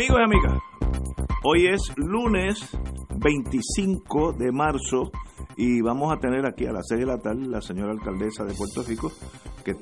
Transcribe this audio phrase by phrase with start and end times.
[0.00, 0.62] Amigos y amigas,
[1.44, 2.70] hoy es lunes
[3.18, 5.10] 25 de marzo
[5.58, 8.54] y vamos a tener aquí a las 6 de la tarde la señora alcaldesa de
[8.54, 9.12] Puerto Rico,
[9.62, 9.74] que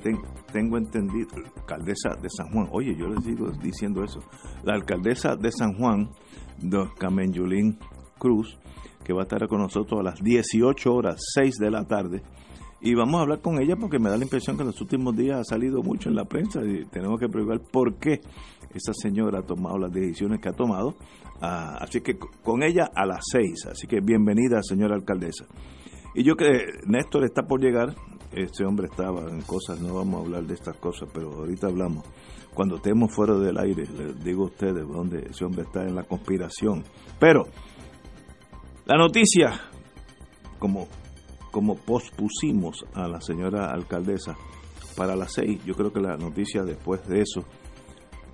[0.51, 4.19] tengo entendido, alcaldesa de San Juan, oye, yo les sigo diciendo eso,
[4.65, 6.09] la alcaldesa de San Juan,
[6.97, 7.79] Carmen Yulín
[8.17, 8.59] Cruz,
[9.05, 12.23] que va a estar con nosotros a las 18 horas, 6 de la tarde.
[12.81, 15.15] Y vamos a hablar con ella porque me da la impresión que en los últimos
[15.15, 18.21] días ha salido mucho en la prensa y tenemos que preguntar por qué
[18.73, 20.95] esa señora ha tomado las decisiones que ha tomado.
[21.41, 23.67] Ah, así que con ella a las 6.
[23.71, 25.45] Así que bienvenida, señora alcaldesa.
[26.15, 27.95] Y yo que Néstor está por llegar,
[28.31, 32.05] este hombre estaba en cosas, no vamos a hablar de estas cosas, pero ahorita hablamos.
[32.53, 36.03] Cuando estemos fuera del aire, les digo a ustedes dónde ese hombre está en la
[36.03, 36.83] conspiración.
[37.19, 37.43] Pero
[38.85, 39.61] la noticia,
[40.57, 40.87] como,
[41.51, 44.35] como pospusimos a la señora alcaldesa
[44.95, 47.45] para las seis, yo creo que la noticia después de eso,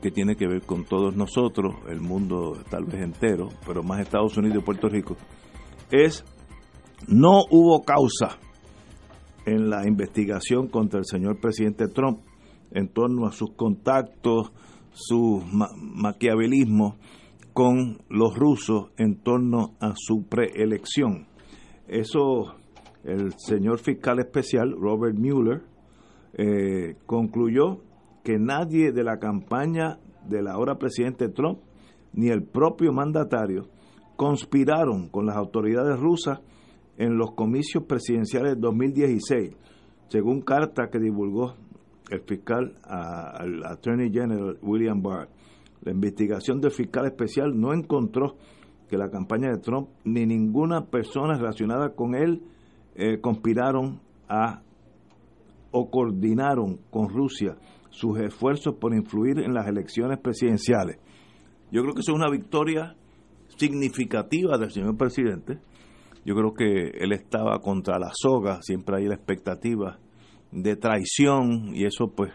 [0.05, 4.37] que tiene que ver con todos nosotros, el mundo tal vez entero, pero más Estados
[4.37, 5.17] Unidos y Puerto Rico,
[5.89, 6.23] es
[7.07, 8.37] no hubo causa
[9.47, 12.19] en la investigación contra el señor presidente Trump
[12.69, 14.51] en torno a sus contactos,
[14.91, 15.41] su
[15.75, 16.97] maquiavelismo
[17.51, 21.25] con los rusos en torno a su preelección.
[21.87, 22.53] Eso,
[23.03, 25.63] el señor fiscal especial, Robert Mueller,
[26.33, 27.79] eh, concluyó
[28.25, 31.59] que nadie de la campaña del ahora presidente Trump
[32.13, 33.67] ni el propio mandatario
[34.17, 36.39] conspiraron con las autoridades rusas
[36.97, 39.55] en los comicios presidenciales 2016,
[40.07, 41.53] según carta que divulgó
[42.09, 45.29] el fiscal al Attorney General William Barr.
[45.81, 48.37] La investigación del fiscal especial no encontró
[48.89, 52.41] que la campaña de Trump ni ninguna persona relacionada con él
[52.95, 54.63] eh, conspiraron a
[55.69, 57.57] o coordinaron con Rusia
[57.95, 60.97] sus esfuerzos por influir en las elecciones presidenciales.
[61.71, 62.95] Yo creo que eso es una victoria
[63.57, 65.59] significativa del señor presidente.
[66.25, 69.97] Yo creo que él estaba contra la soga, siempre hay la expectativa
[70.51, 72.33] de traición y eso pues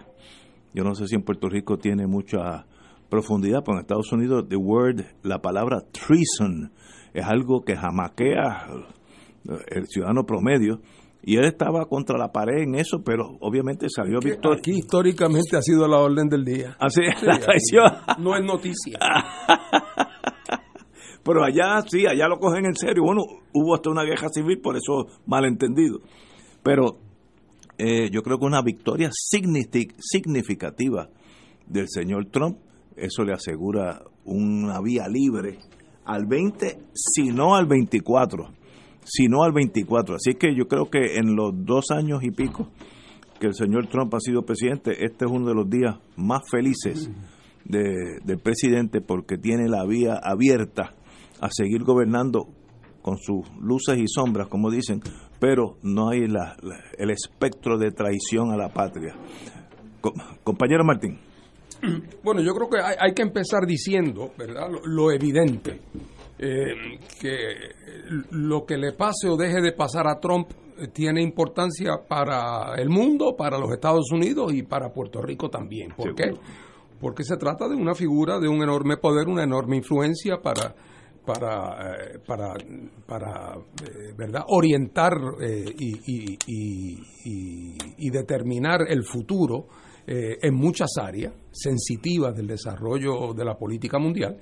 [0.73, 2.65] yo no sé si en Puerto Rico tiene mucha
[3.11, 6.73] profundidad, pero en Estados Unidos, the word, la palabra treason,
[7.13, 8.67] es algo que jamaquea
[9.69, 10.81] el ciudadano promedio.
[11.23, 14.59] Y él estaba contra la pared en eso, pero obviamente salió victoria.
[14.59, 16.77] Aquí históricamente ha sido la orden del día.
[16.79, 17.85] Así la traición.
[18.19, 18.99] No es noticia.
[21.23, 23.03] pero allá sí, allá lo cogen en serio.
[23.05, 23.23] Bueno,
[23.53, 26.01] hubo hasta una guerra civil, por eso malentendido.
[26.63, 26.99] Pero
[27.77, 31.11] eh, yo creo que una victoria significativa
[31.67, 32.57] del señor Trump
[33.01, 35.59] eso le asegura una vía libre
[36.05, 38.49] al 20, si no al 24,
[39.05, 40.17] si no al 24.
[40.17, 42.69] Así que yo creo que en los dos años y pico
[43.39, 47.11] que el señor Trump ha sido presidente, este es uno de los días más felices
[47.65, 50.95] del presidente porque tiene la vía abierta
[51.41, 52.49] a seguir gobernando
[53.03, 55.01] con sus luces y sombras, como dicen,
[55.39, 56.25] pero no hay
[56.99, 59.15] el espectro de traición a la patria.
[60.45, 61.19] compañero Martín.
[62.23, 64.69] Bueno, yo creo que hay, que empezar diciendo, ¿verdad?
[64.85, 65.81] Lo, evidente,
[66.43, 67.43] eh, que
[68.31, 72.89] lo que le pase o deje de pasar a Trump eh, tiene importancia para el
[72.89, 75.91] mundo, para los Estados Unidos y para Puerto Rico también.
[75.95, 76.33] ¿Por qué?
[76.99, 80.75] Porque se trata de una figura de un enorme poder, una enorme influencia para
[81.27, 82.55] para, eh, para,
[83.07, 83.55] para
[84.17, 84.43] ¿verdad?
[84.49, 89.67] orientar y, y, y, y, determinar el futuro
[90.13, 94.39] eh, en muchas áreas sensitivas del desarrollo de la política mundial.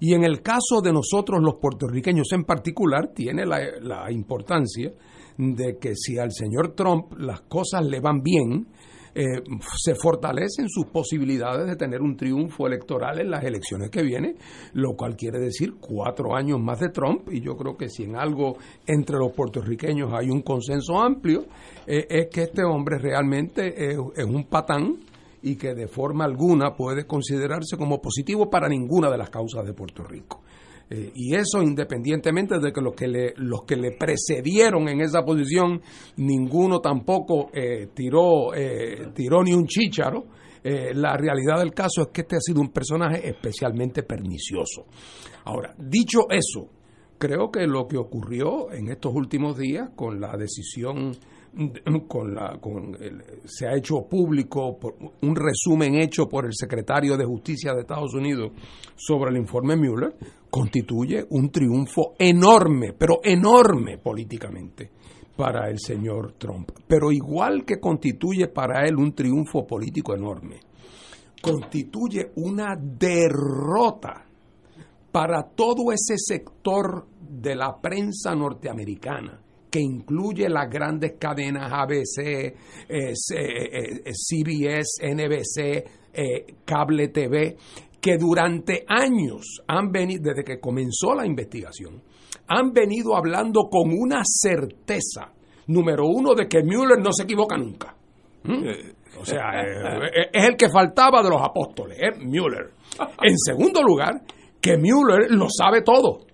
[0.00, 4.92] Y en el caso de nosotros los puertorriqueños en particular, tiene la, importancia
[5.36, 8.66] de que si al señor Trump las cosas le van bien,
[9.14, 9.42] eh,
[9.76, 14.36] se fortalecen sus posibilidades de tener un triunfo electoral en las elecciones que vienen,
[14.72, 18.16] lo cual quiere decir cuatro años más de Trump, y yo creo que si en
[18.16, 18.56] algo
[18.86, 21.44] entre los puertorriqueños hay un consenso amplio,
[21.86, 24.98] eh, es que este hombre realmente es, un patán
[25.42, 29.72] y que de forma alguna puede considerarse como positivo para ninguna de las causas de
[29.72, 30.42] Puerto Rico.
[30.92, 35.22] Eh, y eso independientemente de que los que le, los que le precedieron en esa
[35.24, 35.80] posición,
[36.16, 40.24] ninguno tampoco eh, tiró, eh, tiró ni un chícharo.
[40.62, 44.84] la realidad del caso es que este ha sido un personaje especialmente pernicioso.
[45.44, 46.68] Ahora, dicho eso,
[47.16, 51.12] creo que lo que ocurrió en estos últimos días con la decisión
[52.06, 52.96] con la, con
[53.44, 54.78] se ha hecho público
[55.22, 58.52] un resumen hecho por el secretario de Justicia de Estados Unidos
[58.96, 60.14] sobre el informe Mueller,
[60.48, 64.90] constituye un triunfo enorme, pero enorme políticamente
[65.36, 66.70] para el señor Trump.
[66.86, 70.60] Pero igual que constituye para él un triunfo político enorme,
[71.42, 74.24] constituye una derrota
[75.10, 82.54] para todo ese sector de la prensa norteamericana que incluye las grandes cadenas ABC, eh,
[82.88, 87.56] eh, CBS, NBC, eh, Cable TV,
[88.00, 92.02] que durante años han venido, desde que comenzó la investigación,
[92.48, 95.32] han venido hablando con una certeza,
[95.68, 97.94] número uno, de que Mueller no se equivoca nunca.
[98.42, 98.64] ¿Mm?
[99.20, 99.60] O sea,
[100.32, 102.72] es el que faltaba de los apóstoles, es Mueller.
[103.22, 104.22] En segundo lugar,
[104.60, 106.29] que Mueller lo sabe todo.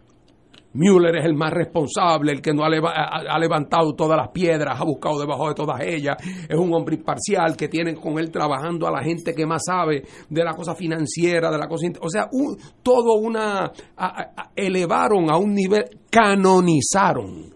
[0.77, 5.19] Mueller es el más responsable, el que no ha, levantado todas las piedras, ha buscado
[5.19, 6.17] debajo de todas ellas,
[6.49, 10.03] es un hombre imparcial que tienen con él trabajando a la gente que más sabe
[10.29, 11.87] de la cosa financiera, de la cosa...
[12.01, 12.29] O sea,
[12.83, 13.73] todo una...
[14.55, 17.55] elevaron a un nivel, canonizaron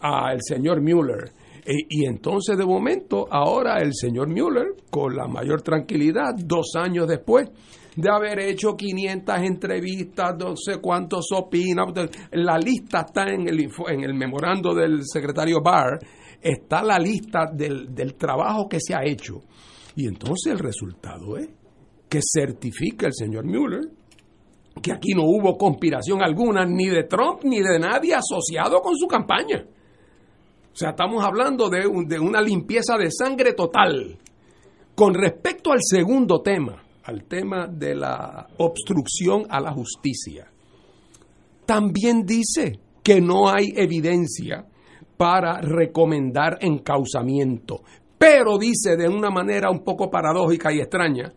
[0.00, 1.30] al señor Mueller.
[1.66, 7.48] y entonces de momento, ahora el señor Mueller, con la mayor tranquilidad, dos años después,
[7.96, 11.92] de haber hecho 500 entrevistas, no sé cuántos opinan.
[12.32, 15.98] La lista está en el, en el memorando del secretario Barr,
[16.40, 19.40] está la lista del, del trabajo que se ha hecho.
[19.96, 21.48] Y entonces el resultado es
[22.08, 23.90] que certifica el señor Mueller
[24.82, 29.06] que aquí no hubo conspiración alguna ni de Trump ni de nadie asociado con su
[29.06, 29.64] campaña.
[30.72, 34.16] O sea, estamos hablando de, de una limpieza de sangre total.
[34.94, 40.46] Con respecto al segundo tema, al tema de la obstrucción a la justicia,
[41.66, 44.64] también dice que no hay evidencia
[45.16, 47.82] para recomendar encausamiento.
[48.16, 51.32] Pero dice de una manera un poco paradójica y extraña,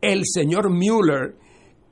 [0.00, 1.36] el señor Mueller,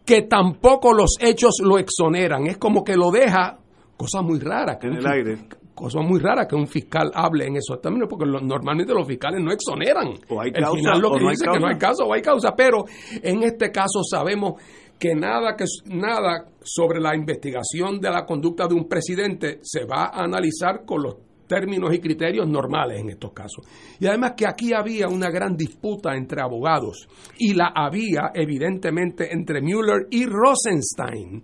[0.06, 2.46] que tampoco los hechos lo exoneran.
[2.46, 3.58] Es como que lo deja,
[3.98, 4.78] cosa muy rara.
[4.80, 5.38] En el aire
[5.78, 9.52] cosa muy rara que un fiscal hable en esos términos, porque normalmente los fiscales no
[9.52, 10.08] exoneran.
[10.28, 12.84] O hay causa, final lo que dice que no hay caso o hay causa, pero
[13.22, 14.60] en este caso sabemos
[14.98, 20.06] que nada, que nada sobre la investigación de la conducta de un presidente se va
[20.06, 21.16] a analizar con los
[21.46, 23.66] términos y criterios normales en estos casos.
[23.98, 27.08] Y además que aquí había una gran disputa entre abogados
[27.38, 31.42] y la había evidentemente entre Mueller y Rosenstein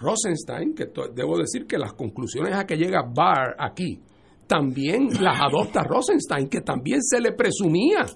[0.00, 4.00] Rosenstein, que debo decir que las conclusiones a que llega Barr aquí,
[4.46, 8.06] también las adopta Rosenstein, que también se le presumía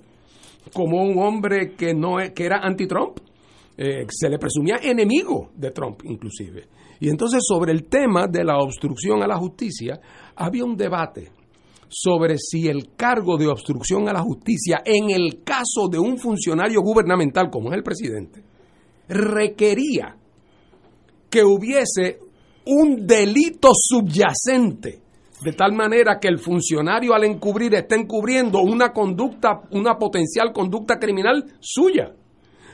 [0.73, 3.19] como un hombre que, no, que era anti-Trump.
[3.77, 6.69] Eh, se le presumía enemigo de Trump, inclusive.
[7.01, 10.01] Y entonces sobre el tema de la obstrucción a la justicia,
[10.37, 11.31] había un debate
[11.89, 16.81] sobre si el cargo de obstrucción a la justicia en el caso de un funcionario
[16.81, 18.43] gubernamental como es el presidente,
[19.09, 20.17] requería
[21.35, 22.21] que hubiese
[22.67, 25.01] un delito subyacente,
[25.43, 30.97] de tal manera que el funcionario al encubrir esté encubriendo una conducta, una potencial conducta
[30.97, 32.13] criminal suya.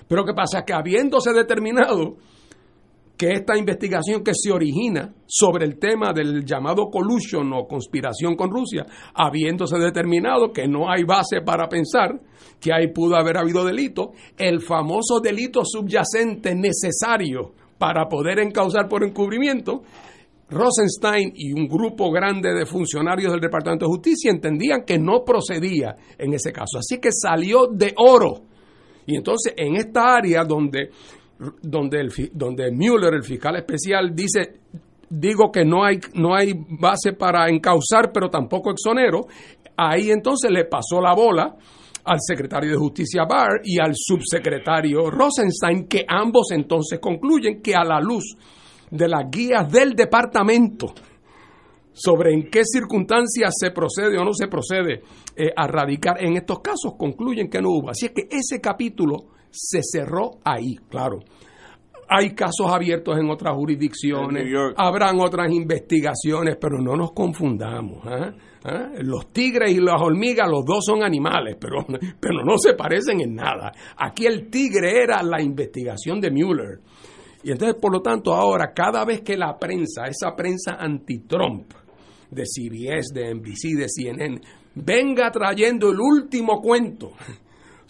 [0.07, 0.62] Pero ¿qué pasa?
[0.62, 2.17] Que habiéndose determinado
[3.17, 8.51] que esta investigación que se origina sobre el tema del llamado collusion o conspiración con
[8.51, 8.84] Rusia,
[9.15, 12.20] habiéndose determinado que no hay base para pensar
[12.61, 19.03] que ahí pudo haber habido delito, el famoso delito subyacente necesario para poder encauzar por
[19.03, 19.81] encubrimiento,
[20.51, 25.96] Rosenstein y un grupo grande de funcionarios del Departamento de Justicia entendían que no procedía
[26.19, 26.77] en ese caso.
[26.79, 28.43] Así que salió de oro.
[29.06, 30.91] Y entonces en esta área donde,
[31.63, 34.58] donde, el, Mueller, el fiscal especial, dice,
[35.08, 39.27] digo que no hay, no hay base para encauzar, pero tampoco exonero,
[39.75, 41.56] ahí entonces le pasó la bola
[42.05, 47.85] al secretario de Justicia Barr y al subsecretario Rosenstein, que ambos entonces concluyen que a
[47.85, 48.37] la luz
[48.91, 50.93] de las guías del departamento
[51.93, 55.03] sobre en qué circunstancias se procede o no se procede
[55.37, 57.91] eh, a radicar en estos casos, concluyen que no hubo.
[57.91, 59.17] Así es que ese capítulo
[59.51, 61.19] se cerró ahí, claro.
[62.12, 64.44] Hay casos abiertos en otras jurisdicciones,
[64.76, 68.05] habrán otras investigaciones, pero no nos confundamos.
[68.05, 68.32] ¿eh?
[68.64, 69.02] ¿Eh?
[69.05, 71.86] Los tigres y las hormigas, los dos son animales, pero,
[72.20, 73.70] pero no se parecen en nada.
[73.96, 76.81] Aquí el tigre era la investigación de Mueller.
[77.44, 81.72] Y entonces, por lo tanto, ahora, cada vez que la prensa, esa prensa anti-Trump,
[82.29, 84.40] de CBS, de NBC, de CNN,
[84.74, 87.12] venga trayendo el último cuento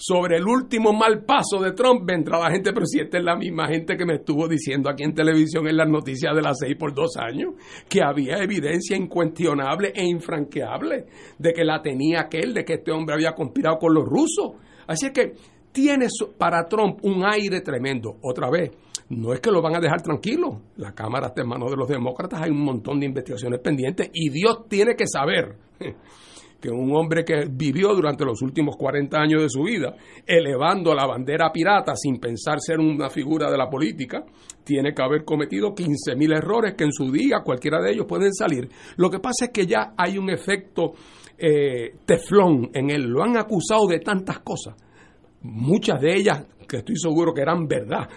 [0.03, 3.37] sobre el último mal paso de Trump, vendrá la gente, pero si esta es la
[3.37, 6.75] misma gente que me estuvo diciendo aquí en televisión en las noticias de las seis
[6.79, 7.53] por dos años,
[7.87, 11.05] que había evidencia incuestionable e infranqueable
[11.39, 14.53] de que la tenía aquel, de que este hombre había conspirado con los rusos.
[14.87, 15.35] Así es que
[15.71, 16.07] tiene
[16.39, 18.17] para Trump un aire tremendo.
[18.23, 18.71] Otra vez,
[19.11, 20.63] no es que lo van a dejar tranquilo.
[20.77, 24.31] La Cámara está en manos de los demócratas, hay un montón de investigaciones pendientes y
[24.31, 25.57] Dios tiene que saber
[26.61, 29.95] que un hombre que vivió durante los últimos 40 años de su vida
[30.27, 34.25] elevando la bandera pirata sin pensar ser una figura de la política,
[34.63, 38.69] tiene que haber cometido 15.000 errores que en su día cualquiera de ellos pueden salir.
[38.97, 40.93] Lo que pasa es que ya hay un efecto
[41.39, 43.05] eh, teflón en él.
[43.05, 44.75] Lo han acusado de tantas cosas
[45.43, 48.09] muchas de ellas que estoy seguro que eran verdad,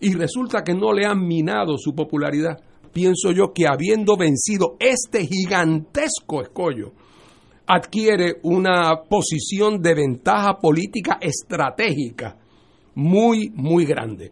[0.00, 2.58] y resulta que no le han minado su popularidad,
[2.92, 6.92] pienso yo que habiendo vencido este gigantesco escollo,
[7.66, 12.36] adquiere una posición de ventaja política estratégica
[12.94, 14.30] muy, muy grande.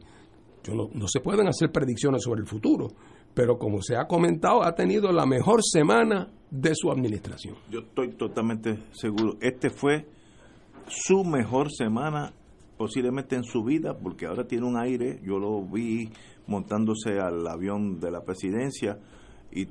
[0.63, 2.89] Yo no, no se pueden hacer predicciones sobre el futuro,
[3.35, 7.55] pero como se ha comentado, ha tenido la mejor semana de su administración.
[7.71, 9.37] Yo estoy totalmente seguro.
[9.41, 10.07] Este fue
[10.89, 12.33] su mejor semana
[12.77, 16.11] posiblemente en su vida, porque ahora tiene un aire, yo lo vi
[16.47, 18.99] montándose al avión de la presidencia
[19.53, 19.67] y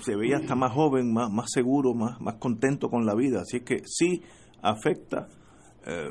[0.00, 3.42] se veía hasta más joven, más, más seguro, más, más contento con la vida.
[3.42, 4.22] Así que sí
[4.62, 5.28] afecta,
[5.86, 6.10] eh,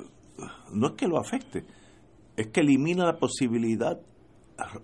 [0.74, 1.66] no es que lo afecte,
[2.36, 4.00] es que elimina la posibilidad,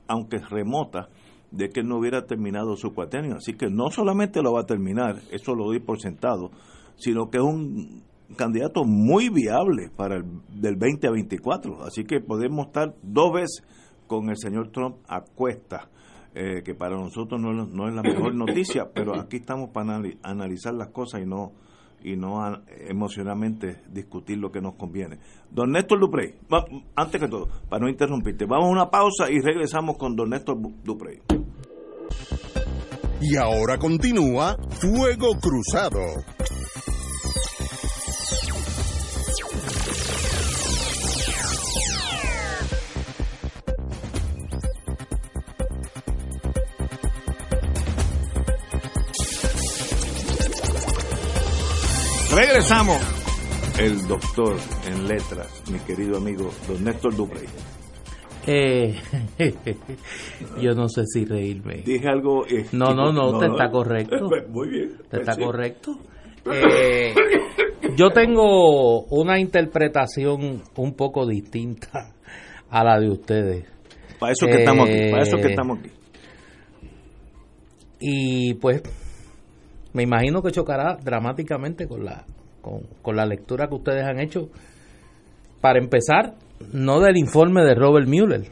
[0.08, 1.10] aunque remota,
[1.52, 3.38] de que no hubiera terminado su cuatrenio.
[3.38, 6.52] Así que no solamente lo va a terminar, eso lo doy por sentado,
[6.98, 8.04] sino que es un
[8.36, 11.84] candidato muy viable para el del 20 a 24.
[11.84, 13.64] Así que podemos estar dos veces
[14.08, 15.90] con el señor Trump a cuesta,
[16.38, 20.74] eh, que para nosotros no, no, es la mejor noticia, pero aquí estamos para analizar
[20.74, 21.54] las cosas y no
[22.04, 22.40] y no
[22.88, 25.18] emocionalmente discutir lo que nos conviene.
[25.50, 26.36] Don Néstor Duprey,
[26.96, 30.58] antes que todo, para no interrumpirte, vamos a una pausa y regresamos con don Néstor
[30.84, 31.22] Duprey.
[33.22, 36.02] Y ahora continúa Fuego Cruzado.
[52.34, 52.98] Regresamos.
[53.80, 54.56] El doctor
[54.88, 57.46] en letras, mi querido amigo don Néstor Duprey.
[58.48, 58.96] Eh,
[60.62, 61.84] yo no sé si reírme.
[61.86, 62.46] Dije algo.
[62.48, 64.30] Eh, no, no, no, te está correcto.
[64.50, 64.98] Muy bien.
[65.10, 65.98] Te está correcto.
[66.48, 67.12] Eh,
[67.96, 72.14] yo tengo una interpretación un poco distinta
[72.70, 73.66] a la de ustedes.
[74.20, 75.10] Para eso que estamos aquí.
[75.10, 75.90] Para eso que estamos aquí.
[78.00, 78.84] Y pues
[79.96, 82.26] me imagino que chocará dramáticamente con la,
[82.62, 84.50] con, la lectura que ustedes han hecho.
[85.62, 86.36] Para empezar,
[86.74, 88.44] no del informe de Robert Mueller,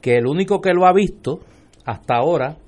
[0.00, 1.40] que el único que lo ha visto
[1.84, 2.58] hasta ahora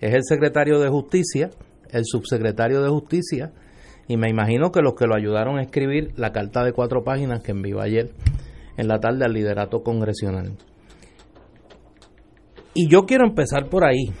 [0.00, 1.50] es el secretario de Justicia,
[1.90, 3.52] el subsecretario de Justicia,
[4.08, 7.42] y me imagino que los que lo ayudaron a escribir la carta de cuatro páginas
[7.42, 8.10] que envió ayer
[8.78, 10.52] en la tarde al liderato congresional.
[12.72, 14.14] Y yo quiero empezar por ahí.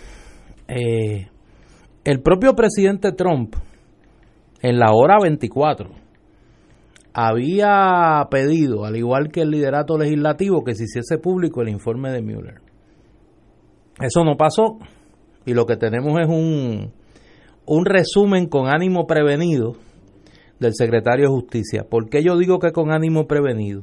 [0.68, 1.28] Eh,
[2.08, 3.54] el propio presidente Trump,
[4.62, 5.90] en la hora 24,
[7.12, 12.22] había pedido, al igual que el liderato legislativo, que se hiciese público el informe de
[12.22, 12.62] Mueller.
[14.00, 14.78] Eso no pasó
[15.44, 16.94] y lo que tenemos es un,
[17.66, 19.74] un resumen con ánimo prevenido
[20.60, 21.84] del secretario de Justicia.
[21.90, 23.82] ¿Por qué yo digo que con ánimo prevenido?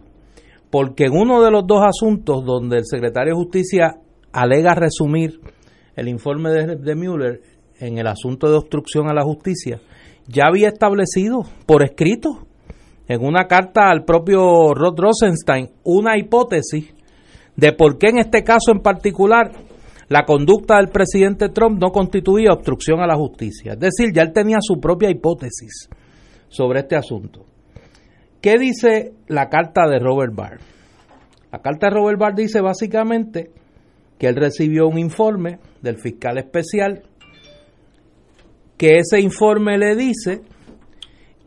[0.71, 3.99] Porque en uno de los dos asuntos donde el secretario de Justicia
[4.31, 5.39] alega resumir
[5.95, 7.41] el informe de, de Mueller,
[7.79, 9.79] en el asunto de obstrucción a la justicia,
[10.27, 12.47] ya había establecido por escrito
[13.07, 16.93] en una carta al propio Rod Rosenstein una hipótesis
[17.55, 19.51] de por qué en este caso en particular
[20.07, 23.73] la conducta del presidente Trump no constituía obstrucción a la justicia.
[23.73, 25.89] Es decir, ya él tenía su propia hipótesis
[26.47, 27.45] sobre este asunto.
[28.39, 30.59] ¿Qué dice la carta de Robert Barr?
[31.51, 33.49] La carta de Robert Barr dice básicamente
[34.19, 37.03] que él recibió un informe del fiscal especial
[38.77, 40.41] que ese informe le dice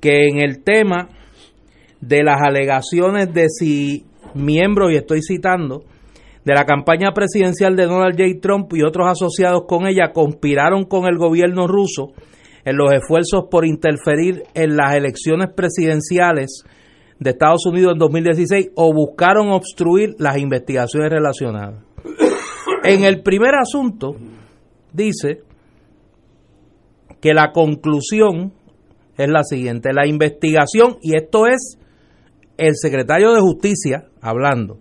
[0.01, 1.09] que en el tema
[2.01, 5.85] de las alegaciones de si miembros, y estoy citando,
[6.45, 8.41] de la campaña presidencial de Donald J.
[8.41, 12.13] Trump y otros asociados con ella conspiraron con el gobierno ruso
[12.65, 16.65] en los esfuerzos por interferir en las elecciones presidenciales
[17.19, 21.85] de Estados Unidos en 2016 o buscaron obstruir las investigaciones relacionadas.
[22.85, 24.17] En el primer asunto
[24.93, 25.43] dice
[27.21, 28.53] que la conclusión
[29.17, 31.79] es la siguiente, la investigación, y esto es
[32.57, 34.79] el secretario de Justicia hablando,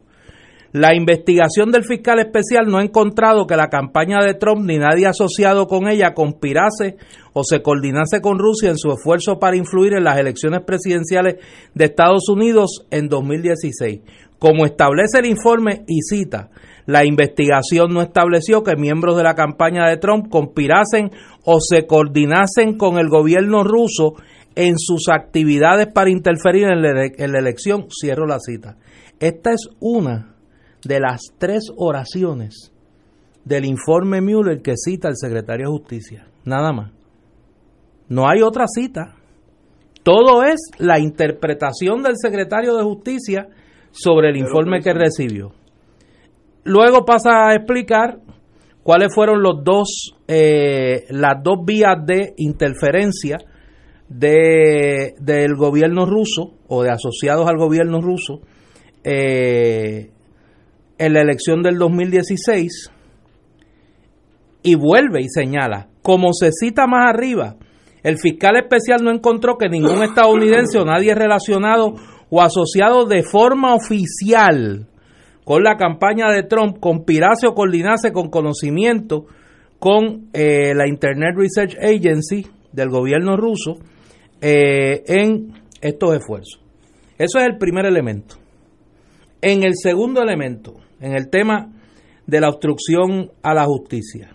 [0.74, 5.08] la investigación del fiscal especial no ha encontrado que la campaña de Trump ni nadie
[5.08, 6.98] asociado con ella conspirase
[7.34, 11.38] o se coordinase con Rusia en su esfuerzo para influir en las elecciones presidenciales
[11.74, 14.02] de Estados Unidos en 2016.
[14.40, 16.50] Como establece el informe y cita,
[16.86, 21.12] la investigación no estableció que miembros de la campaña de Trump conspirasen
[21.50, 24.16] o se coordinasen con el gobierno ruso
[24.54, 27.88] en sus actividades para interferir en la, en la elección.
[27.90, 28.76] Cierro la cita.
[29.18, 30.36] Esta es una
[30.84, 32.74] de las tres oraciones
[33.46, 36.28] del informe Mueller que cita el secretario de Justicia.
[36.44, 36.92] Nada más.
[38.10, 39.16] No hay otra cita.
[40.04, 43.48] Todo es la interpretación del secretario de Justicia
[43.92, 45.54] sobre el informe que recibió.
[46.66, 48.20] Luego pasa a explicar
[48.88, 53.38] cuáles fueron los dos, eh, las dos vías de interferencia
[54.08, 58.40] de, del gobierno ruso o de asociados al gobierno ruso
[59.04, 60.10] eh,
[60.98, 62.90] en la elección del 2016
[64.64, 67.58] y vuelve y señala, como se cita más arriba,
[68.04, 71.94] el fiscal especial no encontró que ningún estadounidense o nadie relacionado
[72.30, 74.88] o asociado de forma oficial
[75.48, 79.28] con la campaña de Trump conspirase o coordinase con conocimiento
[79.80, 83.78] con eh, la Internet Research Agency del gobierno ruso
[84.42, 86.62] eh, en estos esfuerzos.
[87.18, 88.36] Eso es el primer elemento.
[89.42, 91.72] En el segundo elemento, en el tema
[92.26, 94.30] de la obstrucción a la justicia.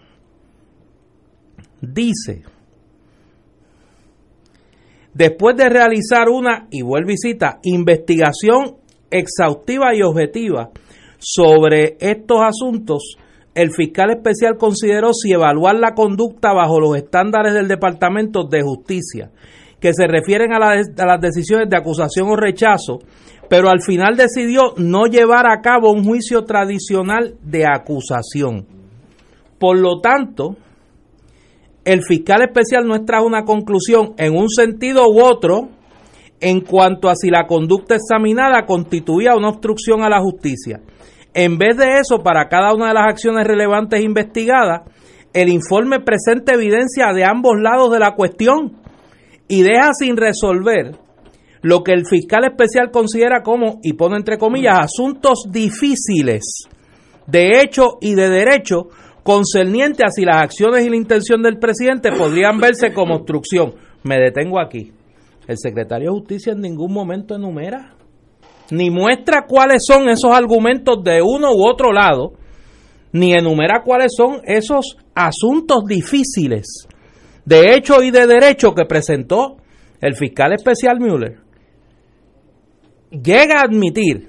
[1.82, 2.42] Dice,
[5.12, 8.76] después de realizar una, y vuelve y investigación
[9.10, 10.70] exhaustiva y objetiva
[11.22, 13.16] sobre estos asuntos,
[13.54, 19.30] el fiscal especial consideró si evaluar la conducta bajo los estándares del Departamento de Justicia,
[19.78, 22.98] que se refieren a, las decisiones de acusación o rechazo,
[23.48, 28.66] pero al final decidió no llevar a cabo un juicio tradicional de acusación.
[29.58, 30.56] Por lo tanto,
[31.84, 35.68] el fiscal especial no extrajo una conclusión en un sentido u otro
[36.40, 40.80] en cuanto a si la conducta examinada constituía una obstrucción a la justicia.
[41.34, 44.82] En vez de eso, para cada una de las acciones relevantes investigadas,
[45.32, 48.76] el informe presenta evidencia de ambos lados de la cuestión
[49.48, 50.96] y deja sin resolver
[51.62, 56.66] lo que el fiscal especial considera como, y pone entre comillas, asuntos difíciles
[57.26, 58.88] de hecho y de derecho
[59.22, 63.74] concerniente a si las acciones y la intención del presidente podrían verse como obstrucción.
[64.02, 64.92] Me detengo aquí.
[65.46, 67.94] El secretario de Justicia en ningún momento enumera
[68.70, 72.32] ni muestra cuáles son esos argumentos de uno u otro lado,
[73.12, 76.86] ni enumera cuáles son esos asuntos difíciles
[77.44, 79.56] de hecho y de derecho que presentó
[80.00, 81.38] el fiscal especial Mueller
[83.10, 84.28] llega a admitir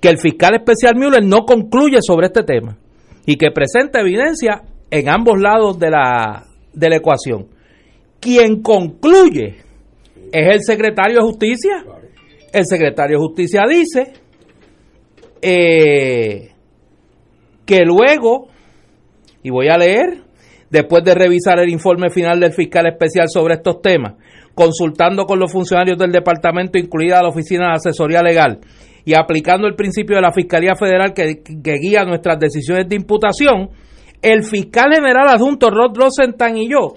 [0.00, 2.78] que el fiscal especial Mueller no concluye sobre este tema
[3.26, 7.48] y que presenta evidencia en ambos lados de la, de la ecuación.
[8.20, 9.56] Quien concluye
[10.32, 11.84] es el secretario de Justicia.
[12.56, 14.14] El secretario de Justicia dice
[15.42, 16.52] eh,
[17.66, 18.48] que luego,
[19.42, 20.22] y voy a leer,
[20.70, 24.14] después de revisar el informe final del fiscal especial sobre estos temas,
[24.54, 28.60] consultando con los funcionarios del departamento, incluida la Oficina de Asesoría Legal,
[29.04, 33.68] y aplicando el principio de la Fiscalía Federal que, guía nuestras decisiones de imputación,
[34.22, 36.94] el fiscal general adjunto Rod Rosenthal y yo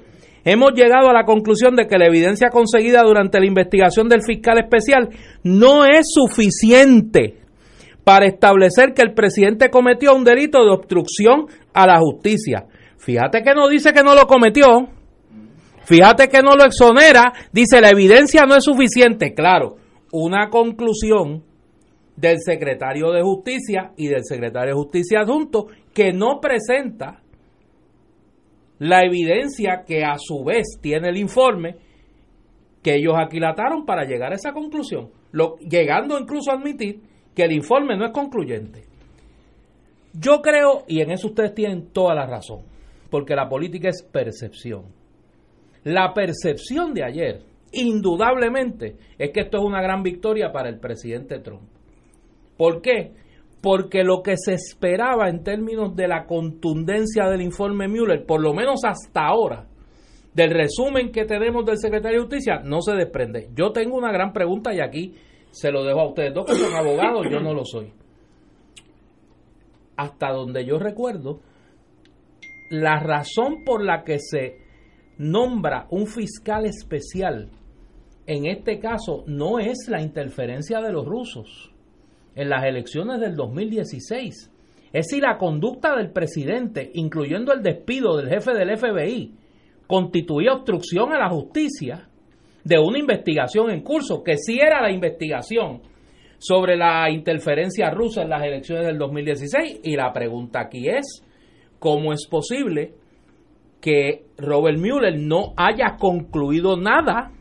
[0.51, 4.59] hemos llegado a la conclusión de que la evidencia conseguida durante la investigación del fiscal
[4.59, 5.09] especial
[5.43, 7.37] no es suficiente
[8.03, 12.65] para establecer que el presidente cometió un delito de obstrucción a la justicia.
[12.97, 14.89] Fíjate que no dice que no lo cometió,
[15.89, 19.33] Fíjate que no lo exonera, dice la evidencia no es suficiente.
[19.33, 19.77] Claro,
[20.11, 21.43] una conclusión
[22.15, 27.21] del secretario de Justicia y del secretario de Justicia adjunto que no presenta
[28.79, 31.75] la evidencia que a su vez tiene el informe
[32.81, 35.09] que ellos aquilataron para llegar a esa conclusión,
[35.69, 37.01] llegando incluso a admitir
[37.35, 38.85] que el informe no es concluyente.
[40.13, 42.61] Yo creo, y en eso ustedes tienen toda la razón,
[43.09, 44.85] porque la política es percepción.
[45.83, 51.39] La percepción de ayer, indudablemente, es que esto es una gran victoria para el presidente
[51.39, 51.63] Trump.
[52.57, 53.11] ¿Por qué?
[53.61, 58.53] Porque lo que se esperaba en términos de la contundencia del informe Mueller, por lo
[58.53, 59.67] menos hasta ahora,
[60.33, 63.49] del resumen que tenemos del secretario de Justicia, no se desprende.
[63.55, 65.15] Yo tengo una gran pregunta y aquí
[65.51, 67.91] se lo dejo a ustedes dos que son abogados, yo no lo soy.
[69.97, 71.41] hasta donde yo recuerdo,
[72.69, 74.59] la razón por la que se
[75.17, 77.49] nombra un fiscal especial
[78.25, 81.73] en este caso no es la interferencia de los rusos
[82.35, 84.51] en las elecciones del 2016,
[84.91, 89.33] es si la conducta del presidente, incluyendo el despido del jefe del FBI,
[89.87, 92.07] constituía obstrucción a la justicia
[92.63, 95.81] de una investigación en curso, que sí era la investigación
[96.37, 99.81] sobre la interferencia rusa en las elecciones del 2016.
[99.83, 101.23] Y la pregunta aquí es,
[101.79, 102.93] ¿cómo es posible
[103.81, 107.31] que Robert Mueller no haya concluido nada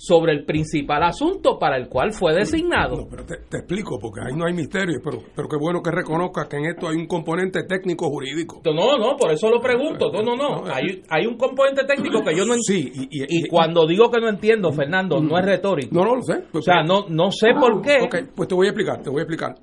[0.00, 2.96] sobre el principal asunto para el cual fue designado.
[2.96, 6.48] No, pero te, explico, porque ahí no hay misterio, pero, pero qué bueno que reconozca
[6.48, 8.62] que en esto hay un componente técnico jurídico.
[8.64, 10.10] No, no, por eso lo pregunto.
[10.10, 10.64] No, no, no.
[10.72, 12.94] Hay, hay un componente técnico que yo no entiendo.
[12.98, 15.94] Sí, y, cuando digo que no entiendo, Fernando, no es retórico.
[15.94, 16.44] No, no lo sé.
[16.50, 17.98] o sea, no, no sé por qué.
[18.02, 19.54] Ok, pues te voy a explicar, te voy a explicar.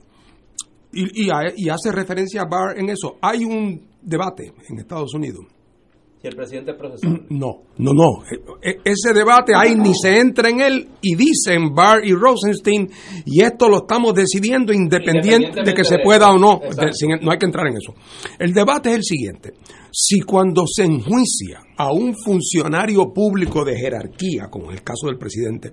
[0.93, 3.17] Y, y hace referencia a Barr en eso.
[3.21, 5.56] Hay un debate en Estados Unidos
[6.27, 7.25] el presidente es procesable.
[7.37, 8.23] No, no, no.
[8.61, 12.89] E, e, ese debate ahí ni se entra en él y dicen Barr y Rosenstein,
[13.25, 16.59] y esto lo estamos decidiendo independiente de que se pueda o no.
[17.21, 17.93] no hay que entrar en eso.
[18.39, 19.53] El debate es el siguiente.
[19.91, 25.17] Si cuando se enjuicia a un funcionario público de jerarquía, como es el caso del
[25.17, 25.71] presidente,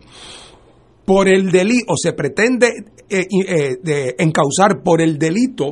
[1.05, 2.69] por el delito, o se pretende
[3.09, 5.71] eh, eh, de encauzar por el delito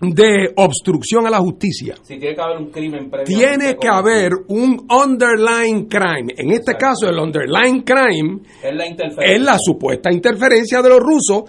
[0.00, 1.94] de obstrucción a la justicia.
[2.06, 6.34] tiene que haber un crimen Tiene que haber un underlying crime.
[6.36, 11.44] En este caso, el underlying crime es la, supuesta interferencia de los rusos.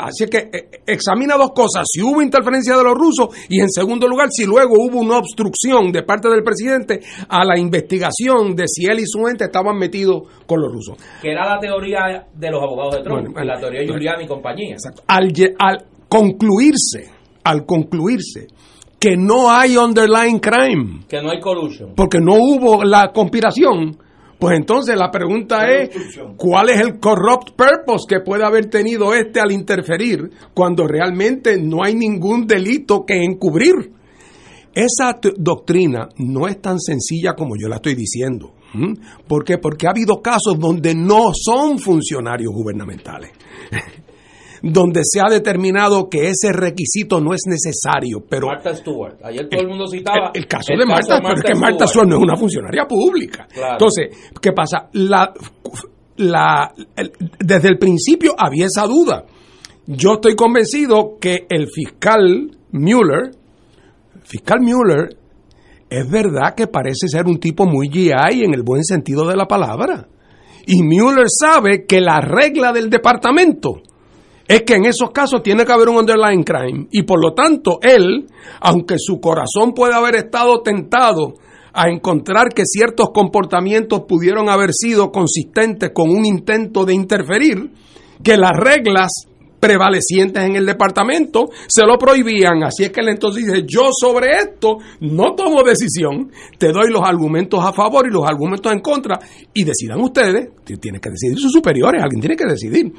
[0.00, 4.06] Así que eh, examina dos cosas: si hubo interferencia de los rusos y, en segundo
[4.06, 8.86] lugar, si luego hubo una obstrucción de parte del presidente a la investigación de si
[8.86, 10.96] él y su ente estaban metidos con los rusos.
[11.20, 14.76] Que era la teoría de los abogados de Trump, la teoría de Giuliani y compañía.
[15.08, 17.13] Al, al concluirse
[17.44, 18.48] al concluirse
[18.98, 21.04] que no hay underlying crime.
[21.06, 21.92] Que no hay collusion.
[21.94, 23.98] Porque no hubo la conspiración.
[24.38, 25.90] Pues entonces la pregunta es,
[26.36, 31.84] ¿cuál es el corrupt purpose que puede haber tenido este al interferir cuando realmente no
[31.84, 33.92] hay ningún delito que encubrir?
[34.74, 38.52] Esa doctrina no es tan sencilla como yo la estoy diciendo.
[39.28, 39.58] ¿Por qué?
[39.58, 43.30] Porque ha habido casos donde no son funcionarios gubernamentales
[44.66, 48.24] donde se ha determinado que ese requisito no es necesario.
[48.26, 50.30] Pero Marta Stewart, ayer todo el, mundo citaba.
[50.32, 53.46] El, caso de Marta, pero es que Marta Stewart no es una funcionaria pública.
[53.54, 54.88] Entonces, ¿qué pasa?
[54.94, 55.34] La,
[56.16, 56.72] la,
[57.38, 59.26] desde el principio había esa duda.
[59.86, 63.32] Yo estoy convencido que el fiscal Mueller,
[64.22, 65.14] fiscal Mueller,
[65.90, 69.46] es verdad que parece ser un tipo muy GI en el buen sentido de la
[69.46, 70.08] palabra.
[70.66, 73.82] Y Mueller sabe que la regla del departamento
[74.46, 77.78] es que en esos casos tiene que haber un underlying crime y por lo tanto
[77.82, 78.26] él,
[78.60, 81.34] aunque su corazón puede haber estado tentado
[81.72, 87.72] a encontrar que ciertos comportamientos pudieron haber sido consistentes con un intento de interferir,
[88.22, 89.26] que las reglas
[89.64, 92.62] prevalecientes en el departamento se lo prohibían.
[92.62, 97.00] Así es que él entonces dice, yo sobre esto no tomo decisión, te doy los
[97.02, 99.18] argumentos a favor y los argumentos en contra
[99.54, 102.92] y decidan ustedes, tienen que decidir sus superiores, alguien tiene que decidir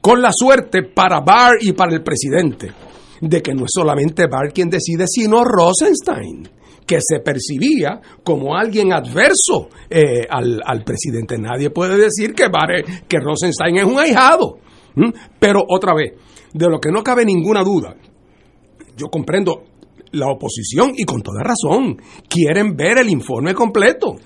[0.00, 2.72] con la suerte para Barr y para el presidente
[3.20, 6.48] de que no es solamente Barr quien decide, sino Rosenstein,
[6.86, 11.36] que se percibía como alguien adverso eh, al, presidente.
[11.38, 14.58] Nadie puede decir que, Barr, que Rosenstein es un ahijado.
[15.38, 16.14] Pero otra vez,
[16.52, 17.94] de lo que no cabe ninguna duda,
[18.96, 19.64] yo comprendo
[20.12, 21.96] la oposición, y con toda razón,
[22.28, 24.16] quieren ver el informe completo.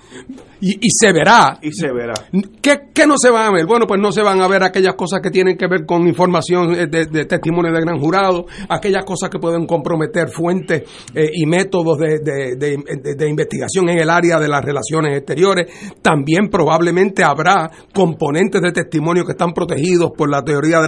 [0.61, 1.59] Y, se verá.
[1.61, 2.13] Y se verá.
[2.61, 3.65] ¿Qué, no se van a ver?
[3.65, 6.73] Bueno, pues no se van a ver aquellas cosas que tienen que ver con información
[6.73, 11.97] de, de testimonio de gran jurado, aquellas cosas que pueden comprometer fuentes eh, y métodos
[11.97, 15.67] de, de, investigación en el área de las relaciones exteriores.
[16.01, 20.79] También probablemente habrá componentes de testimonio que están protegidos por la teoría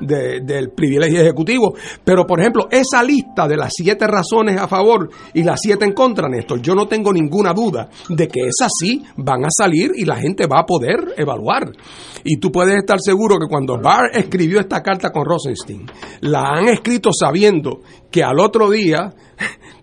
[0.00, 1.74] del privilegio ejecutivo.
[2.04, 5.92] Pero, por ejemplo, esa lista de las siete razones a favor y las siete en
[5.92, 10.04] contra, Néstor, yo no tengo ninguna duda de que es así van a salir y
[10.04, 11.72] la gente va a poder evaluar.
[12.24, 15.86] Y tú puedes estar seguro que cuando Barr escribió esta carta con Rosenstein,
[16.20, 19.12] la han escrito sabiendo que al otro día,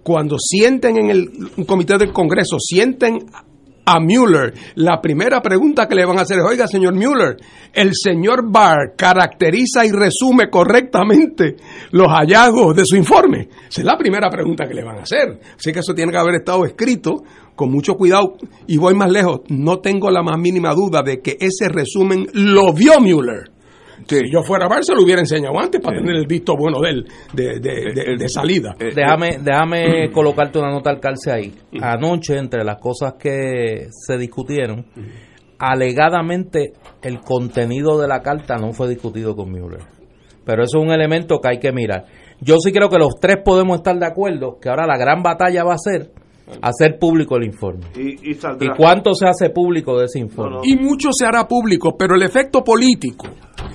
[0.04, 3.20] cuando sienten en el comité del Congreso, sienten
[3.90, 7.38] a Mueller, la primera pregunta que le van a hacer es, oiga, señor Mueller,
[7.74, 11.56] el señor Barr caracteriza y resume correctamente
[11.92, 13.50] los hallazgos de su informe.
[13.68, 15.40] Esa es la primera pregunta que le van a hacer.
[15.58, 17.24] Así que eso tiene que haber estado escrito
[17.60, 18.36] con mucho cuidado
[18.68, 19.42] y voy más lejos.
[19.50, 23.52] No tengo la más mínima duda de que ese resumen lo vio Mueller.
[24.08, 26.90] Si yo fuera Barr, se lo hubiera enseñado antes para tener el visto bueno de
[26.90, 28.78] él, de, de, de, salida.
[28.80, 31.54] déjame, déjame colocarte una nota al calce ahí.
[31.82, 34.86] Anoche, entre las cosas que se discutieron,
[35.58, 39.82] alegadamente el contenido de la carta no fue discutido con Mueller.
[40.46, 42.06] Pero eso es un elemento que hay que mirar.
[42.40, 45.66] Yo sí creo que los tres podemos estar de acuerdo que ahora la gran batalla
[45.66, 46.14] va a ser
[46.62, 47.86] hacer público el informe.
[47.96, 48.36] ¿Y,
[48.76, 50.60] cuánto se hace público de ese informe?
[50.64, 53.28] Y mucho se hará público, pero el efecto político.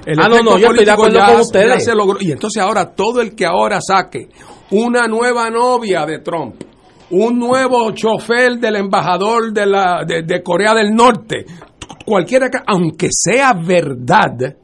[0.06, 1.88] El ah, no, no, yo estoy de acuerdo con ustedes.
[2.20, 4.28] Y entonces ahora, todo el que ahora saque
[4.70, 6.56] una nueva novia de Trump,
[7.10, 11.44] un nuevo chofer del embajador de, la, de Corea del Norte,
[12.04, 14.56] cualquiera que, aunque sea verdad,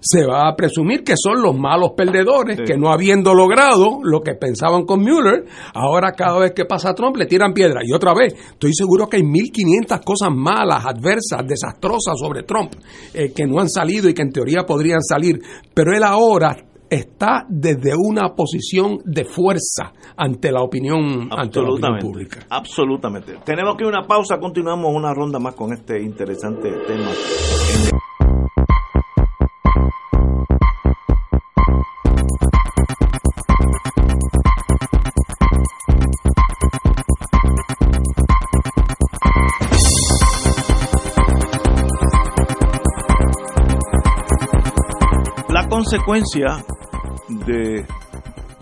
[0.00, 4.34] se va a presumir que son los malos perdedores, que no habiendo logrado lo que
[4.34, 7.80] pensaban con Mueller, ahora cada vez que pasa Trump le tiran piedra.
[7.84, 12.72] Y otra vez, estoy seguro que hay 1.500 cosas malas, adversas, desastrosas sobre Trump,
[13.14, 15.40] eh, que no han salido y que en teoría podrían salir.
[15.74, 16.56] Pero él ahora
[16.88, 22.46] está desde una posición de fuerza ante la opinión, ante la opinión pública.
[22.50, 23.38] Absolutamente.
[23.44, 27.10] Tenemos que una pausa, continuamos una ronda más con este interesante tema.
[45.88, 46.64] Consecuencia
[47.46, 47.86] de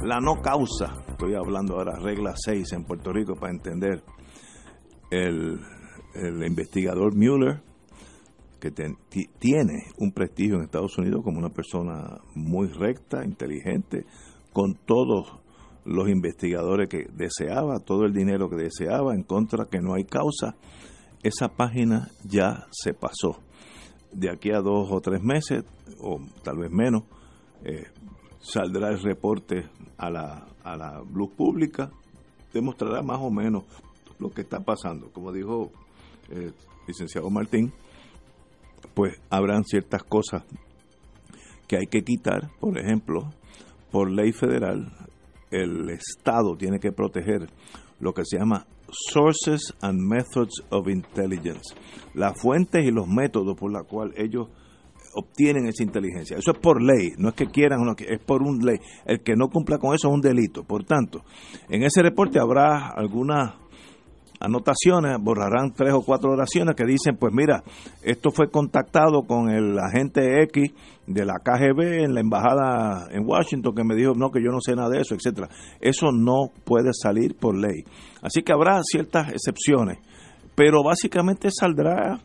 [0.05, 4.03] la no causa, estoy hablando ahora regla 6 en Puerto Rico para entender,
[5.11, 5.59] el,
[6.47, 7.63] investigador Mueller,
[8.61, 8.71] que
[9.39, 14.05] tiene un prestigio en Estados Unidos como una persona muy recta, inteligente,
[14.53, 15.41] con todos
[15.87, 20.57] los investigadores que deseaba, todo el dinero que deseaba, en contra que no hay causa,
[21.23, 23.39] esa página ya se pasó.
[24.13, 25.65] De aquí a dos o tres meses,
[25.99, 27.05] o tal vez menos,
[27.65, 27.87] eh,
[28.41, 31.91] saldrá el reporte a la, a la luz pública,
[32.53, 33.65] demostrará más o menos
[34.19, 35.11] lo que está pasando.
[35.13, 35.73] Como dijo
[36.31, 36.53] el eh,
[36.87, 37.73] licenciado Martín,
[38.95, 40.45] pues habrán ciertas cosas
[41.67, 43.33] que hay que quitar, por ejemplo,
[43.91, 44.93] por ley federal,
[45.51, 47.49] el Estado tiene que proteger
[48.01, 51.75] lo que se llama Sources and Methods of Intelligence,
[52.13, 54.49] las fuentes y los métodos por los cuales ellos
[55.15, 56.37] obtienen esa inteligencia.
[56.37, 58.79] Eso es por ley, no es que quieran es por un ley.
[59.05, 60.65] El que no cumpla con eso es un delito.
[60.65, 61.23] Por tanto,
[61.69, 63.55] en ese reporte habrá algunas
[64.41, 67.63] anotaciones, borrarán tres o cuatro oraciones que dicen, pues mira,
[68.03, 70.73] esto fue contactado con el agente X
[71.07, 74.61] de la KGB en la embajada en Washington que me dijo, no, que yo no
[74.61, 75.49] sé nada de eso, etcétera.
[75.81, 77.85] Eso no puede salir por ley.
[78.23, 79.99] Así que habrá ciertas excepciones,
[80.55, 82.21] pero básicamente saldrá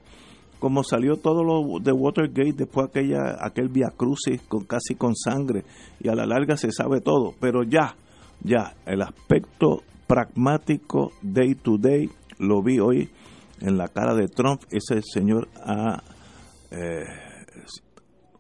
[0.59, 5.63] como salió todo lo de Watergate después aquella aquel via crucis con casi con sangre
[5.99, 7.33] y a la larga se sabe todo.
[7.39, 7.95] Pero ya
[8.43, 13.09] ya el aspecto pragmático day to day lo vi hoy
[13.61, 14.61] en la cara de Trump.
[14.69, 16.01] Ese señor ha
[16.71, 17.03] eh,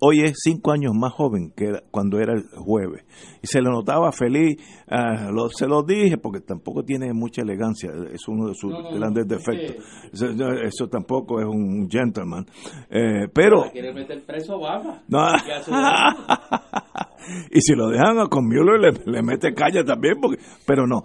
[0.01, 3.05] hoy es cinco años más joven que cuando era el jueves.
[3.41, 4.57] Y se le notaba feliz,
[4.89, 9.77] ah, se lo dije, porque tampoco tiene mucha elegancia, es uno de sus grandes defectos.
[10.11, 12.45] Eso, tampoco es un gentleman.
[12.89, 13.69] Eh, pero...
[13.71, 15.03] Quiere meter preso baja.
[17.51, 21.03] y si lo dejan con Mueller, le, le mete calle también, porque, pero no,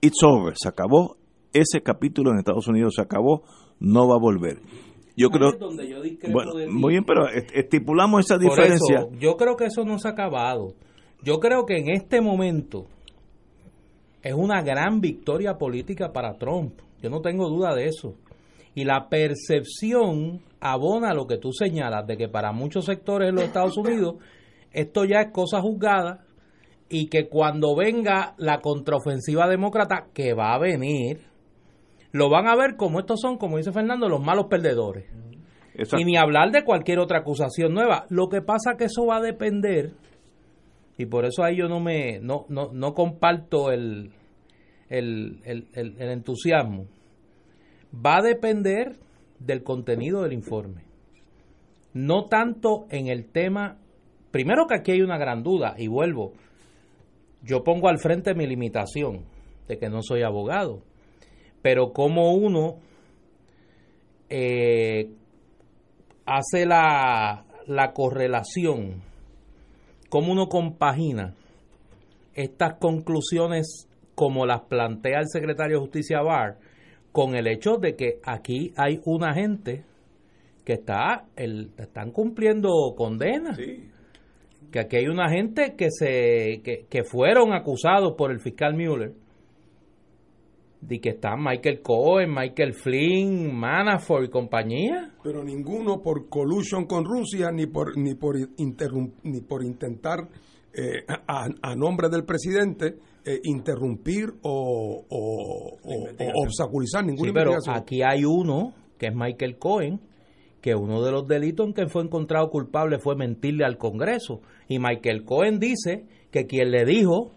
[0.00, 1.16] it's over, se acabó.
[1.52, 3.42] Ese capítulo en Estados Unidos se acabó,
[3.80, 4.60] no va a volver.
[5.16, 5.52] Yo creo.
[6.30, 9.06] bueno, muy bien, pero estipulamos esa diferencia.
[9.18, 10.74] yo creo que eso no se ha acabado.
[11.22, 12.86] Yo creo que en este momento
[14.22, 16.80] es una gran victoria política para Trump.
[17.02, 18.14] Yo no tengo duda de eso.
[18.74, 23.44] Y la percepción abona lo que tú señalas, de que para muchos sectores en los
[23.44, 24.16] Estados Unidos
[24.72, 26.26] esto ya es cosa juzgada
[26.88, 31.20] y que cuando venga la contraofensiva demócrata, que va a venir,
[32.16, 35.06] lo van a ver como estos son, como dice Fernando, los malos perdedores.
[35.98, 38.06] Y ni hablar de cualquier otra acusación nueva.
[38.08, 39.92] Lo que pasa que eso va a depender,
[40.96, 44.12] y por eso ahí yo no me no, no, no comparto el,
[44.88, 46.86] el, el, el entusiasmo,
[47.94, 48.96] va a depender
[49.38, 50.84] del contenido del informe.
[51.92, 53.76] No tanto en el tema,
[54.30, 56.32] primero que aquí hay una gran duda, y vuelvo,
[57.42, 59.26] yo pongo al frente mi limitación
[59.68, 60.82] de que no soy abogado
[61.66, 62.76] pero como uno
[64.28, 65.10] eh,
[66.24, 69.02] hace la, la correlación,
[70.08, 71.34] cómo uno compagina
[72.36, 76.56] estas conclusiones como las plantea el secretario de Justicia Barr
[77.10, 79.82] con el hecho de que aquí hay una gente
[80.64, 83.58] que está el, están cumpliendo condenas.
[84.70, 89.25] que aquí hay una gente que se que, que fueron acusados por el fiscal Mueller
[90.80, 95.14] de que están Michael Cohen, Michael Flynn, Manafort y compañía.
[95.22, 100.28] Pero ninguno por collusion con Rusia ni por ni por ni por intentar
[100.72, 105.78] eh, a, nombre del presidente eh, interrumpir o, o,
[106.44, 110.00] obstaculizar ninguna sí, pero aquí hay uno que es Michael Cohen
[110.60, 114.40] que uno de los delitos en que fue encontrado culpable fue mentirle al Congreso.
[114.66, 117.30] Y Michael Cohen dice que quien le dijo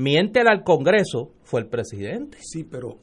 [0.00, 2.38] miéntele al Congreso fue el presidente.
[2.40, 2.98] Sí, pero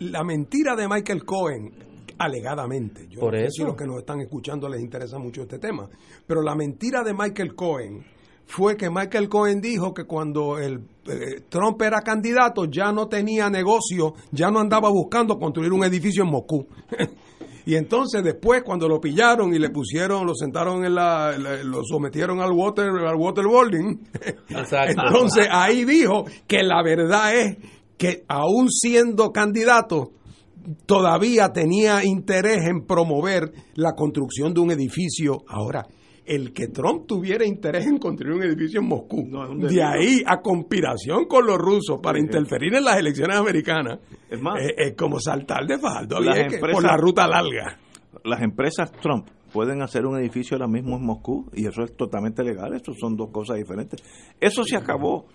[0.00, 1.70] la, mentira de Michael Cohen,
[2.18, 5.58] alegadamente, yo Por no sé si los que nos están escuchando les interesa mucho este
[5.58, 5.88] tema,
[6.26, 8.04] pero la mentira de Michael Cohen
[8.46, 13.50] fue que Michael Cohen dijo que cuando el eh, Trump era candidato ya no tenía
[13.50, 16.66] negocio, ya no andaba buscando construir un edificio en Moscú.
[17.68, 22.40] Y entonces después cuando lo pillaron y le pusieron, lo sentaron en la, lo sometieron
[22.40, 24.08] al water, al waterboarding,
[24.48, 27.58] entonces ahí dijo que la verdad es
[27.98, 30.12] que aún siendo candidato
[30.86, 35.42] todavía tenía interés en promover la construcción de un edificio.
[35.46, 35.86] Ahora,
[36.28, 41.24] el que Trump tuviera interés en construir un edificio en Moscú, de ahí a conspiración
[41.24, 45.78] con los rusos para interferir en las elecciones americanas, es, más, es, como saltar de
[45.78, 46.18] faldo
[46.60, 47.78] por la ruta larga.
[48.24, 52.44] Las empresas Trump pueden hacer un edificio ahora mismo en Moscú y eso es totalmente
[52.44, 54.02] legal, eso son dos cosas diferentes.
[54.38, 55.26] Eso se acabó.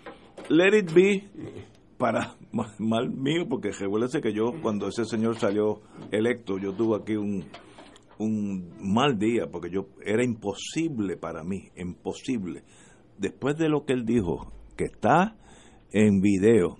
[0.49, 1.23] Let it be
[1.97, 2.35] para
[2.77, 7.45] mal mío, porque recuérdense que yo cuando ese señor salió electo, yo tuve aquí un
[8.19, 12.63] un mal día porque yo era imposible para mí, imposible.
[13.17, 15.35] Después de lo que él dijo, que está
[15.91, 16.77] en video,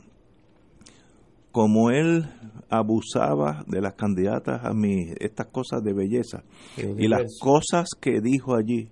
[1.52, 2.26] como él
[2.70, 6.44] abusaba de las candidatas a mí, estas cosas de belleza
[6.78, 8.90] y las cosas que dijo allí,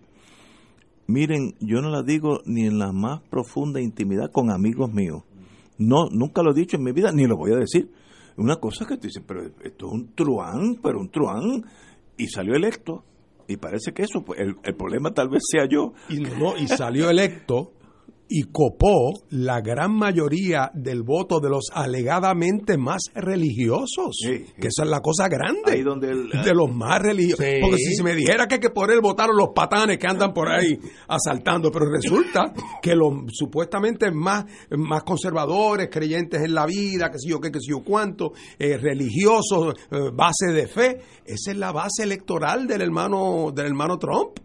[1.07, 5.23] miren, yo no las digo ni en la más profunda intimidad con amigos míos.
[5.79, 7.91] No, nunca lo he dicho en mi vida, ni lo voy a decir.
[8.37, 11.65] Una cosa que te dicen, pero esto es un truán, pero un truán
[12.23, 13.03] y salió electo.
[13.47, 15.93] Y parece que eso, pues, el, el problema tal vez sea yo.
[16.09, 17.73] Y, no, y salió electo
[18.33, 24.89] y copó la gran mayoría del voto de los alegadamente más religiosos, que esa es
[24.89, 25.83] la cosa grande,
[26.41, 27.45] de los más religiosos.
[27.59, 30.49] Porque si se me dijera que, que por él votaron los patanes que andan por
[30.49, 34.45] ahí asaltando, pero resulta que los supuestamente más,
[34.77, 38.77] más conservadores, creyentes en la vida, que sé yo qué, que sé yo cuánto, eh,
[38.77, 44.39] religiosos, eh, base de fe, esa es la base electoral del hermano, del hermano Trump.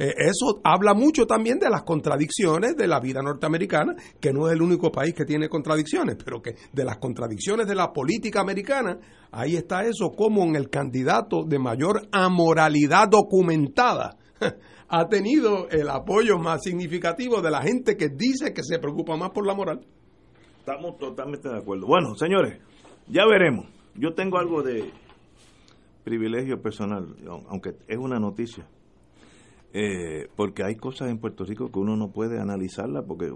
[0.00, 4.54] Eh, eso habla mucho también de las contradicciones de la vida norteamericana, que no es
[4.54, 8.98] el único país que tiene contradicciones, pero que de las contradicciones de la política americana,
[9.30, 14.16] ahí está eso, como en el candidato de mayor amoralidad documentada
[14.88, 19.32] ha tenido el apoyo más significativo de la gente que dice que se preocupa más
[19.32, 19.86] por la moral.
[20.60, 21.86] Estamos totalmente de acuerdo.
[21.86, 22.58] Bueno, señores,
[23.06, 23.66] ya veremos.
[23.96, 24.90] Yo tengo algo de
[26.04, 27.14] privilegio personal,
[27.50, 28.66] aunque es una noticia
[29.72, 33.30] eh, porque hay cosas en Puerto Rico que uno no puede analizarla porque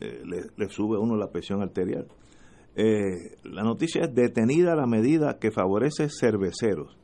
[0.00, 2.06] eh, le, sube a uno la presión arterial.
[2.74, 6.96] Eh, la noticia es detenida la medida que favorece cerveceros.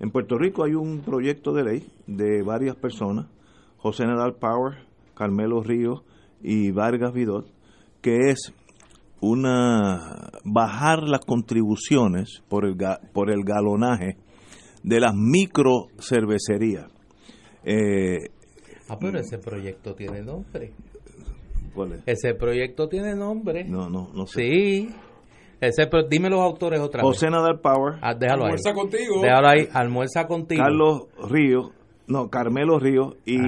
[0.00, 3.28] En Puerto Rico hay un proyecto de ley de varias personas,
[3.76, 6.02] José Nadal Power, Carmelo Ríos
[6.42, 7.46] y Vargas Vidot,
[8.02, 8.52] que es
[9.20, 12.76] una bajar las contribuciones por el,
[13.12, 14.18] por el galonaje
[14.82, 16.93] de las micro cervecerías.
[17.64, 18.28] Eh,
[18.88, 20.72] ah, pero ese proyecto tiene nombre.
[22.06, 23.64] Ese proyecto tiene nombre.
[23.64, 24.42] No, no, no sé.
[24.42, 24.88] Sí.
[25.60, 27.08] Ese, dime los autores otra vez.
[27.08, 27.94] José Nadal Power.
[28.02, 29.22] Ah, déjalo almuerza contigo.
[29.22, 29.68] Déjalo ahí.
[29.72, 30.62] Almuerza contigo.
[30.62, 31.70] Carlos Ríos.
[32.06, 33.38] No, Carmelo Ríos y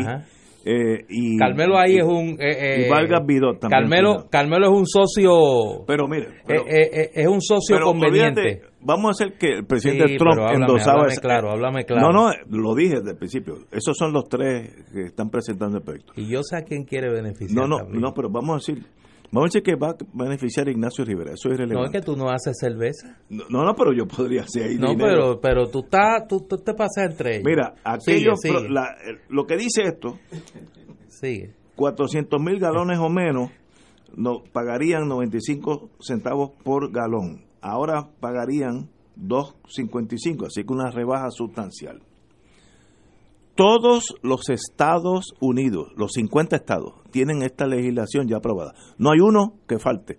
[0.68, 4.86] eh, y, Carmelo ahí es un eh, y Vargas Vidot también Carmelo Carmelo es un
[4.86, 6.40] socio pero mire
[7.14, 11.84] es un socio conveniente vamos a hacer que el presidente Trump endosaba háblame claro háblame
[11.84, 15.78] claro no no lo dije desde el principio esos son los tres que están presentando
[15.78, 18.72] el proyecto y yo sé a quién quiere beneficiar no no no pero vamos a
[18.72, 18.86] decir
[19.32, 21.74] Vamos a decir que va a beneficiar a Ignacio Rivera, eso es irrelevante.
[21.74, 23.18] No es que tú no haces cerveza.
[23.28, 27.10] No, no, pero yo podría hacer ahí No, pero pero tú, estás, tú, te pasas
[27.10, 27.44] entre ellos.
[27.44, 28.34] Mira, aquello,
[29.28, 30.18] lo que dice esto,
[31.08, 31.54] sigue.
[31.74, 33.50] 400 mil galones o menos
[34.16, 37.45] no, pagarían 95 centavos por galón.
[37.66, 42.00] Ahora pagarían 2.55, así que una rebaja sustancial.
[43.56, 48.74] Todos los Estados Unidos, los 50 estados, tienen esta legislación ya aprobada.
[48.98, 50.18] No hay uno que falte.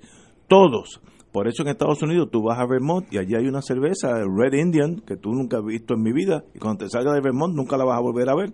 [0.49, 0.99] Todos.
[1.31, 4.53] Por eso en Estados Unidos tú vas a Vermont y allí hay una cerveza, Red
[4.53, 7.55] Indian, que tú nunca has visto en mi vida, y cuando te salgas de Vermont
[7.55, 8.53] nunca la vas a volver a ver.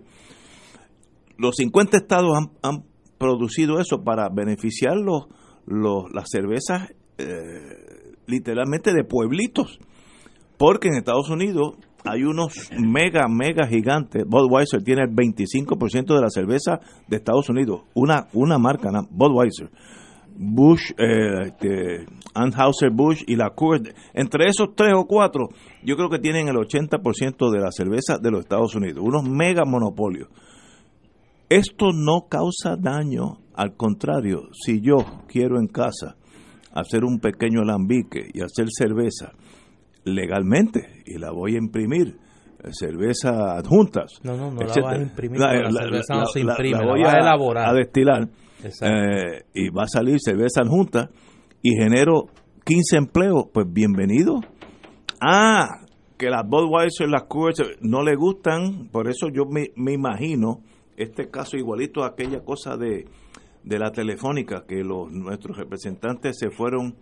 [1.36, 2.84] los 50 estados han,
[3.18, 5.26] producido eso para beneficiar los,
[5.66, 7.94] las cervezas eh,
[8.26, 9.78] literalmente de pueblitos.
[10.56, 14.24] Porque en Estados Unidos hay unos mega, mega gigantes.
[14.26, 17.82] Budweiser tiene el 25% de la cerveza de Estados Unidos.
[17.94, 18.90] Una, una marca.
[19.10, 19.70] Budweiser.
[20.36, 23.94] Bush, eh, este, Anheuser-Busch y la Coors.
[24.12, 25.48] Entre esos tres o cuatro,
[25.84, 29.04] yo creo que tienen el 80% de la cerveza de los Estados Unidos.
[29.04, 30.28] Unos mega monopolios.
[31.48, 34.96] Esto no causa daño, al contrario, si yo
[35.28, 36.16] quiero en casa
[36.74, 39.32] hacer un pequeño alambique y hacer cerveza
[40.04, 42.16] legalmente y la voy a imprimir,
[42.62, 44.20] eh, cerveza adjuntas.
[44.22, 46.40] No, no, no la vas a imprimir, La- porque la la- cerveza la- no se
[46.40, 47.68] imprime, la voy a a elaborar.
[47.68, 48.28] A destilar.
[48.82, 51.10] Eh, y va a salir cerveza adjunta
[51.62, 52.26] y genero
[52.64, 54.40] 15 empleos, pues bienvenido.
[55.20, 55.80] Ah,
[56.16, 60.60] que las Budweiser, las Coors no le gustan, por eso yo me, me imagino
[60.96, 63.04] este caso igualito a aquella cosa de,
[63.64, 66.94] de la telefónica, que los nuestros representantes se fueron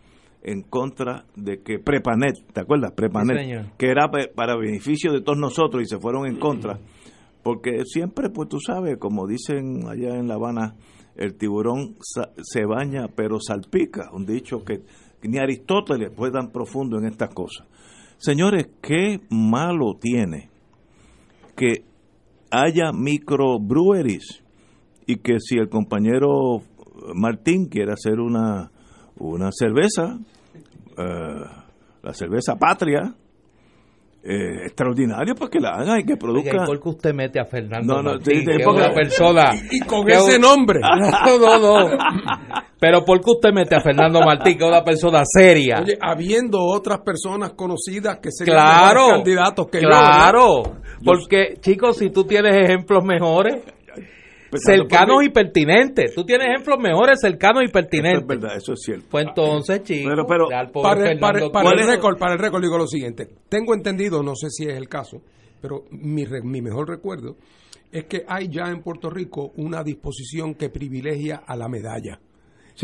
[0.42, 2.92] en contra de que Prepanet, ¿te acuerdas?
[2.92, 6.78] Prepanet, Sí, que era para beneficio de todos nosotros y se fueron en contra,
[7.42, 10.74] porque siempre, pues tú sabes, como dicen allá en La Habana,
[11.16, 14.82] el tiburón se baña pero salpica, un dicho que
[15.22, 17.66] ni Aristóteles fue tan profundo en estas cosas.
[18.18, 20.48] Señores, qué malo tiene
[21.56, 21.84] que
[22.50, 24.41] haya microbreweries
[25.07, 26.62] y que si el compañero
[27.14, 28.70] Martín quiere hacer una,
[29.18, 30.18] una cerveza,
[30.98, 31.44] eh,
[32.03, 33.14] la cerveza patria,
[34.24, 36.57] eh, extraordinario, pues que la haga y que Oiga, produzca.
[36.62, 39.50] ¿y por qué usted mete a Fernando No, no, Martín, que porque- una persona...
[39.70, 40.78] Y con ese es- nombre.
[41.26, 41.98] No, no, no.
[42.78, 45.80] Pero ¿por qué usted mete a Fernando Martín, que es una persona seria?
[45.82, 50.62] Oye, habiendo otras personas conocidas que serían claro, candidatos que yo, claro.
[51.05, 53.62] Porque, chicos, si tú tienes ejemplos mejores,
[54.61, 55.26] cercanos por mí.
[55.26, 56.14] y pertinentes.
[56.14, 58.26] Tú tienes ejemplos mejores, cercanos y Eso es pertinentes.
[58.26, 59.07] verdad, eso es cierto.
[59.11, 60.48] Pues entonces, chicos, Pero- pero-
[60.82, 63.28] Para, el- récord, para el récord digo lo siguiente.
[63.48, 65.22] Tengo entendido, no sé si es el caso,
[65.61, 67.36] pero mi, re- mi mejor recuerdo
[67.90, 72.18] es que hay ya en Puerto Rico una disposición que privilegia a la medalla.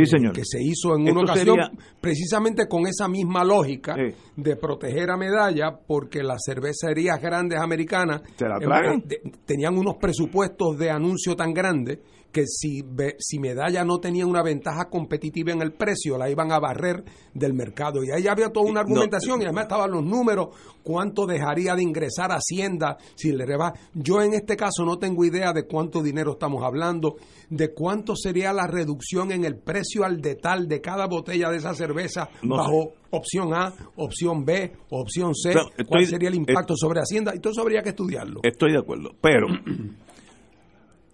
[0.05, 0.33] Sí, señor.
[0.33, 1.71] que se hizo en Esto una ocasión sería-
[2.01, 4.15] precisamente con esa misma lógica Sí.
[4.37, 10.79] de proteger a medalla porque las cervecerías grandes americanas la eh, de- tenían unos presupuestos
[10.79, 11.99] de anuncio tan grandes
[12.33, 16.53] que si, ve- si medalla no tenía una ventaja competitiva en el precio la iban
[16.53, 17.03] a barrer
[17.33, 18.89] del mercado y ahí había toda una No.
[18.89, 20.49] argumentación y además estaban los números
[20.83, 25.53] cuánto dejaría de ingresar Hacienda si le reba yo en este caso no tengo idea
[25.53, 27.17] de cuánto dinero estamos hablando
[27.49, 31.75] de cuánto sería la reducción en el precio al detal de cada botella de esa
[31.75, 36.77] cerveza No bajo opción A, opción B, opción C, estoy- cuál sería el impacto eh,
[36.79, 38.41] sobre Hacienda y todo eso habría que estudiarlo.
[38.43, 39.47] Estoy de acuerdo, pero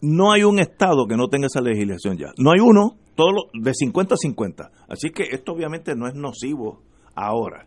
[0.04, 2.28] no hay un estado que no tenga esa legislación ya.
[2.38, 4.70] No hay uno, todo lo- de 50 a 50.
[4.88, 6.82] Así que esto obviamente no es nocivo
[7.14, 7.66] ahora.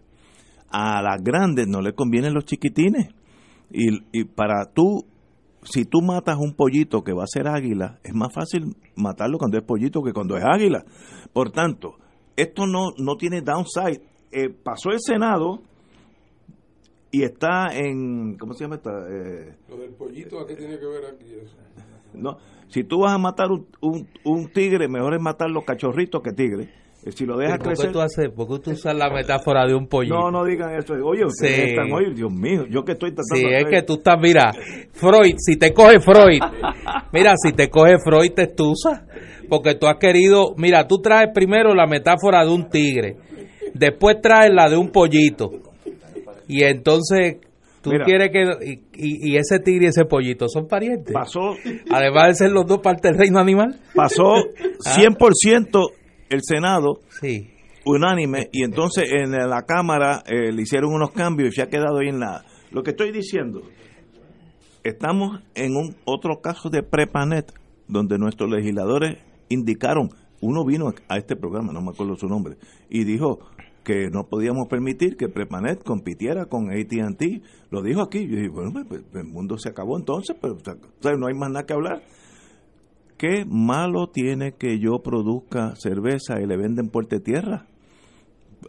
[0.70, 3.10] A las grandes no le convienen los chiquitines.
[3.72, 5.06] Y, y para tú,
[5.64, 9.58] si tú matas un pollito que va a ser águila, es más fácil matarlo cuando
[9.58, 10.84] es pollito que cuando es águila.
[11.34, 11.96] Por tanto,
[12.36, 14.02] esto no, no tiene downside.
[14.32, 15.62] Eh, pasó el Senado
[17.12, 18.92] y está en, ¿cómo se llama esta?
[19.10, 21.26] Eh, Lo del pollito, ¿a tiene que ver aquí?
[22.18, 22.38] No,
[22.68, 26.32] si tú vas a matar un, un, un tigre, mejor es matar los cachorritos que
[26.34, 26.68] tigres.
[27.06, 27.92] Eh, Si lo dejas ¿Por crecer.
[27.94, 30.16] tú haces, por qué tú usas la metáfora de un pollito?
[30.16, 30.94] No, no digan eso.
[30.96, 31.62] Oye, ustedes Sí.
[31.70, 34.52] están, oye, Dios mío, yo que estoy tratando Sí, es que tú estás, mira,
[34.92, 36.42] Freud, si te coge Freud,
[37.14, 39.06] mira, si te coge Freud te estusa,
[39.48, 43.16] porque tú has querido, mira, tú traes primero la metáfora de un tigre,
[43.74, 45.52] después traes la de un pollito,
[46.50, 47.38] y entonces
[47.88, 48.06] tú Mira.
[48.06, 51.56] quieres que, y, y- y ese tigre y ese pollito son parientes, Pasó,
[51.92, 53.80] además de ser los dos partes del reino animal.
[53.96, 54.34] pasó
[54.80, 55.92] 100%
[56.30, 57.50] el Senado Sí,
[57.86, 62.00] unánime y entonces en la Cámara eh, le hicieron unos cambios y se ha quedado
[62.00, 62.44] ahí en la...
[62.72, 63.62] Lo que estoy diciendo,
[64.84, 67.52] estamos en un otro caso de Prepanet
[67.88, 69.18] donde nuestros legisladores
[69.50, 70.10] indicaron,
[70.42, 72.58] uno vino a este programa, no me acuerdo su nombre,
[72.90, 73.40] y dijo
[73.88, 77.42] que no podíamos permitir que Prepanet compitiera con AT&T.
[77.72, 78.28] Lo dijo aquí.
[78.28, 81.50] Yo dije, bueno, pues, pues, el mundo se acabó entonces, pero o no hay más
[81.52, 82.04] nada que hablar.
[83.18, 87.66] ¿Qué malo tiene que yo produzca cerveza y le venda en Puerto Tierra?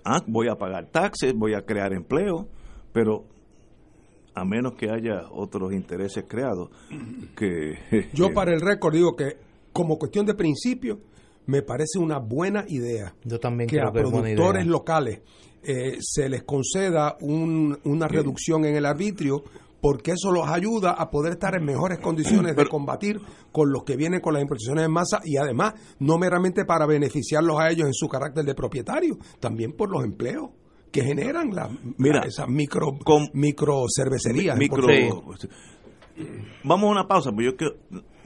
[0.04, 2.46] Ah, voy a pagar taxes, voy a crear empleo,
[2.92, 3.24] pero
[4.36, 6.70] a menos que haya otros intereses creados
[7.36, 7.74] que...
[8.14, 9.36] Yo para el récord digo que
[9.72, 11.00] como cuestión de principio
[11.48, 14.70] me parece una buena idea yo también que creo a que productores idea.
[14.72, 15.20] locales
[15.64, 19.42] eh, se les conceda un- una reducción en el arbitrio
[19.80, 23.20] porque eso los ayuda a poder estar en mejores condiciones de combatir
[23.52, 27.58] con los que vienen con las importaciones en masa y además no meramente para beneficiarlos
[27.60, 30.50] a ellos en su carácter de propietario, también por los empleos
[30.90, 34.56] que generan la, Mira, la- esas micro, con- micro cervecerías.
[34.58, 34.86] Micro-.
[36.64, 37.76] Vamos a una pausa, porque yo quiero-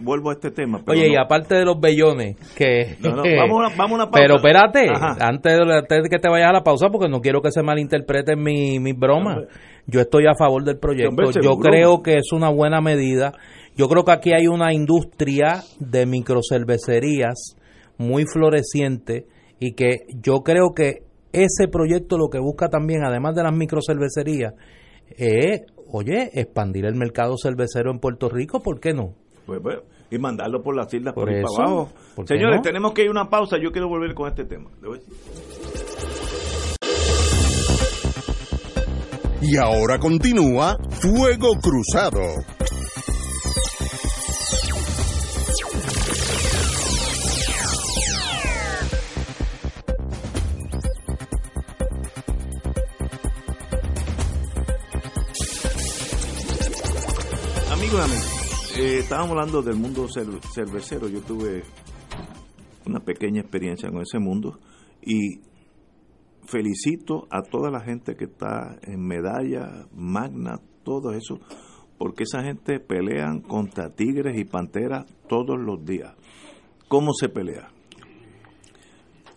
[0.02, 0.80] vuelvo a este tema.
[0.84, 1.14] pero Oye, no.
[1.14, 2.96] y aparte de los bellones, que...
[3.00, 4.18] No, no, vamos a una- vamos a una pausa.
[4.22, 4.86] Pero espérate,
[5.20, 7.62] antes de, antes de que te vayas a la pausa, porque no quiero que se
[7.62, 9.38] malinterpreten mis mi bromas.
[9.86, 11.30] Yo estoy a favor del proyecto.
[11.42, 13.32] Yo creo que es una buena medida.
[13.76, 17.56] Yo creo que aquí hay una industria de microcervecerías
[17.98, 19.26] muy floreciente
[19.58, 20.98] y que yo creo que
[21.32, 24.54] ese proyecto lo que busca también, además de las microcervecerías,
[25.16, 29.14] es, oye, expandir el mercado cervecero en Puerto Rico, ¿por qué no?
[29.46, 29.78] Pues, pues,
[30.12, 31.92] y mandarlo por las islas por, Por ahí eso, para abajo.
[32.14, 32.62] ¿por qué Señores, no?
[32.62, 33.56] tenemos que ir a una pausa.
[33.58, 34.68] Yo quiero volver con este tema.
[39.40, 42.20] Y ahora continúa Fuego Cruzado.
[57.72, 58.31] Amigos y amigas,
[58.82, 61.08] eh, estábamos hablando del mundo cer- cervecero.
[61.08, 61.62] Yo tuve
[62.86, 64.58] una pequeña experiencia con ese mundo
[65.02, 65.40] y
[66.44, 71.38] felicito a toda la gente que está en medalla, magna, todo eso,
[71.98, 76.14] porque esa gente pelean contra tigres y panteras todos los días.
[76.88, 77.68] ¿Cómo se pelea?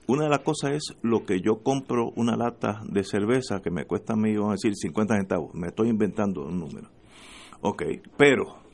[0.07, 3.85] Una de las cosas es lo que yo compro una lata de cerveza que me
[3.85, 5.53] cuesta a mí, vamos a decir, 50 centavos.
[5.55, 6.89] Me estoy inventando un número.
[7.61, 7.83] Ok,
[8.17, 8.64] pero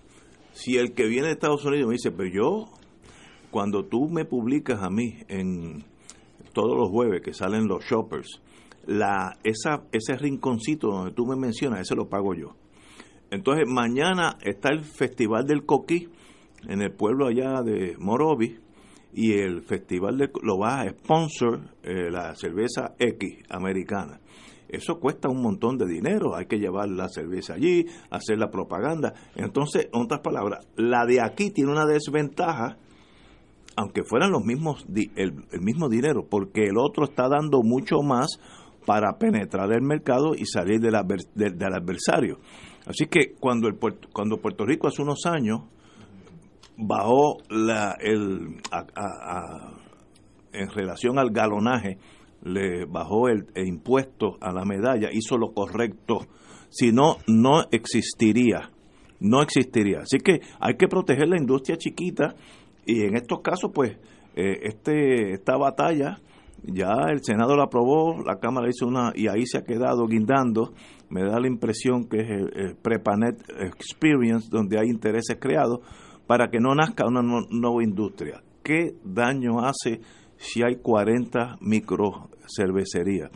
[0.54, 2.70] si el que viene de Estados Unidos me dice, pero yo,
[3.49, 5.84] cuando tú me publicas a mí en
[6.54, 8.41] todos los jueves que salen los shoppers,
[8.86, 12.56] la, esa, ese rinconcito donde tú me mencionas, ese lo pago yo.
[13.30, 16.10] Entonces mañana está el Festival del Coquí
[16.68, 18.58] en el pueblo allá de Morovi
[19.14, 24.20] y el festival de, lo va a sponsor eh, la cerveza X americana.
[24.72, 29.13] Eso cuesta un montón de dinero, hay que llevar la cerveza allí, hacer la propaganda.
[29.36, 32.78] Entonces, en otras palabras, la de aquí tiene una desventaja,
[33.76, 38.39] aunque fueran los mismos el, el mismo dinero, porque el otro está dando mucho más
[38.86, 42.39] para penetrar el mercado y salir del, adver- del- del adversario.
[42.86, 43.76] Así que cuando, el,
[44.11, 45.61] cuando Puerto Rico hace unos años
[46.78, 49.74] bajó la, el, a-
[50.53, 51.97] en relación al galonaje,
[52.43, 56.27] le bajó el, impuesto a la medalla, hizo lo correcto.
[56.69, 58.71] Si no, no existiría.
[59.19, 59.99] No existiría.
[59.99, 62.35] Así que hay que proteger la industria chiquita
[62.85, 63.97] y en estos casos, pues,
[64.35, 66.19] eh, este esta batalla
[66.63, 70.73] ya el Senado la aprobó, la Cámara hizo una y ahí se ha quedado guindando.
[71.09, 75.79] Me da la impresión que es el, Prepanet Experience donde hay intereses creados
[76.27, 78.41] para que no nazca una nu- nueva industria.
[78.63, 80.01] ¿Qué daño hace
[80.37, 81.57] si hay 40
[82.52, 83.32] microcervecerías?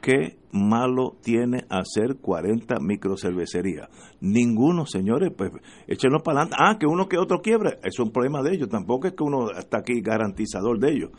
[0.00, 3.88] ¿Qué malo tiene hacer 40 microcervecerías?
[4.20, 5.50] Ninguno, señores, pues
[5.86, 6.56] échenlo para adelante.
[6.58, 8.68] Ah, que uno que otro quiebre, eso es un problema de ellos.
[8.70, 11.10] Tampoco es que uno está aquí garantizador de ellos.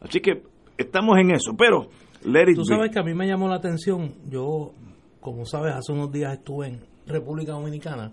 [0.00, 0.42] Así que
[0.76, 1.88] estamos en eso, pero
[2.24, 2.66] let it Tú be.
[2.76, 4.72] sabes que a mí me llamó la atención, yo,
[5.20, 8.12] como sabes, hace unos días estuve en República Dominicana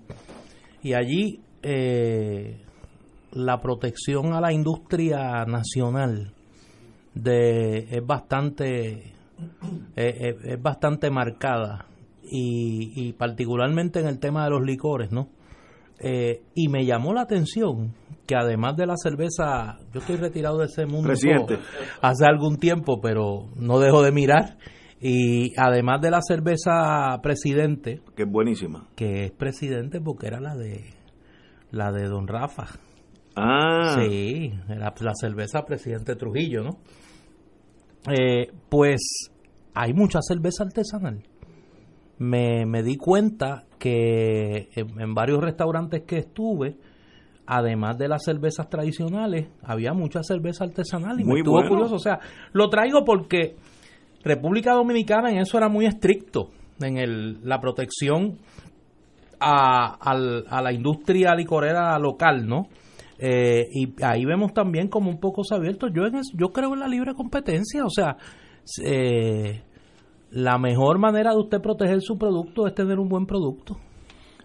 [0.82, 2.64] y allí eh,
[3.32, 6.34] la protección a la industria nacional
[7.16, 9.14] de es bastante eh,
[9.96, 11.86] eh, es bastante marcada
[12.24, 15.30] y, y particularmente en el tema de los licores, ¿no?
[16.00, 17.94] Eh, y me llamó la atención
[18.28, 21.58] que además de la cerveza, yo estoy retirado de ese mundo Presidente.
[22.02, 24.58] hace algún tiempo, pero no dejo de mirar.
[25.00, 28.88] Y además de la cerveza presidente, que es buenísima.
[28.96, 30.86] que es presidente porque era la de
[31.72, 32.66] la de Don Rafa.
[33.36, 36.78] Ah, Sí, la, la cerveza presidente Trujillo, ¿no?
[38.12, 39.32] Eh, pues
[39.74, 41.24] hay mucha cerveza artesanal.
[42.18, 46.78] Me, me di cuenta que en, en varios restaurantes que estuve,
[47.46, 51.70] además de las cervezas tradicionales, había mucha cerveza artesanal y Muy me estuvo bueno.
[51.70, 51.96] curioso.
[51.96, 52.20] O sea,
[52.54, 53.56] lo traigo porque
[54.24, 58.38] República Dominicana en eso era muy estricto, en el, la protección
[59.40, 59.96] a,
[60.50, 62.68] a la industria licorera local, ¿no?
[63.20, 65.88] Eh, y ahí vemos también como un poco se ha abierto.
[65.88, 68.18] Yo, en es- yo creo en la libre competencia, o sea,
[68.84, 69.64] eh,
[70.32, 73.78] la mejor manera de usted proteger su producto es tener un buen producto.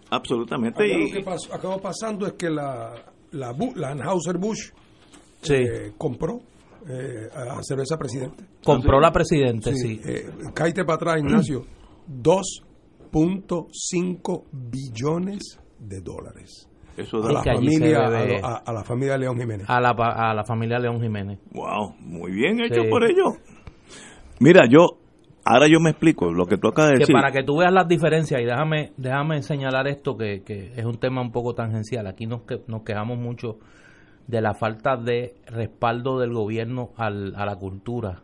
[0.09, 0.85] absolutamente.
[0.87, 2.93] Lo que pasó- acabó pasando es que la,
[3.31, 4.73] la, la Anheuser-Busch
[5.41, 5.53] Sí.
[5.53, 6.39] eh, compró
[6.89, 8.43] eh, a la cerveza presidente.
[8.63, 10.01] Compró la presidente, sí.
[10.03, 11.65] Eh, cállate para atrás, Ignacio.
[12.07, 12.61] Dos
[13.11, 16.67] 1.5 billones de dólares.
[16.97, 19.65] Eso A da la, familia, a, debe- lo- a- a la familia León Jiménez.
[19.69, 21.39] A la, a la familia León Jiménez.
[21.53, 22.89] Wow, muy bien hecho Sí.
[22.89, 23.37] por ellos.
[24.39, 24.97] Mira, yo,
[25.45, 27.13] ahora yo me explico lo que tú acabas de que decir.
[27.13, 30.97] para que tú veas las diferencias y déjame déjame señalar esto que, que es un
[30.99, 33.57] tema un poco tangencial aquí nos, que, nos quejamos mucho
[34.27, 38.21] de la falta de respaldo del gobierno al- a la cultura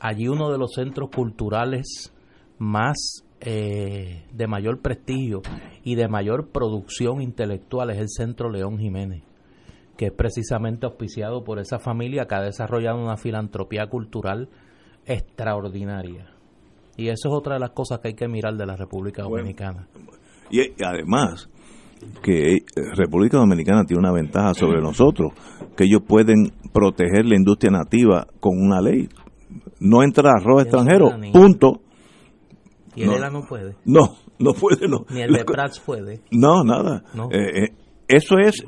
[0.00, 2.12] allí uno de los centros culturales
[2.58, 5.42] más eh, de mayor prestigio
[5.84, 9.22] y de mayor producción intelectual es el Centro León Jiménez
[9.96, 14.48] que es precisamente auspiciado por esa familia que ha desarrollado una filantropía cultural
[15.06, 16.26] extraordinaria.
[16.96, 19.22] Y eso es otra de las cosas que hay que mirar de la República.
[19.22, 19.88] Dominicana.
[20.50, 21.48] Y y además,
[22.22, 22.60] que eh,
[22.94, 25.32] República Dominicana tiene una ventaja sobre nosotros,
[25.76, 29.08] que ellos pueden proteger la industria nativa con una ley.
[29.80, 31.80] No entra arroz extranjero, punto.
[32.96, 33.16] Y el No.
[33.16, 35.04] ELA no puede, No, no puede, no.
[35.10, 37.04] ni el de Prats puede, No, nada.
[37.14, 37.28] No.
[37.30, 37.68] Eh, eh,
[38.08, 38.64] eso es,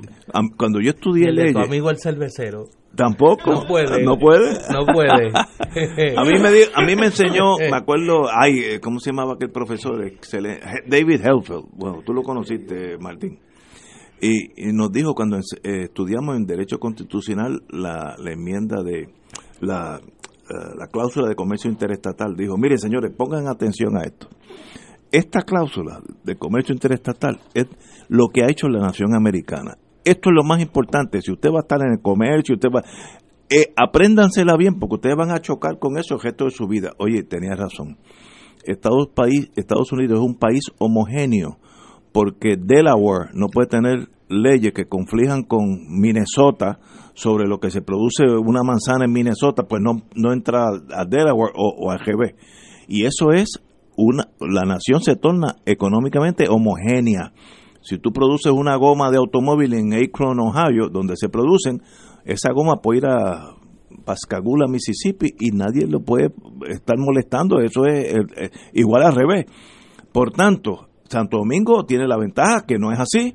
[0.57, 2.65] cuando yo estudié de tu leyes, amigo el cervecero
[2.95, 3.53] tampoco.
[3.53, 4.03] no puede.
[4.05, 4.59] No puede.
[4.73, 5.31] No puede.
[6.17, 9.51] A mí me a mí me enseñó, me acuerdo, ay, eh, ¿cómo se llamaba aquel
[9.51, 10.05] profesor?
[10.05, 11.67] Excelente, David Helfeld.
[11.73, 13.39] Bueno, tú lo conociste, Martín.
[14.21, 19.09] Y, y nos dijo cuando eh, estudiamos en Derecho Constitucional la, la enmienda de
[19.61, 20.01] la,
[20.77, 24.29] la cláusula de comercio interestatal, dijo, miren señores, pongan atención a esto.
[25.11, 27.67] Esta cláusula de comercio interestatal es
[28.09, 29.79] lo que ha hecho la nación americana.
[30.05, 31.21] Esto es lo más importante.
[31.23, 32.83] Si usted va a estar en el comercio, usted va,
[33.51, 36.93] eh, apréndansela bien porque ustedes van a chocar con eso el resto de su vida.
[36.99, 37.97] Oye, tenía razón.
[38.65, 41.59] Estados, país, Estados Unidos es un país homogéneo
[42.13, 46.79] porque Delaware no puede tener leyes que conflijan con Minnesota
[47.15, 51.53] sobre lo que se produce una manzana en Minnesota, pues no, no entra a Delaware
[51.57, 52.35] o, o al GB.
[52.87, 53.61] Y eso es
[53.97, 57.33] una, la nación se torna económicamente homogénea.
[57.81, 61.83] Si tú produces una goma de automóvil en Akron, Ohio, donde se producen,
[62.25, 63.55] esa goma puede ir a
[64.05, 66.31] Pascagoula, Mississippi, y nadie lo puede
[66.69, 67.61] estar molestando.
[67.61, 69.47] Eso es eh, eh, igual al revés.
[70.13, 73.35] Por tanto, Santo Domingo tiene la ventaja que no es así.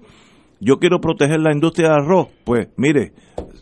[0.66, 2.28] Yo quiero proteger la industria de arroz.
[2.45, 3.11] Pues mire,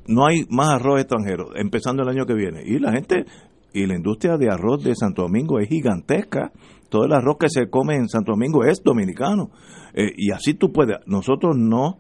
[0.08, 2.62] no hay más arroz extranjero, empezando el año que viene.
[2.64, 3.26] Y la gente,
[3.74, 6.52] y la industria de arroz de Santo Domingo es gigantesca.
[6.90, 9.50] Todo el arroz que se come en Santo Domingo es dominicano.
[9.94, 10.98] Eh, y así tú puedes.
[11.08, 11.98] Nosotros no,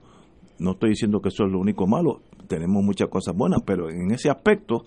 [0.59, 2.21] no estoy diciendo que eso es lo único malo.
[2.47, 4.83] Tenemos muchas cosas buenas, pero en ese aspecto,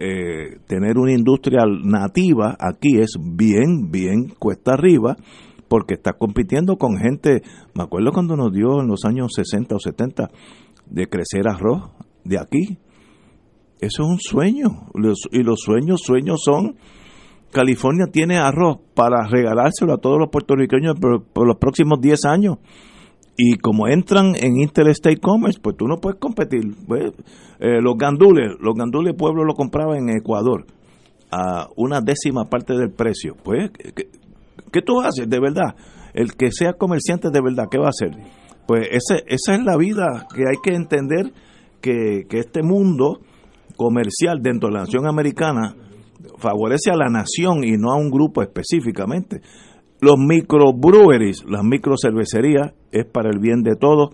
[0.00, 5.16] eh, tener una industria nativa aquí es bien, bien cuesta arriba
[5.72, 7.40] porque está compitiendo con gente,
[7.72, 10.28] me acuerdo cuando nos dio en los años 60 o 70
[10.84, 11.88] de crecer arroz
[12.24, 12.76] de aquí.
[13.80, 14.68] Eso es un sueño.
[15.30, 16.76] Y los sueños, sueños son,
[17.50, 22.58] California tiene arroz para regalárselo a todos los puertorriqueños por, por los próximos 10 años.
[23.38, 26.64] Y como entran en Interstate Commerce, pues tú no puedes competir.
[26.86, 27.14] Pues,
[27.60, 30.66] eh, los gandules, los gandules pueblo lo compraba en Ecuador
[31.30, 33.36] a una décima parte del precio.
[33.42, 33.70] Pues,
[34.72, 35.74] ¿qué, tú haces de verdad?
[36.14, 38.10] El que sea comerciante de verdad, ¿qué va a hacer?
[38.66, 41.32] Pues ese, esa es la vida que hay que entender
[41.80, 43.20] que, que este mundo
[43.76, 45.74] comercial dentro de la nación americana
[46.38, 49.40] favorece a la nación y no a un grupo específicamente.
[50.00, 54.10] Los microbreweries, las microcervecerías, es para el bien de todos.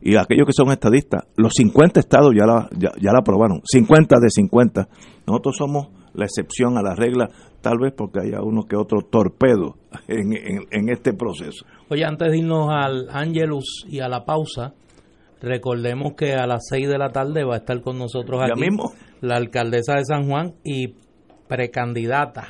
[0.00, 4.16] Y aquellos que son estadistas, los 50 estados ya la, ya, ya la aprobaron, 50
[4.20, 4.88] de 50.
[5.26, 7.28] Nosotros somos la excepción a la regla,
[7.60, 9.76] tal vez porque haya uno que otro torpedo
[10.08, 11.64] en, en, en este proceso.
[11.90, 14.74] Oye, antes de irnos al Angelus y a la pausa,
[15.40, 18.60] recordemos que a las 6 de la tarde va a estar con nosotros Ya aquí
[18.62, 18.92] mismo.
[19.20, 20.94] la alcaldesa de San Juan y
[21.48, 22.48] precandidata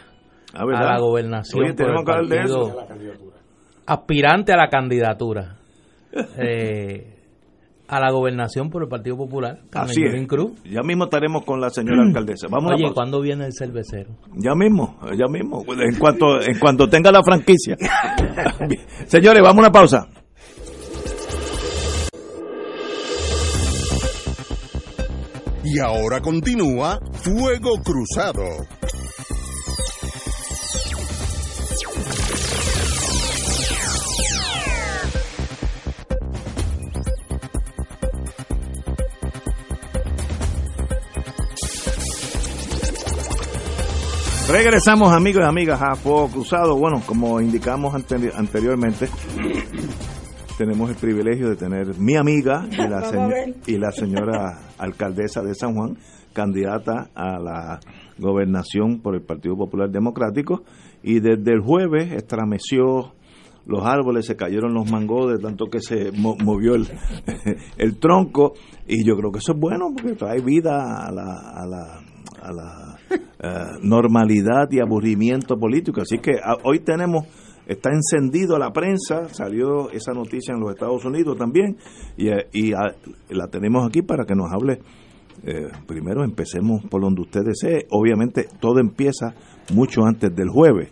[0.54, 2.74] Ah, a la gobernación Oye, tenemos que hablar de eso.
[3.86, 5.56] aspirante a la candidatura
[6.38, 7.17] eh,
[7.88, 10.26] a la gobernación por el Partido Popular, Así es.
[10.26, 10.52] Cruz.
[10.64, 12.46] Ya mismo estaremos con la señora alcaldesa.
[12.50, 12.92] Vamos a Oye.
[12.92, 14.10] ¿cuándo viene el cervecero?
[14.34, 15.64] Ya mismo, ya mismo.
[15.80, 17.76] En cuanto, en cuanto tenga la franquicia.
[19.06, 20.06] Señores, vamos a una pausa.
[25.64, 28.42] Y ahora continúa Fuego Cruzado.
[44.50, 46.76] Regresamos amigos y amigas a Fuego Cruzado.
[46.76, 49.08] Bueno, como indicamos ante- anteriormente,
[50.56, 55.54] tenemos el privilegio de tener mi amiga y la, señ- y la señora alcaldesa de
[55.54, 55.98] San Juan,
[56.32, 57.80] candidata a la
[58.18, 60.62] gobernación por el Partido Popular Democrático,
[61.02, 63.12] y desde el jueves estremeció
[63.66, 66.88] los árboles, se cayeron los mangos de tanto que se movió el,
[67.76, 68.54] el, tronco.
[68.86, 72.00] Y yo creo que eso es bueno porque trae vida a la, a la,
[72.40, 73.48] a la eh,
[73.82, 76.00] normalidad y aburrimiento político.
[76.00, 77.26] Así que ah, hoy tenemos
[77.66, 81.76] está encendido la prensa, salió esa noticia en los Estados Unidos también,
[82.16, 82.72] y, y
[83.28, 84.80] la tenemos aquí para que nos hable.
[85.44, 87.86] Eh, primero empecemos por donde usted desee.
[87.90, 89.34] Obviamente todo empieza
[89.72, 90.90] mucho antes del jueves.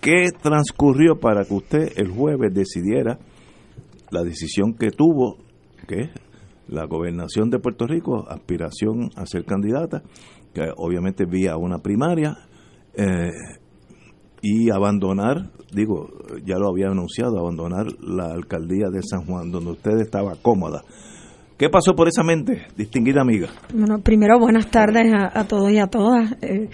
[0.00, 3.18] ¿Qué transcurrió para que usted el jueves decidiera
[4.10, 5.38] la decisión que tuvo,
[5.88, 6.10] que
[6.68, 10.02] la gobernación de Puerto Rico, aspiración a ser candidata,
[10.54, 12.38] que obviamente vía una primaria,
[12.96, 13.30] eh,
[14.40, 16.08] y abandonar, digo,
[16.44, 20.82] ya lo había anunciado, abandonar la alcaldía de San Juan, donde usted estaba cómoda.
[21.56, 23.48] ¿Qué pasó por esa mente, distinguida amiga?
[23.72, 26.32] Bueno, primero buenas tardes a, todos y a todas.
[26.42, 26.68] Eh,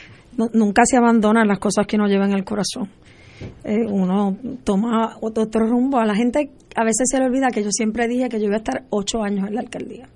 [0.53, 2.89] nunca se abandonan las cosas que uno lleva en el corazón.
[3.63, 5.99] Eh, uno toma otro, rumbo.
[5.99, 8.57] A la gente a veces se le olvida que yo siempre dije que yo iba
[8.57, 10.09] a estar ocho años en la alcaldía.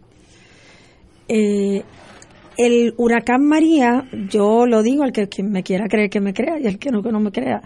[2.57, 6.67] El huracán María, yo lo digo, al que, me quiera creer que me crea y
[6.67, 7.63] el que no que no me crea,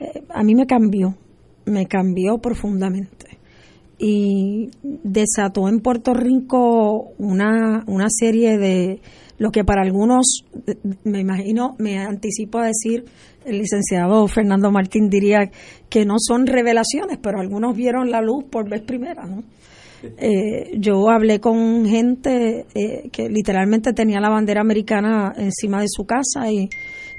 [0.00, 1.16] eh, a mí me cambió,
[1.66, 3.38] me cambió profundamente.
[3.98, 9.00] Y desató en Puerto Rico una, una serie de,
[9.38, 10.44] lo que para algunos,
[11.04, 13.04] me imagino, me anticipo a decir,
[13.44, 15.50] el licenciado Fernando Martín diría
[15.88, 19.42] que no son revelaciones, pero algunos vieron la luz por vez primera, ¿no?
[20.18, 26.04] Eh, yo hablé con gente eh, que literalmente tenía la bandera americana encima de su
[26.04, 26.68] casa y,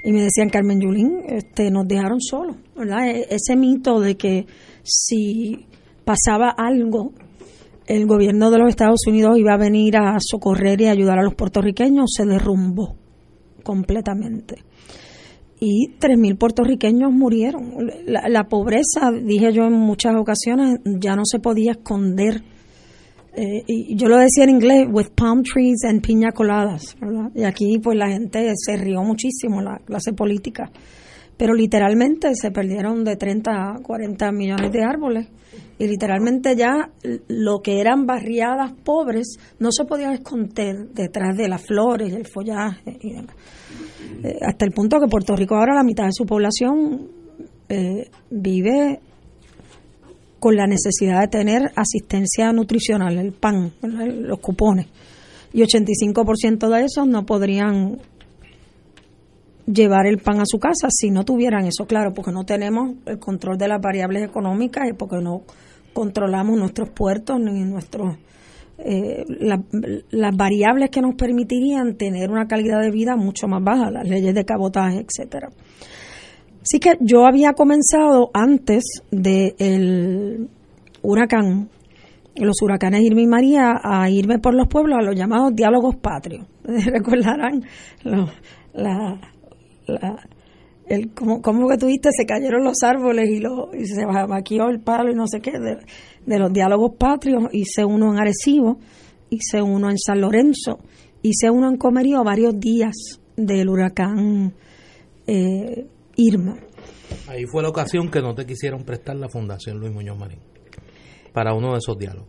[0.04, 3.08] me decían, Carmen Yulín, este, nos dejaron solos, ¿verdad?
[3.08, 4.46] E, ese mito de que
[4.84, 5.66] si
[6.04, 7.12] pasaba algo,
[7.86, 11.34] el gobierno de los Estados Unidos iba a venir a socorrer y ayudar a los
[11.34, 12.96] puertorriqueños se derrumbó
[13.64, 14.56] completamente.
[15.58, 17.90] Y 3.000 puertorriqueños murieron.
[18.06, 22.42] la pobreza, dije yo en muchas ocasiones, ya no se podía esconder
[23.36, 26.96] eh, y yo lo decía en inglés, with palm trees and piña coladas,
[27.34, 30.70] Y aquí pues la gente se rió muchísimo, la clase política.
[31.36, 35.28] Pero literalmente se perdieron de 30 a 40 millones de árboles.
[35.78, 36.90] Y literalmente ya
[37.28, 42.96] lo que eran barriadas pobres no se podía esconder detrás de las flores, el follaje
[43.02, 43.36] y demás.
[44.24, 47.10] Eh, hasta el punto que Puerto Rico ahora la mitad de su población
[47.68, 49.00] eh, vive
[50.46, 54.86] con la necesidad de tener asistencia nutricional, el PAN, los cupones.
[55.52, 57.98] Y 85% de esos no podrían
[59.66, 63.18] llevar el pan a su casa si no tuvieran eso, claro, porque no tenemos el
[63.18, 65.42] control de las variables económicas y porque no
[65.92, 68.16] controlamos nuestros puertos ni nuestros
[68.78, 69.24] eh,
[70.10, 74.32] las variables que nos permitirían tener una calidad de vida mucho más baja, las leyes
[74.32, 75.48] de cabotaje, etcétera.
[76.66, 80.48] Así que yo había comenzado antes del
[81.00, 81.68] huracán,
[82.34, 86.44] los huracanes Irma y María, a irme por los pueblos a los llamados diálogos patrios.
[86.64, 87.62] Recordarán
[88.02, 89.20] la,
[90.88, 95.12] el, como, que tuviste, se cayeron los árboles y, lo, y se vaqueó el palo
[95.12, 98.80] y no sé qué, de, los diálogos patrios, hice uno en Arecibo,
[99.30, 100.80] hice uno en San Lorenzo,
[101.22, 104.52] hice uno en Comerío varios días del huracán
[105.28, 105.86] eh,
[106.16, 106.56] Irma.
[107.28, 110.38] Ahí fue la ocasión que no te quisieron prestar la Fundación Luis Muñoz Marín
[111.32, 112.28] para uno de esos diálogos.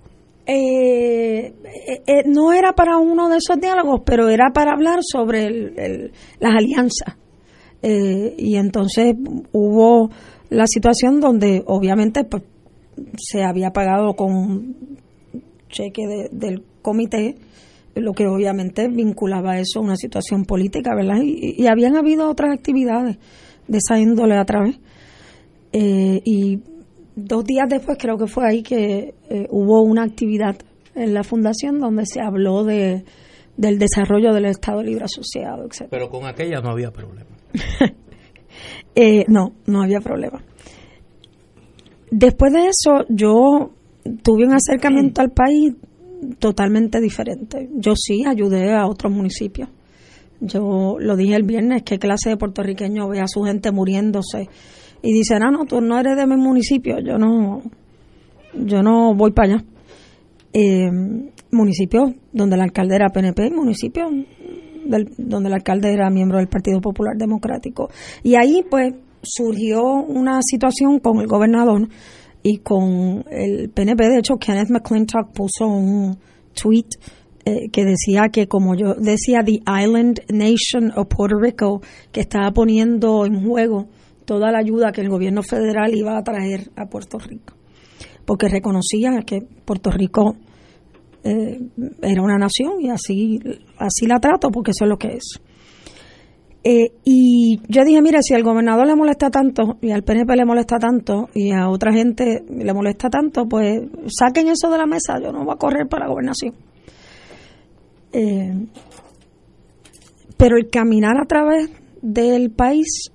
[0.49, 5.71] Eh, eh, eh, no era para uno de esos diálogos, pero era para hablar sobre
[6.39, 7.17] las alianzas.
[7.81, 9.15] y entonces
[9.51, 10.09] hubo
[10.49, 12.43] la situación donde obviamente pues,
[13.17, 14.75] se había pagado con
[15.69, 17.35] cheque del comité,
[17.95, 21.17] lo que obviamente vinculaba eso a una situación política, ¿verdad?
[21.21, 23.17] y habían habido otras actividades
[23.67, 24.79] de esa índole a través.
[25.73, 26.59] Eh, y
[27.15, 30.55] dos días después creo que fue ahí que eh, hubo una actividad
[30.95, 33.03] en la fundación donde se habló de,
[33.57, 35.87] del desarrollo del Estado Libre Asociado, etc.
[35.89, 37.29] Pero con aquella no había problema.
[38.99, 40.43] Eh, no, no había problema.
[42.09, 43.69] Después de eso, yo
[44.23, 45.75] tuve un acercamiento al país
[46.39, 47.69] totalmente diferente.
[47.75, 49.69] Yo sí ayudé a otros municipios.
[50.39, 54.49] Yo lo dije el viernes, ¿qué clase de puertorriqueño ve a su gente muriéndose?
[55.01, 57.61] Y dice, no, no, tú no eres de mi municipio, yo no,
[58.53, 59.65] yo no voy para allá.
[60.53, 60.89] Eh,
[61.51, 64.09] municipio donde el alcalde era PNP, municipio
[65.17, 67.89] donde el alcalde era miembro del Partido Popular Democrático.
[68.23, 71.87] Y ahí pues surgió una situación con el gobernador
[72.43, 74.07] y con el PNP.
[74.07, 76.17] De hecho, Kenneth McClintock puso un
[76.53, 76.87] tweet
[77.47, 81.81] eh, que decía que como yo decía, The Island Nation of Puerto Rico,
[82.11, 83.87] que estaba poniendo en juego
[84.25, 87.53] toda la ayuda que el gobierno federal iba a traer a Puerto Rico,
[88.25, 90.35] porque reconocía que Puerto Rico
[91.23, 91.57] eh,
[92.01, 93.39] era una nación y así,
[93.77, 95.39] así la trato porque eso es lo que es.
[96.65, 100.43] Eh, y yo dije, mira, si al gobernador le molesta tanto y al PNP le
[100.43, 105.17] molesta tanto y a otra gente le molesta tanto, pues saquen eso de la mesa,
[105.23, 106.66] yo no voy a correr para la gobernación.
[108.13, 108.67] Eh,
[110.37, 111.69] pero el caminar a través
[112.01, 113.11] del país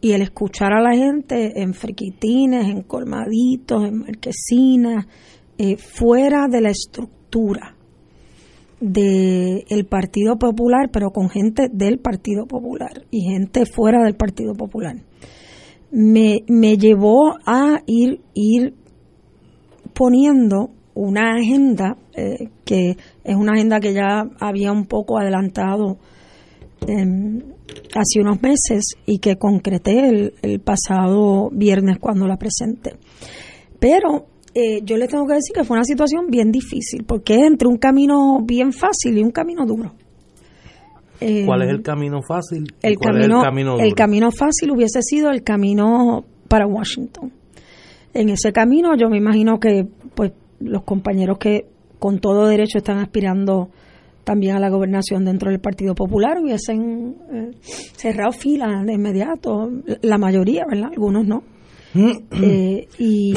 [0.00, 5.06] y el escuchar a la gente en friquitines, en colmaditos, en marquesinas,
[5.58, 7.74] eh, fuera de la estructura
[8.78, 14.96] del Partido Popular, pero con gente del Partido Popular y gente fuera del Partido Popular,
[15.90, 18.74] me, me llevó a ir, ir
[19.94, 25.98] poniendo una agenda eh, que es una agenda que ya había un poco adelantado
[27.94, 32.94] hace unos meses y que concreté el, pasado viernes cuando la presenté.
[33.78, 37.42] Pero eh, yo le tengo que decir que fue una situación bien difícil, porque es
[37.42, 39.94] entre un camino bien fácil y un camino duro.
[41.18, 42.64] ¿Cuál es el camino fácil?
[42.82, 47.32] El, camino, el camino fácil hubiese sido el camino para Washington.
[48.14, 51.66] En ese camino yo me imagino que pues los compañeros que
[51.98, 53.70] con todo derecho están aspirando
[54.26, 59.70] también a la gobernación dentro del Partido Popular hubiesen eh, cerrado filas de inmediato,
[60.02, 60.90] la mayoría, ¿verdad?
[60.92, 61.44] Algunos no.
[62.42, 63.32] Eh, y,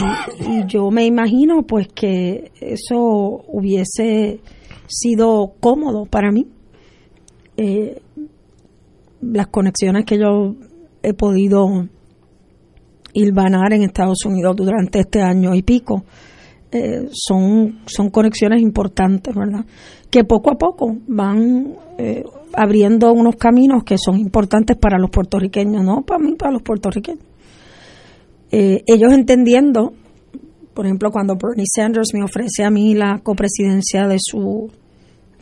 [0.68, 2.98] yo me imagino pues que eso
[3.48, 4.42] hubiese
[4.88, 6.48] sido cómodo para mí.
[7.56, 8.02] Eh,
[9.22, 10.56] las conexiones que yo
[11.04, 11.88] he podido
[13.14, 16.04] hilvanar en Estados Unidos durante este año y pico
[17.12, 19.66] son, son conexiones importantes, ¿verdad?
[20.10, 25.84] que poco a poco van eh, abriendo unos caminos que son importantes para los puertorriqueños,
[25.84, 27.24] no para mí, para los puertorriqueños.
[28.52, 29.94] Eh, ellos entendiendo,
[30.74, 34.72] por ejemplo, cuando Bernie Sanders me ofrece a mí la copresidencia de su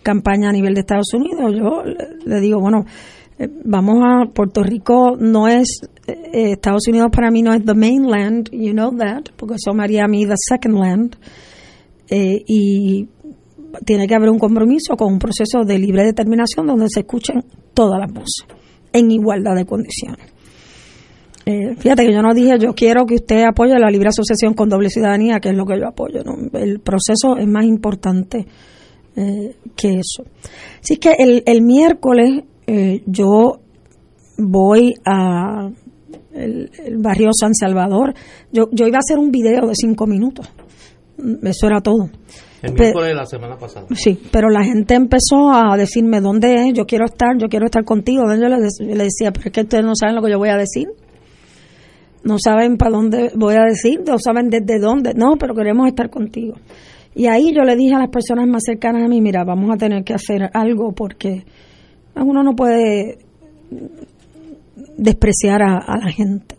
[0.03, 1.83] campaña a nivel de Estados Unidos, yo
[2.25, 2.85] le, digo, bueno, eh,
[3.65, 5.81] vamos a Puerto Rico, no es,
[6.33, 10.05] Estados Unidos para mí no es the mainland, you know that, porque eso me haría
[10.05, 11.15] a mí the second land.
[12.09, 13.07] y
[13.85, 17.99] tiene que haber un compromiso con un proceso de libre determinación donde se escuchen todas
[17.99, 18.45] las voces
[18.93, 20.37] en igualdad de condiciones.
[21.45, 24.67] Eh, fíjate que yo no dije yo quiero que usted apoye la libre asociación con
[24.67, 26.21] doble ciudadanía, que es lo que yo apoyo.
[26.53, 28.45] El proceso es más importante
[29.15, 30.23] eh, que eso.
[30.81, 33.59] Así que el, el miércoles eh, yo
[34.37, 35.69] voy a
[36.33, 38.13] el, barrio San Salvador.
[38.51, 40.49] Yo, yo iba a hacer un video de cinco minutos.
[41.43, 42.09] Eso era todo.
[42.61, 43.85] El miércoles de la semana pasada.
[43.95, 47.83] Sí, pero la gente empezó a decirme dónde es, yo quiero estar, yo quiero estar
[47.83, 48.23] contigo.
[48.27, 48.57] Yo le,
[48.95, 50.87] decía, pero es que ustedes no saben lo que yo voy a decir.
[52.23, 55.13] No saben para dónde voy a decir, no saben desde dónde.
[55.15, 56.55] No, pero queremos estar contigo.
[57.15, 59.77] Y ahí yo le dije a las personas más cercanas a mí, mira, vamos a
[59.77, 61.45] tener que hacer algo porque
[62.23, 63.19] uno no puede
[64.97, 66.55] despreciar a la gente.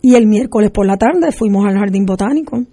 [0.00, 2.64] Y el miércoles por la tarde fuimos al jardín botánico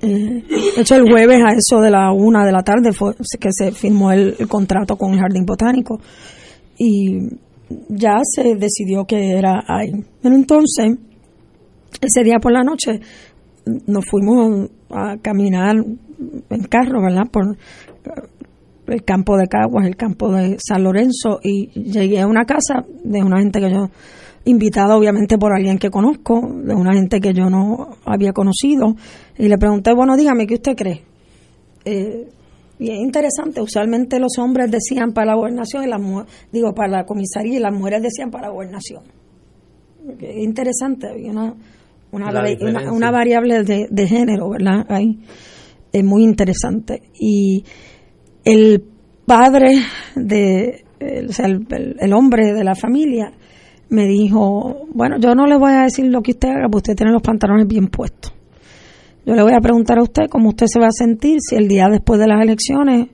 [0.00, 0.42] de
[0.76, 4.12] hecho, el jueves a eso de la una de la tarde fue que se firmó
[4.12, 5.98] el, contrato con el Jardín Botánico
[6.78, 7.18] y
[7.88, 9.92] ya se decidió que era ahí.
[10.22, 10.98] Pero entonces,
[12.00, 13.00] ese día por la noche
[13.86, 17.24] nos fuimos a caminar en carro, ¿verdad?
[17.30, 17.56] Por
[18.86, 23.22] el campo de Caguas, el campo de San Lorenzo y llegué a una casa de
[23.22, 23.90] una gente que yo
[24.46, 28.94] invitada obviamente por alguien que conozco, de una gente que yo no había conocido,
[29.36, 31.02] y le pregunté, bueno, dígame, ¿qué usted cree?
[31.84, 32.28] Eh,
[32.78, 36.00] y es interesante, usualmente los hombres decían para la gobernación, y las
[36.52, 39.02] digo, para la comisaría, y las mujeres decían para la gobernación.
[40.20, 41.54] Es interesante, una,
[42.12, 44.86] una, una, variable de, de, género, ¿verdad?
[44.88, 45.18] Ahí
[45.92, 47.02] es muy interesante.
[47.18, 47.64] Y
[48.46, 48.82] el
[49.26, 49.82] padre
[50.14, 51.30] de, el,
[51.98, 53.32] el hombre de la familia,
[53.88, 56.96] me dijo, bueno, yo no le voy a decir lo que usted haga, porque usted
[56.96, 58.32] tiene los pantalones bien puestos.
[59.26, 61.66] Yo le voy a preguntar a usted cómo usted se va a sentir si el
[61.66, 63.08] día después de las elecciones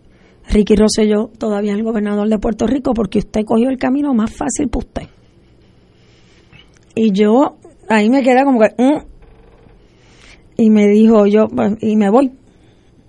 [0.50, 4.30] Ricky Rosselló todavía es el gobernador de Puerto Rico porque usted cogió el camino más
[4.30, 5.02] fácil para usted.
[6.94, 7.56] Y yo
[7.88, 8.74] ahí me quedé como que...
[8.76, 9.06] Mm".
[10.58, 11.46] y me dijo yo,
[11.80, 12.32] y me voy,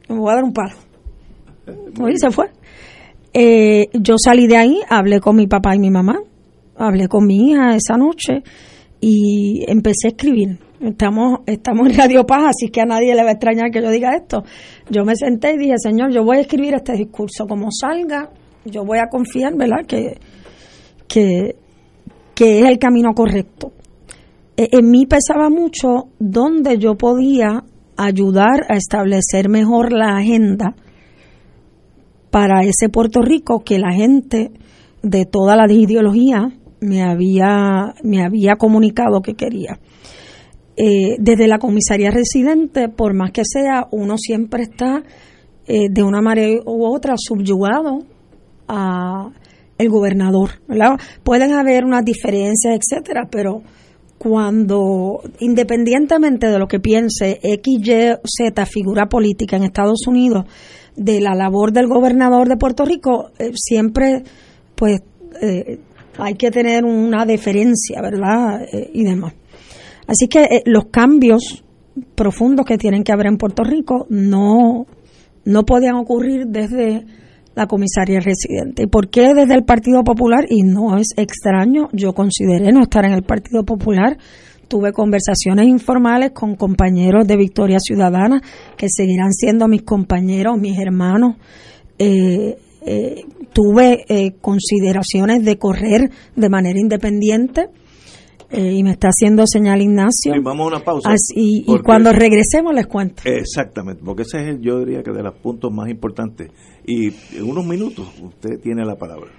[0.07, 0.82] me voy a dar un palo.
[1.68, 2.47] Y se fue.
[3.34, 6.20] Eh, yo salí de ahí, hablé con mi papá y mi mamá,
[6.76, 8.43] hablé con mi hija esa noche
[8.99, 10.59] y empecé a escribir.
[10.82, 13.89] Estamos, estamos en Radio Paz, así que a nadie le va a extrañar que yo
[13.89, 14.43] diga esto.
[14.89, 17.47] Yo me senté y dije, Señor, yo voy a escribir este discurso.
[17.47, 18.30] Como salga,
[18.66, 20.20] yo voy a confiar, ¿verdad?, que,
[21.07, 21.55] que,
[22.36, 23.72] que es el camino correcto.
[24.57, 27.64] eh, en mí pesaba mucho donde yo podía
[27.95, 30.76] ayudar a establecer mejor la agenda
[32.34, 34.49] para ese Puerto Rico que la gente
[35.03, 36.49] de toda la ideología
[36.81, 39.79] me había, me había comunicado que quería.
[40.75, 45.03] Eh, desde la comisaría residente, por más que sea, uno siempre está
[45.67, 47.99] eh, de una manera u otra subyugado
[48.67, 49.29] a
[49.77, 50.49] el gobernador.
[51.23, 53.61] Pueden haber unas diferencias, etcétera, pero
[54.17, 57.91] cuando, independientemente de lo que piense X, Y,
[58.25, 60.45] Z, figura política en Estados Unidos,
[60.95, 64.23] de la labor del gobernador de Puerto Rico, eh, siempre,
[64.75, 65.01] pues,
[65.41, 65.79] eh,
[66.17, 68.63] hay que tener una deferencia, ¿verdad?
[68.71, 69.33] Eh, y demás.
[70.07, 71.63] Así que los cambios
[72.15, 74.85] profundos que tienen que haber en Puerto Rico no,
[75.45, 77.05] no podían ocurrir desde
[77.55, 78.83] la comisaria residente.
[78.83, 80.45] ¿Y por qué desde el Partido Popular?
[80.49, 84.17] Y no es extraño, yo consideré no estar en el Partido Popular.
[84.74, 88.41] Tuve conversaciones informales con compañeros de Victoria Ciudadana,
[88.76, 91.36] que seguirán siendo mis compañeros, mis hermanos.
[91.99, 97.69] Eh, eh, tuve eh, consideraciones de correr de manera independiente.
[98.51, 100.34] y me está haciendo señal Ignacio.
[100.41, 101.13] vamos a una pausa.
[101.36, 103.21] y cuando regresemos les cuento.
[103.26, 106.49] Exactamente, porque ese es, yo diría que de los puntos más importantes
[106.84, 109.30] y en unos minutos usted tiene la palabra.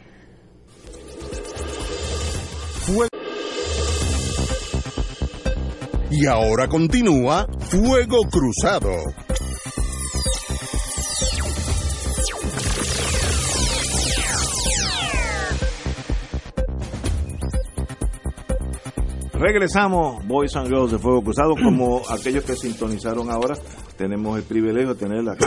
[6.11, 8.90] Y ahora continúa Fuego Cruzado.
[19.32, 23.55] Regresamos, Boys and Girls de Fuego Cruzado, como aquellos que sintonizaron ahora,
[23.98, 25.44] tenemos el privilegio de tener aquí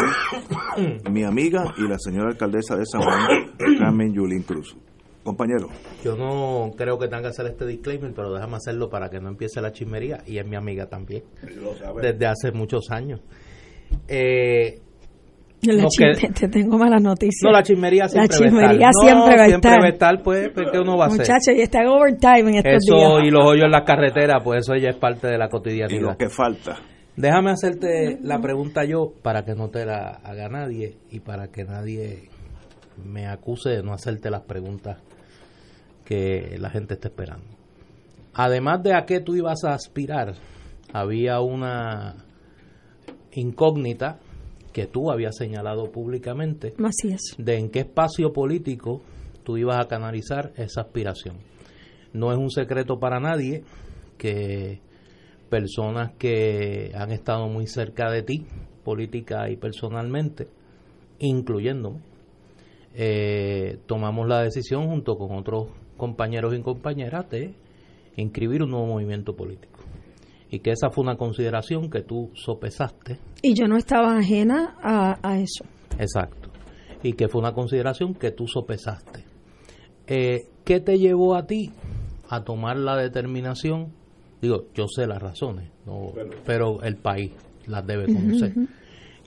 [1.10, 4.76] mi amiga y la señora alcaldesa de San Juan, Carmen Yulín Cruz.
[5.28, 5.68] Compañero.
[6.06, 9.28] Yo no creo que tenga que hacer este disclaimer, pero déjame hacerlo para que no
[9.28, 11.22] empiece la chismería y es mi amiga también.
[12.02, 13.20] Desde hace muchos años.
[14.08, 14.80] Eh,
[15.60, 17.42] te tengo malas noticias.
[17.44, 19.62] No, la chismería siempre la chismería siempre va a estar.
[19.62, 21.20] Siempre va a estar, pues, ¿qué uno va a hacer?
[21.20, 24.62] Muchachos, y está en overtime en estos eso, y los hoyos en las carreteras, pues
[24.62, 26.00] eso ya es parte de la cotidianidad.
[26.00, 26.78] Y lo que falta.
[27.18, 31.66] Déjame hacerte la pregunta yo para que no te la haga nadie y para que
[31.66, 32.30] nadie
[33.04, 35.02] me acuse de no hacerte las preguntas
[36.08, 37.46] que la gente está esperando.
[38.34, 40.36] Además de a qué tú ibas a aspirar,
[40.94, 42.24] había una
[43.34, 44.18] incógnita
[44.72, 47.36] que tú habías señalado públicamente Así es.
[47.38, 49.02] de en qué espacio político
[49.44, 51.40] tú ibas a canalizar esa aspiración.
[52.14, 53.64] No es un secreto para nadie
[54.18, 54.80] que
[55.50, 58.46] personas que han estado muy cerca de ti,
[58.86, 60.48] política y personalmente,
[61.20, 62.00] incluyéndome,
[62.94, 65.68] eh, tomamos la decisión junto con otros
[65.98, 67.54] compañeros y compañeras de
[68.16, 69.80] inscribir un nuevo movimiento político.
[70.50, 73.20] Y que esa fue una consideración que tú sopesaste.
[73.42, 75.66] Y yo no estaba ajena a, eso.
[76.00, 76.50] Exacto.
[77.04, 79.26] Y que fue una consideración que tú sopesaste.
[80.08, 81.72] Eh, ¿Qué te llevó a ti
[82.30, 83.92] a tomar la determinación
[84.42, 85.72] Digo, yo sé las razones,
[86.46, 87.32] pero el país
[87.66, 88.54] las debe conocer.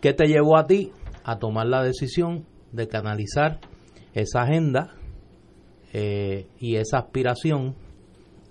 [0.01, 0.93] ¿Qué te llevó a ti
[1.25, 3.59] a tomar la decisión de canalizar
[4.15, 4.95] esa agenda
[5.93, 7.75] eh, y esa aspiración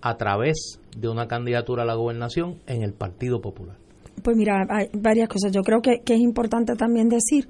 [0.02, 3.76] a través de una candidatura a la gobernación en el Partido Popular?
[4.24, 5.52] Pues mira, hay varias cosas.
[5.52, 7.48] Yo creo que, es importante también decir,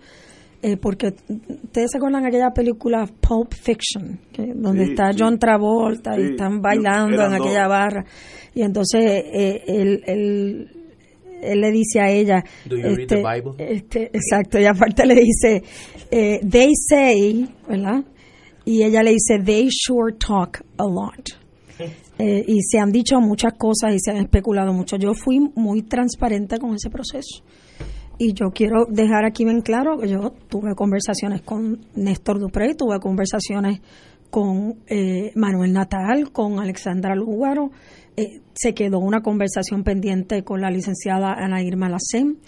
[0.62, 1.14] eh, porque
[1.64, 4.20] ustedes se acuerdan de aquella película Pulp Fiction,
[4.56, 8.06] donde está John Travolta y están bailando en aquella barra.
[8.54, 13.24] Y entonces eh, él, él, le dice a ella, este,
[13.58, 15.64] este, exacto, y aparte le dice,
[16.12, 18.04] eh, they say, ¿verdad?
[18.70, 21.30] Y ella le dice, they sure talk a lot.
[22.22, 24.98] Eh, y se han dicho muchas cosas y se han especulado mucho.
[24.98, 27.46] Yo fui muy transparente con ese proceso.
[28.18, 33.00] Y yo quiero dejar aquí bien claro que yo tuve conversaciones con Néstor Dupré, tuve
[33.00, 33.80] conversaciones
[34.30, 34.80] con
[35.36, 37.72] Manuel Natal, con Alexandra Lúgaro,
[38.20, 42.40] eh, se quedó una conversación pendiente con la licenciada Ana Irma Lacén.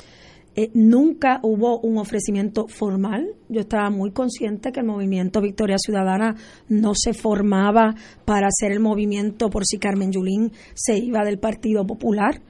[0.55, 3.35] Eh, nunca hubo un ofrecimiento formal.
[3.47, 6.35] Yo estaba muy consciente que el movimiento Victoria Ciudadana
[6.67, 7.95] no se formaba
[8.25, 12.41] para hacer el movimiento por si Carmen Yulín se iba del Partido Popular.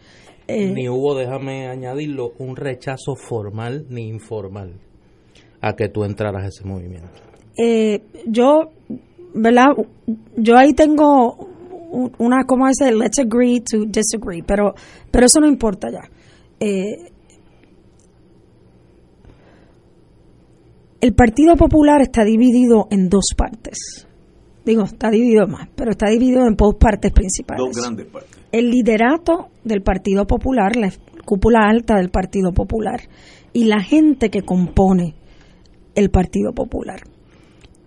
[0.48, 4.74] Eh, ni hubo, déjame añadirlo, un rechazo formal ni informal
[5.62, 7.22] a que tú entraras a ese movimiento.
[8.26, 8.72] yo,
[9.36, 9.68] ¿verdad?
[10.36, 11.52] Yo ahí tengo
[11.92, 12.92] una, ¿cómo dice?
[12.92, 14.74] Let's agree to disagree, pero,
[15.12, 16.10] pero eso no importa ya.
[16.60, 17.11] Eh,
[21.02, 24.08] el Partido Popular está dividido en dos partes.
[24.64, 27.66] digo, está dividido más, pero está dividido en dos partes principales.
[27.66, 28.38] Dos grandes partes.
[28.52, 30.94] El liderato del Partido Popular, la
[31.26, 33.02] cúpula alta del Partido Popular,
[33.52, 35.16] y la gente que compone
[35.96, 37.02] el Partido Popular.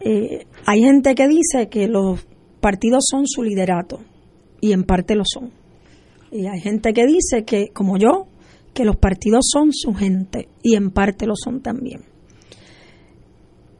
[0.01, 2.27] Eh, hay gente que dice que los
[2.61, 4.01] partidos son su liderato,
[4.61, 5.53] y en parte lo son.
[6.33, 8.27] Y hay gente que dice que, como yo,
[8.73, 12.14] que los partidos son su gente, y en parte lo son también.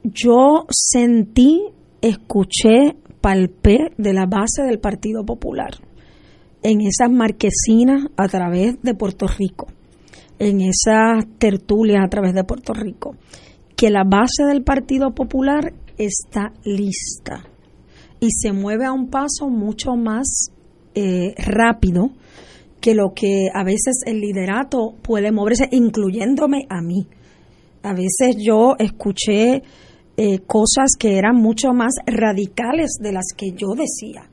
[0.05, 1.63] Yo sentí,
[2.03, 5.71] escuché, palpé de la base del Partido Popular
[6.63, 9.67] en esas marquesinas a través de Puerto Rico,
[10.39, 13.17] en esas tertulias a través de Puerto Rico,
[13.77, 17.43] que la base del Partido Popular está lista
[18.21, 20.51] y se mueve a un paso mucho más
[20.95, 22.11] eh, rápido
[22.83, 27.07] que lo que a veces el liderato puede moverse, incluyéndome a mí.
[27.83, 29.63] A veces yo escuché
[30.17, 34.29] eh, cosas que eran mucho más radicales de las que yo decía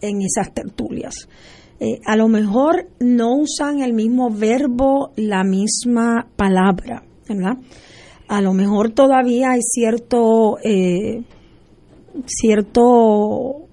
[0.00, 1.28] en esas tertulias.
[1.78, 7.58] Eh, a lo mejor no usan el mismo verbo, la misma palabra, ¿verdad?
[8.28, 11.22] A lo mejor todavía hay cierto, eh,
[12.24, 13.66] cierto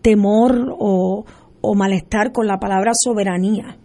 [0.00, 1.26] temor o,
[1.60, 3.76] o malestar con la palabra soberanía.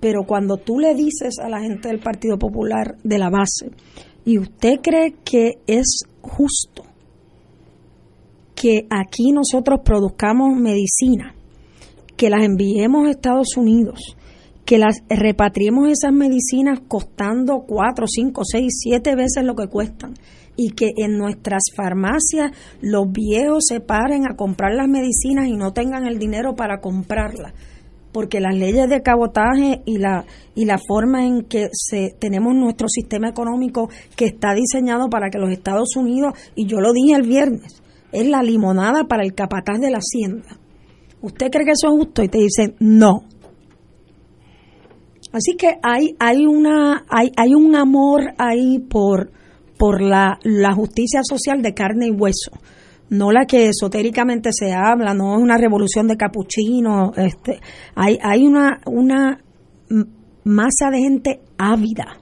[0.00, 3.70] Pero cuando tú le dices a la gente del Partido Popular de la base,
[4.28, 6.82] y usted cree que es justo
[8.54, 11.34] que aquí nosotros produzcamos medicina,
[12.14, 14.18] que las enviemos a Estados Unidos,
[14.66, 20.12] que las repatriemos esas medicinas costando cuatro, cinco, seis, siete veces lo que cuestan
[20.56, 22.52] y que en nuestras farmacias
[22.82, 27.54] los viejos se paren a comprar las medicinas y no tengan el dinero para comprarlas
[28.18, 30.24] porque las leyes de cabotaje y la
[30.56, 35.38] y la forma en que se, tenemos nuestro sistema económico que está diseñado para que
[35.38, 39.78] los Estados Unidos y yo lo dije el viernes es la limonada para el capataz
[39.78, 40.58] de la hacienda.
[41.22, 43.22] Usted cree que eso es justo y te dicen no.
[45.30, 49.30] Así que hay hay una hay hay un amor ahí por
[49.78, 52.50] por la, la justicia social de carne y hueso
[53.10, 57.60] no la que esotéricamente se habla, no es una revolución de capuchinos, este,
[57.94, 59.42] hay, hay una, una
[60.44, 62.18] masa de gente ávida,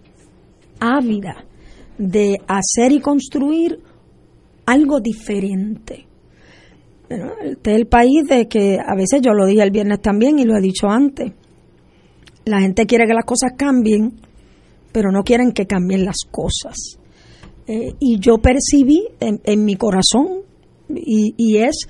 [0.80, 1.44] ávida
[1.98, 3.80] de hacer y construir
[4.66, 6.06] algo diferente.
[7.08, 10.44] este es el país de que a veces yo lo dije el viernes también y
[10.44, 11.32] lo he dicho antes.
[12.44, 14.20] La gente quiere que las cosas cambien,
[14.92, 16.98] pero no quieren que cambien las cosas.
[17.66, 20.45] Eh, y yo percibí en, en mi corazón
[20.88, 21.88] y, es,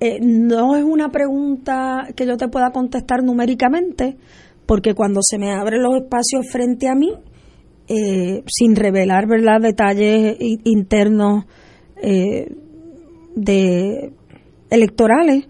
[0.00, 4.16] eh, no es una pregunta que yo te pueda contestar numéricamente,
[4.66, 7.12] porque cuando se me abren los espacios frente a mí,
[7.88, 11.44] eh, sin revelar verdad detalles internos
[12.02, 12.50] eh,
[13.34, 14.12] de
[14.70, 15.46] electorales,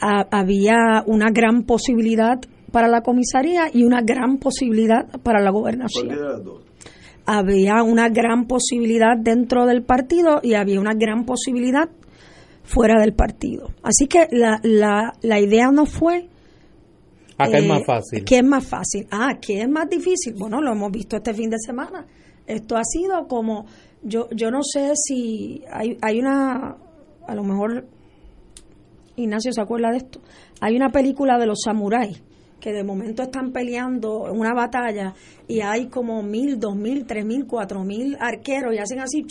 [0.00, 2.38] había una gran posibilidad
[2.70, 6.08] para la comisaría y una gran posibilidad para la gobernación
[7.38, 11.88] había una gran posibilidad dentro del partido y había una gran posibilidad
[12.64, 13.70] fuera del partido.
[13.84, 16.28] Así que la, la, la idea no fue...
[17.38, 18.24] ¿A qué es más eh, fácil?
[18.24, 19.06] ¿Qué es más fácil?
[19.12, 20.34] Ah, ¿qué es más difícil?
[20.36, 22.04] Bueno, lo hemos visto este fin de semana.
[22.46, 23.64] Esto ha sido como...
[24.02, 26.76] Yo, yo no sé si hay, hay una...
[27.28, 27.86] A lo mejor
[29.14, 30.20] Ignacio se acuerda de esto.
[30.60, 32.22] Hay una película de los samuráis
[32.60, 35.14] que de momento están peleando una batalla
[35.48, 39.24] y hay como mil, dos mil, tres mil, cuatro mil arqueros y hacen así.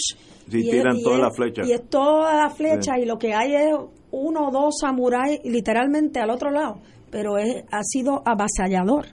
[0.47, 1.61] y tiran es, toda la flecha.
[1.65, 3.75] Y es toda la flecha y lo que hay es
[4.11, 6.80] uno o dos samuráis literalmente al otro lado,
[7.11, 9.06] pero es, ha sido avasallador.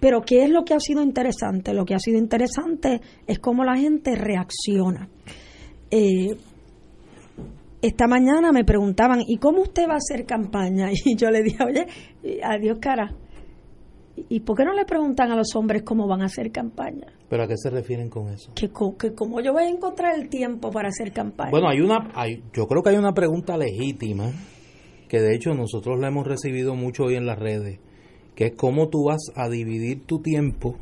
[0.00, 1.74] Pero ¿qué es lo que ha sido interesante?
[1.74, 5.08] Lo que ha sido interesante es cómo la gente reacciona.
[5.90, 6.36] Eh,
[7.80, 10.90] esta mañana me preguntaban, ¿y cómo usted va a hacer campaña?
[11.04, 11.86] Y yo le dije, oye,
[12.42, 13.14] adiós cara,
[14.28, 17.06] ¿Y por qué no le preguntan a los hombres cómo van a hacer campaña?
[17.28, 18.52] ¿Pero a qué se refieren con eso?
[18.54, 21.50] Que, que cómo yo voy a encontrar el tiempo para hacer campaña.
[21.50, 24.32] Bueno, hay una, hay, yo creo que hay una pregunta legítima,
[25.08, 27.80] que de hecho nosotros la hemos recibido mucho hoy en las redes,
[28.34, 30.76] que es cómo tú vas a dividir tu tiempo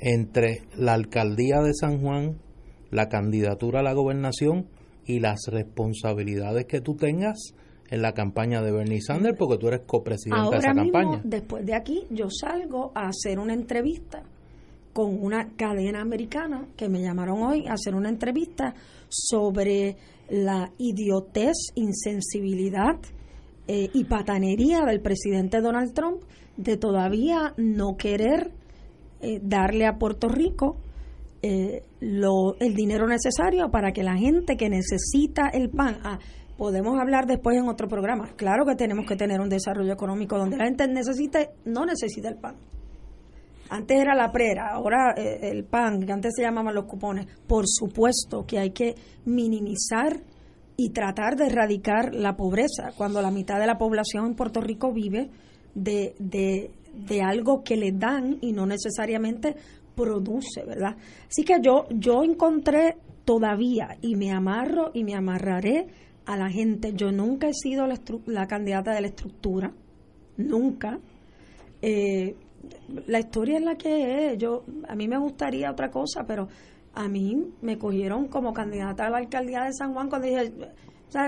[0.00, 2.38] entre la alcaldía de San Juan,
[2.90, 4.66] la candidatura a la gobernación
[5.06, 7.54] y las responsabilidades que tú tengas
[7.92, 11.20] en la campaña de Bernie Sanders porque tú eres copresidente de esa mismo, campaña.
[11.24, 14.22] Después de aquí, yo salgo a hacer una entrevista
[14.94, 18.74] con una cadena americana que me llamaron hoy a hacer una entrevista
[19.10, 19.96] sobre
[20.30, 22.96] la idiotez, insensibilidad
[23.68, 26.22] eh, y patanería del presidente Donald Trump
[26.56, 28.52] de todavía no querer
[29.20, 30.78] eh, darle a Puerto Rico
[31.42, 36.18] eh, lo, el dinero necesario para que la gente que necesita el pan, ah,
[36.62, 38.36] podemos hablar después en otro programa.
[38.36, 42.36] Claro que tenemos que tener un desarrollo económico donde la gente necesite, no necesita el
[42.36, 42.54] pan.
[43.68, 47.26] Antes era la prera, ahora eh, el pan, que antes se llamaban los cupones.
[47.48, 48.94] Por supuesto que hay que
[49.24, 50.20] minimizar
[50.76, 54.92] y tratar de erradicar la pobreza, cuando la mitad de la población en Puerto Rico
[54.92, 55.30] vive
[55.74, 59.56] de, de, de algo que le dan y no necesariamente
[59.96, 60.94] produce, ¿verdad?
[61.28, 65.88] Así que yo, yo encontré todavía y me amarro y me amarraré
[66.26, 66.92] a la gente.
[66.94, 69.72] Yo nunca he sido la, la candidata de la estructura,
[70.36, 70.98] nunca.
[71.80, 72.36] Eh,
[73.06, 74.38] la historia es la que es.
[74.38, 76.48] Yo, a mí me gustaría otra cosa, pero
[76.94, 80.52] a mí me cogieron como candidata a la alcaldía de San Juan cuando dije,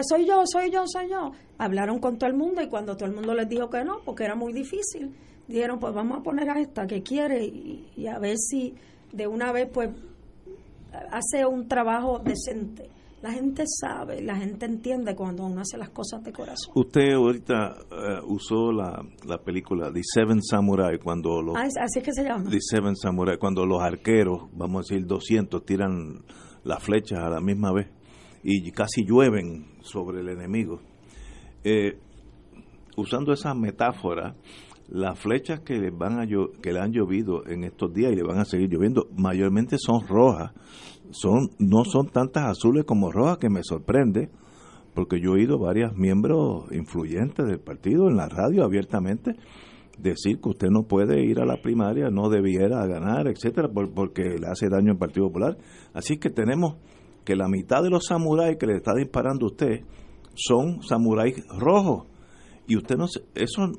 [0.08, 1.32] soy yo, soy yo, soy yo.
[1.58, 4.24] Hablaron con todo el mundo y cuando todo el mundo les dijo que no, porque
[4.24, 5.14] era muy difícil,
[5.48, 8.74] dijeron, pues vamos a poner a esta que quiere y a ver si
[9.12, 9.90] de una vez pues
[11.10, 12.90] hace un trabajo decente.
[13.24, 16.74] La gente sabe, la gente entiende cuando uno hace las cosas de corazón.
[16.74, 21.56] Usted ahorita eh, usó la, la, película The Seven Samurai cuando los...
[21.56, 22.50] Ah, así es que se llama.
[22.50, 26.22] The Seven Samurai, cuando los arqueros, vamos a decir 200, tiran
[26.64, 27.88] las flechas a la misma vez
[28.42, 30.82] y casi llueven sobre el enemigo.
[31.64, 31.96] Eh,
[32.98, 34.34] usando esa metáfora,
[34.88, 38.22] las flechas que le van a que le han llovido en estos días y le
[38.22, 40.52] van a seguir lloviendo mayormente son rojas
[41.14, 44.30] son no son tantas azules como rojas que me sorprende
[44.94, 49.36] porque yo he oído varios miembros influyentes del partido en la radio abiertamente
[49.98, 54.46] decir que usted no puede ir a la primaria no debiera ganar etcétera porque le
[54.48, 55.56] hace daño al Partido Popular.
[55.92, 56.76] Así que tenemos
[57.24, 59.82] que la mitad de los samuráis que le está disparando usted
[60.34, 62.06] son samuráis rojos.
[62.66, 63.72] Y usted no eso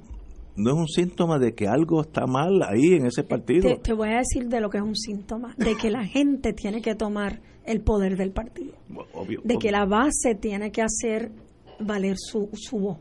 [0.56, 3.77] no es un síntoma de que algo está mal ahí en ese partido.
[3.77, 6.82] Te, voy a decir de lo que es un síntoma, de que la gente tiene
[6.82, 8.73] que tomar el poder del partido,
[9.44, 11.32] de que la base tiene que hacer
[11.80, 12.99] valer su, su voz,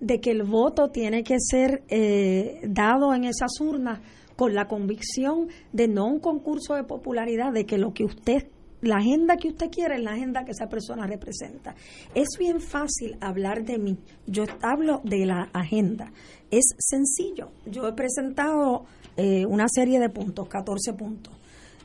[0.00, 4.00] de que el voto tiene que ser eh, dado en esas urnas
[4.36, 8.48] con la convicción de no un concurso de popularidad, de que lo que usted
[8.84, 11.74] la agenda que usted quiere es la agenda que esa persona representa.
[12.14, 13.96] Es bien fácil hablar de mí.
[14.26, 16.12] Yo hablo de la agenda.
[16.54, 17.48] Es sencillo.
[17.66, 18.84] Yo he presentado
[19.16, 21.34] eh, una serie de puntos, 14 puntos.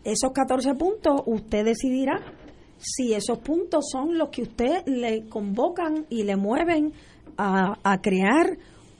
[0.03, 2.21] Esos 14 puntos usted decidirá
[2.77, 6.93] si esos puntos son los que usted le convocan y le mueven
[7.35, 8.57] a, a crear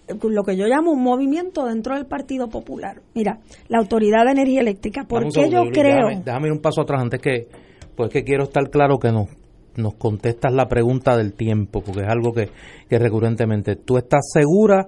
[0.08, 3.00] lo que yo llamo un movimiento dentro del Partido Popular.
[3.14, 6.08] Mira, la Autoridad de Energía Eléctrica, ¿por qué yo creo...
[6.08, 7.48] Déjame, déjame, ir un paso atrás antes que
[7.96, 9.28] pues que quiero estar claro que nos,
[9.76, 12.50] nos contestas la pregunta del tiempo, porque es algo que,
[12.90, 14.88] que recurrentemente, ¿tú estás segura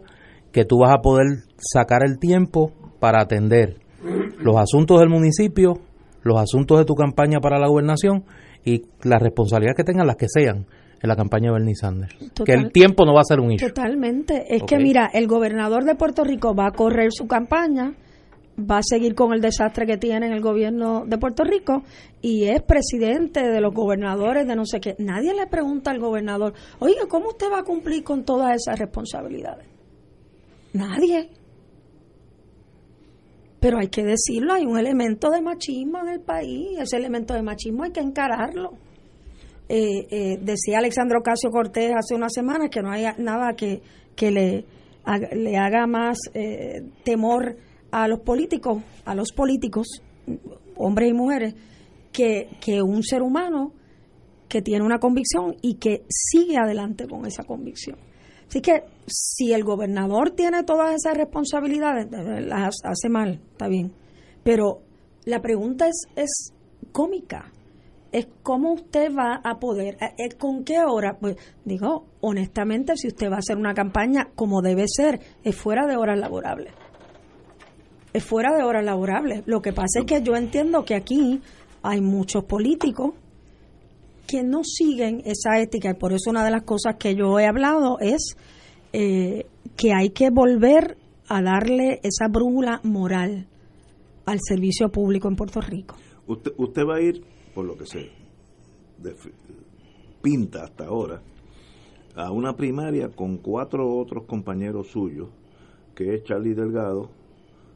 [0.51, 3.77] que tú vas a poder sacar el tiempo para atender
[4.39, 5.79] los asuntos del municipio,
[6.23, 8.23] los asuntos de tu campaña para la gobernación
[8.65, 10.65] y las responsabilidades que tengan las que sean
[11.01, 12.15] en la campaña de Bernie Sanders.
[12.45, 13.67] que el tiempo no va a ser un issue.
[13.67, 14.55] Totalmente.
[14.55, 17.95] Es que mira, el gobernador de Puerto Rico va a correr su campaña
[18.59, 21.83] va a seguir con el desastre que tiene en el gobierno de Puerto Rico
[22.21, 24.95] y es presidente de los gobernadores de no sé qué.
[24.99, 29.70] Nadie le pregunta al gobernador, oye, ¿cómo usted va a cumplir con todas esas responsabilidades?
[30.73, 31.29] Nadie.
[33.59, 37.43] Pero hay que decirlo, hay un elemento de machismo en el país, ese elemento de
[37.43, 38.71] machismo hay que encararlo.
[39.69, 43.81] Eh, eh, decía Alexandro Ocasio Cortés hace unas semanas que no hay nada que,
[44.15, 44.65] que le,
[45.33, 47.55] le haga más eh, temor
[47.91, 50.01] a los políticos, a los políticos,
[50.75, 51.55] hombres y mujeres,
[52.11, 53.73] que, que un ser humano
[54.49, 57.97] que tiene una convicción y que sigue adelante con esa convicción.
[58.51, 63.93] Así que si el gobernador tiene todas esas responsabilidades, las hace mal, está bien.
[64.43, 64.81] Pero
[65.23, 66.53] la pregunta es, es
[66.91, 67.49] cómica.
[68.11, 71.17] Es cómo usted va a poder, eh, eh, con qué hora.
[71.17, 75.87] Pues digo, honestamente, si usted va a hacer una campaña como debe ser, es fuera
[75.87, 76.73] de horas laborables
[78.13, 79.43] es fuera de horas laborables.
[79.45, 81.41] Lo que pasa es que yo entiendo que aquí
[81.81, 83.13] hay muchos políticos
[84.31, 87.45] que no siguen esa ética y por eso una de las cosas que yo he
[87.45, 88.37] hablado es
[88.93, 89.45] eh,
[89.75, 90.97] que hay que volver
[91.27, 93.47] a darle esa brújula moral
[94.25, 95.95] al servicio público en Puerto Rico.
[96.27, 97.21] Usted, usted va a ir,
[97.53, 98.09] por lo que se
[100.21, 101.21] pinta hasta ahora,
[102.15, 105.27] a una primaria con cuatro otros compañeros suyos,
[105.93, 107.09] que es Charlie Delgado,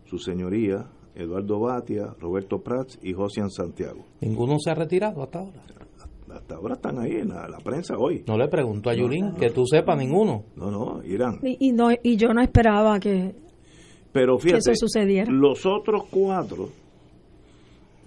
[0.06, 4.06] su señoría, Eduardo Batia, Roberto Prats y Josian Santiago.
[4.22, 5.64] ¿Ninguno se ha retirado hasta ahora?
[6.36, 8.26] Hasta ahora están ahí en la, prensa hoy.
[8.28, 10.44] No le pregunto a Yulín, que tú sepas ninguno.
[10.58, 11.40] No, no, irán.
[11.42, 13.34] Y, no, y yo no esperaba que,
[14.12, 15.32] Pero fíjate, eso sucediera.
[15.32, 16.70] Los otros cuatro,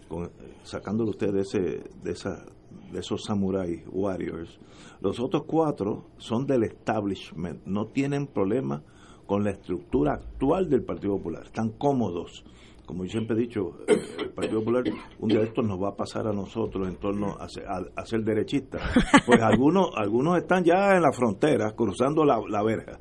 [0.08, 0.30] con,
[0.62, 1.58] sacándolo usted de, ese,
[2.02, 2.44] de, esa,
[2.92, 4.58] de esos samurai warriors.
[5.00, 8.82] Los otros cuatro son del establishment, no tienen problema
[9.26, 12.44] con la estructura actual del Partido Popular, están cómodos.
[12.88, 14.82] Como yo siempre he dicho, el Partido Popular
[15.20, 18.06] un día de estos nos va a pasar a nosotros en torno a ser, a,
[18.06, 18.80] ser derechistas.
[19.26, 22.98] Pues algunos, algunos están ya en la frontera, cruzando la, la verja.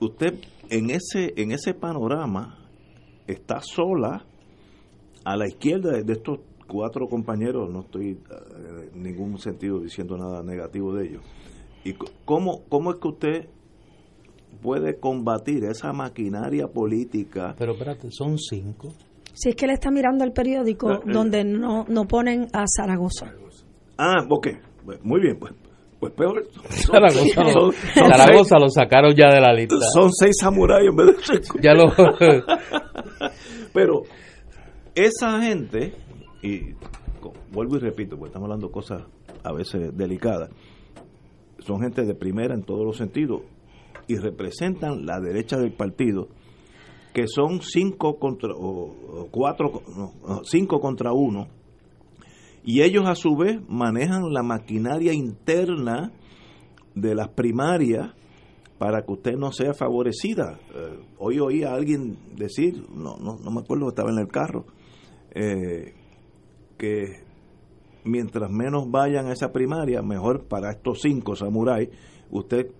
[0.00, 0.40] Usted
[0.70, 2.56] en ese, en ese panorama
[3.26, 4.24] está sola
[5.26, 10.42] a la izquierda de estos cuatro compañeros, no estoy eh, en ningún sentido diciendo nada
[10.42, 11.22] negativo de ellos.
[11.84, 11.92] ¿Y
[12.24, 13.48] cómo, cómo es que usted
[14.56, 17.54] puede combatir esa maquinaria política?
[17.58, 18.92] Pero espérate, son cinco.
[19.32, 21.12] Si es que le está mirando el periódico ah, eh.
[21.12, 23.32] donde no, no ponen a Zaragoza.
[23.98, 24.48] Ah, ok.
[25.02, 25.52] Muy bien, pues.
[25.98, 26.46] Pues peor.
[27.94, 29.76] Zaragoza, lo sacaron ya de la lista.
[29.92, 31.58] Son seis samuráis en vez de cinco.
[31.62, 31.92] Ya lo.
[33.72, 34.02] Pero
[34.94, 35.94] esa gente
[36.42, 36.74] y
[37.52, 39.02] vuelvo y repito, porque estamos hablando de cosas
[39.42, 40.50] a veces delicadas,
[41.58, 43.42] son gente de primera en todos los sentidos
[44.08, 46.28] y representan la derecha del partido,
[47.12, 48.50] que son cinco contra
[49.30, 49.82] cuatro,
[50.44, 51.48] cinco contra uno,
[52.64, 56.12] y ellos a su vez manejan la maquinaria interna
[56.94, 58.12] de las primarias
[58.78, 60.58] para que usted no sea favorecida.
[60.74, 64.66] Eh, hoy oí a alguien decir, no, no, no me acuerdo, estaba en el carro,
[65.34, 65.94] eh,
[66.76, 67.22] que
[68.04, 71.88] mientras menos vayan a esa primaria, mejor para estos cinco samuráis,
[72.30, 72.72] usted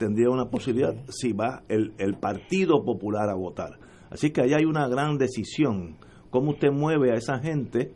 [0.00, 3.78] tendría una posibilidad si va el, el Partido Popular a votar.
[4.08, 5.98] Así que ahí hay una gran decisión,
[6.30, 7.92] cómo usted mueve a esa gente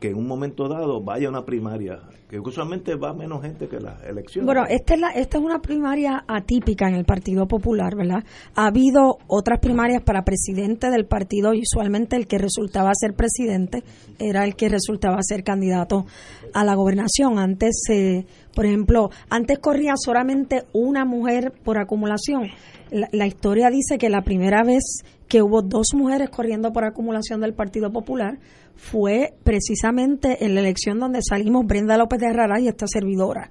[0.00, 4.02] que en un momento dado vaya una primaria, que usualmente va menos gente que las
[4.02, 4.46] elecciones.
[4.46, 8.24] Bueno, esta es, la, esta es una primaria atípica en el Partido Popular, ¿verdad?
[8.54, 13.84] Ha habido otras primarias para presidente del partido y usualmente el que resultaba ser presidente
[14.18, 16.06] era el que resultaba ser candidato
[16.54, 17.38] a la gobernación.
[17.38, 18.24] Antes, eh,
[18.54, 22.48] por ejemplo, antes corría solamente una mujer por acumulación.
[22.90, 27.54] la historia dice que la primera vez que hubo dos mujeres corriendo por acumulación del
[27.54, 28.40] Partido Popular
[28.74, 33.48] fue precisamente en la elección donde salimos Brenda López de Herrera y esta servidora.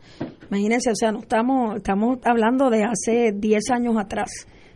[0.50, 4.30] Imagínense, o sea, no estamos, estamos hablando de hace 10 años atrás,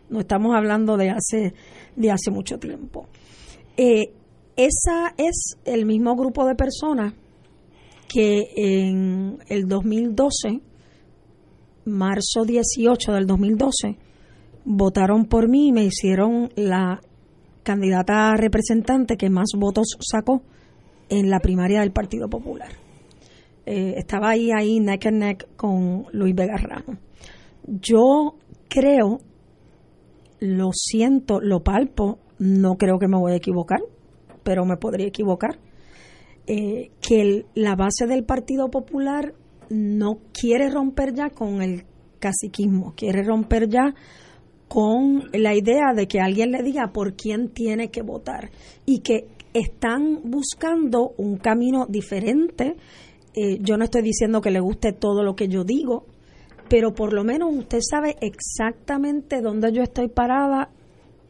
[0.08, 1.52] no estamos hablando de hace,
[1.94, 3.06] de hace mucho tiempo.
[3.76, 4.14] Eh,
[4.56, 7.12] esa es el mismo grupo de personas
[8.08, 10.62] que en el 2012,
[11.84, 13.98] marzo 18 del 2012,
[14.64, 17.00] votaron por mí y me hicieron la
[17.62, 20.42] candidata representante que más votos sacó
[21.08, 22.70] en la primaria del Partido Popular.
[23.66, 26.98] Eh, estaba ahí, ahí, neck and neck con Luis Vega Ramos.
[27.66, 28.36] Yo
[28.68, 29.20] creo,
[30.40, 33.80] lo siento, lo palpo, no creo que me voy a equivocar,
[34.42, 35.58] pero me podría equivocar,
[36.46, 39.34] eh, que la base del Partido Popular
[39.70, 41.84] no quiere romper ya con el
[42.18, 43.94] caciquismo, quiere romper ya
[44.68, 48.50] con la idea de que alguien le diga por quién tiene que votar
[48.86, 52.76] y que están buscando un camino diferente.
[53.34, 56.06] Eh, yo no estoy diciendo que le guste todo lo que yo digo,
[56.68, 60.70] pero por lo menos usted sabe exactamente dónde yo estoy parada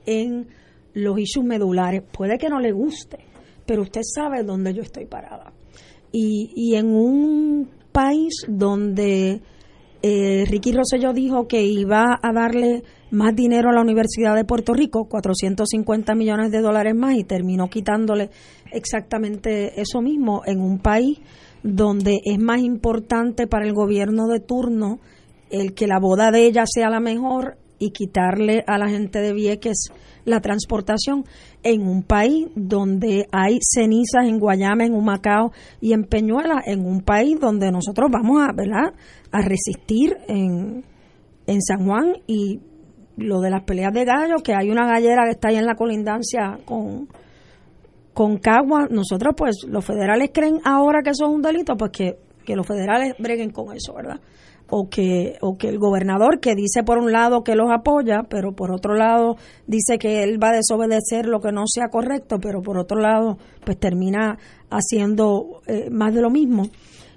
[0.06, 0.46] en
[0.94, 2.02] los issues medulares.
[2.02, 3.18] Puede que no le guste,
[3.66, 5.52] pero usted sabe dónde yo estoy parada.
[6.12, 9.42] Y, y en un país donde
[10.06, 14.74] eh, Ricky Rosselló dijo que iba a darle más dinero a la Universidad de Puerto
[14.74, 18.28] Rico, 450 millones de dólares más, y terminó quitándole
[18.70, 21.20] exactamente eso mismo en un país
[21.62, 24.98] donde es más importante para el gobierno de turno
[25.48, 29.34] el que la boda de ella sea la mejor y quitarle a la gente de
[29.34, 29.88] Vieques
[30.24, 31.24] la transportación
[31.62, 35.52] en un país donde hay cenizas en Guayama, en Humacao
[35.82, 38.94] y en Peñuela, en un país donde nosotros vamos a, ¿verdad?
[39.30, 40.82] a resistir en,
[41.46, 42.60] en San Juan y
[43.18, 45.74] lo de las peleas de gallos, que hay una gallera que está ahí en la
[45.74, 47.06] colindancia con,
[48.14, 52.16] con Cagua, nosotros pues los federales creen ahora que eso es un delito, pues que,
[52.46, 54.20] que los federales breguen con eso, ¿verdad?
[54.70, 58.52] O que, o que el gobernador que dice por un lado que los apoya, pero
[58.52, 59.36] por otro lado
[59.66, 63.36] dice que él va a desobedecer lo que no sea correcto, pero por otro lado
[63.64, 64.38] pues termina
[64.70, 66.70] haciendo eh, más de lo mismo.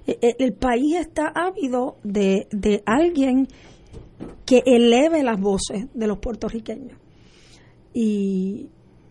[0.06, 3.48] E, e, el país está ávido de, de alguien
[4.44, 6.98] que eleve las voces de los puertorriqueños.
[7.92, 8.68] Y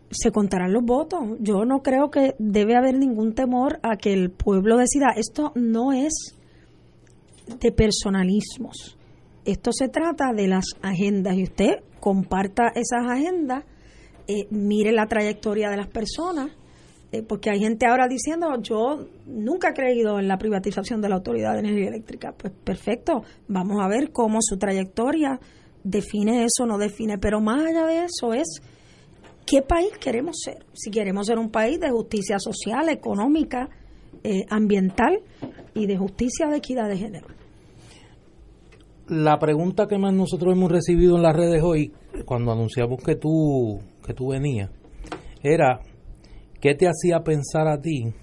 [0.09, 1.21] se contarán los votos.
[1.39, 5.13] Yo no creo que debe haber ningún temor a que el pueblo decida.
[5.15, 6.36] Esto no es
[7.59, 8.97] de personalismos.
[9.45, 13.63] Esto se trata de las agendas y usted comparta esas agendas,
[14.27, 16.51] eh, mire la trayectoria de las personas
[17.09, 21.15] Eh, porque hay gente ahora diciendo, yo nunca he creído en la privatización de la
[21.15, 22.33] Autoridad de Energía Eléctrica.
[22.37, 25.39] Pues perfecto, vamos a ver cómo su trayectoria
[25.85, 27.17] define eso, no define.
[27.17, 28.61] Pero más allá de eso es,
[29.45, 30.65] ¿qué país queremos ser?
[30.73, 33.69] Si queremos ser un país de justicia social, económica,
[34.23, 35.21] eh, ambiental
[35.73, 37.27] y de justicia de equidad de género.
[39.09, 41.93] La pregunta que más nosotros hemos recibido en las redes hoy,
[42.25, 44.69] cuando anunciamos que tú, que tú venías,
[45.41, 45.79] era
[46.59, 48.13] ¿qué te hacía pensar a ti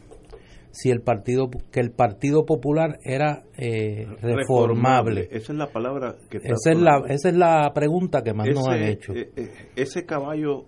[0.74, 5.28] si el partido que el Partido Popular era eh, reformable.
[5.30, 8.66] Esa es la palabra que esa es la esa es la pregunta que más nos
[8.66, 9.14] han hecho.
[9.14, 10.64] Eh, eh, ese caballo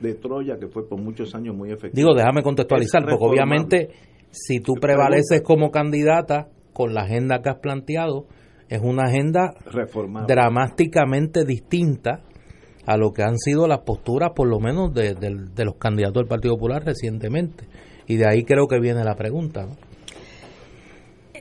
[0.00, 1.94] de Troya que fue por muchos años muy efectivo.
[1.94, 3.90] Digo, déjame contextualizar, porque obviamente
[4.30, 8.26] si tú prevaleces como candidata con la agenda que has planteado,
[8.70, 9.52] es una agenda
[10.28, 12.20] dramáticamente distinta
[12.86, 16.54] a lo que han sido las posturas, por lo menos, de, los candidatos del Partido
[16.54, 17.64] Popular recientemente.
[18.06, 19.66] Y de ahí creo que viene la pregunta.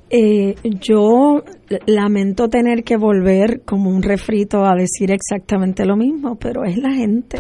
[0.10, 1.44] Eh, yo
[1.86, 6.92] lamento tener que volver como un refrito a decir exactamente lo mismo, pero es la
[6.92, 7.38] gente,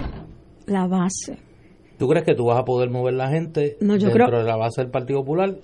[0.67, 1.39] la base.
[1.97, 4.91] ¿Tú crees que tú vas a poder mover la gente dentro de la base del
[4.91, 5.57] Partido Popular?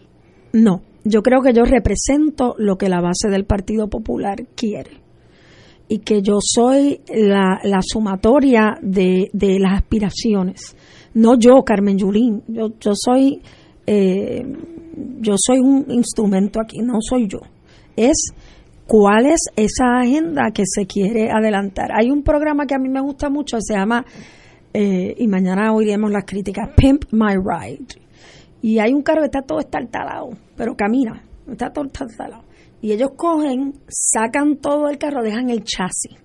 [0.56, 5.02] No, yo creo que yo represento lo que la base del Partido Popular quiere
[5.90, 10.77] y que yo soy la, sumatoria de, las aspiraciones.
[11.14, 13.41] No yo, Carmen Yulín, yo, yo soy
[13.86, 14.45] eh,
[15.19, 17.40] yo soy un instrumento aquí, no soy yo.
[17.98, 18.32] Es
[18.88, 21.90] cuál es esa agenda que se quiere adelantar.
[21.94, 24.06] Hay un programa que a mí me gusta mucho, se llama,
[24.73, 28.05] eh, y mañana oiremos las críticas, Pimp My Ride.
[28.65, 32.45] Y hay un carro que está todo estartalado, pero camina, está todo estartalado.
[32.81, 36.17] Y ellos cogen, sacan todo el carro, dejan el chasis.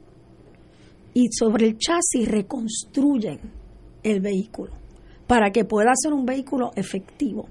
[1.13, 3.41] Y sobre el chasis reconstruyen
[4.03, 4.73] el vehículo
[5.27, 7.47] para que pueda ser un vehículo efectivo.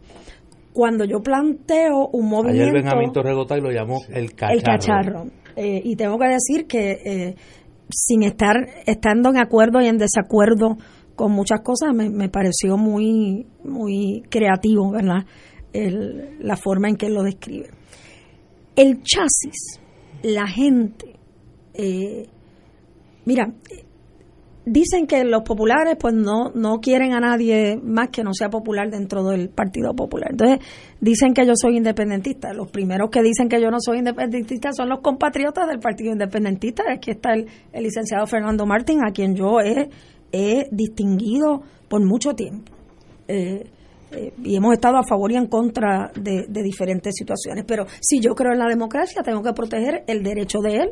[0.74, 2.64] Cuando yo planteo un movimiento...
[2.64, 4.56] Ayer Benjamín Torregota lo llamó el cacharro.
[4.56, 5.26] El cacharro.
[5.56, 7.36] Eh, y tengo que decir que eh,
[7.92, 8.56] sin estar
[8.88, 10.78] estando en acuerdo y en desacuerdo
[11.20, 15.26] con muchas cosas, me, me pareció muy, muy creativo, ¿verdad?
[15.74, 17.72] la forma en que él lo describe.
[18.74, 19.82] El chasis,
[20.24, 21.20] la gente,
[21.74, 22.26] eh,
[23.26, 23.54] mira,
[24.64, 28.90] dicen que los populares pues no, no quieren a nadie más que no sea popular
[28.90, 30.30] dentro del Partido Popular.
[30.32, 30.60] Entonces
[31.02, 32.54] dicen que yo soy independentista.
[32.54, 36.84] Los primeros que dicen que yo no soy independentista son los compatriotas del Partido Independentista.
[36.90, 39.90] Aquí está el, licenciado Fernando Martín, a quien yo he,
[40.72, 42.72] distinguido por mucho tiempo.
[43.28, 43.70] Eh,
[44.12, 47.64] eh, y hemos estado a favor y en contra de, diferentes situaciones.
[47.68, 50.92] Pero si yo creo en la democracia, tengo que proteger el derecho de él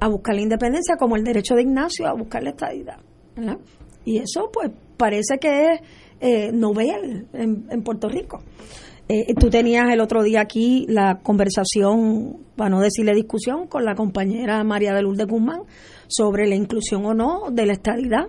[0.00, 2.98] a buscar la independencia como el derecho de Ignacio a buscar la estadidad.
[4.04, 5.80] Y eso pues parece que es
[6.20, 8.42] eh, novel en, Puerto Rico.
[9.08, 13.94] Eh, tú tenías el otro día aquí la conversación, para no decirle discusión, con la
[13.94, 15.62] compañera María de Lourdes Guzmán
[16.08, 18.28] sobre la inclusión o no de la estadidad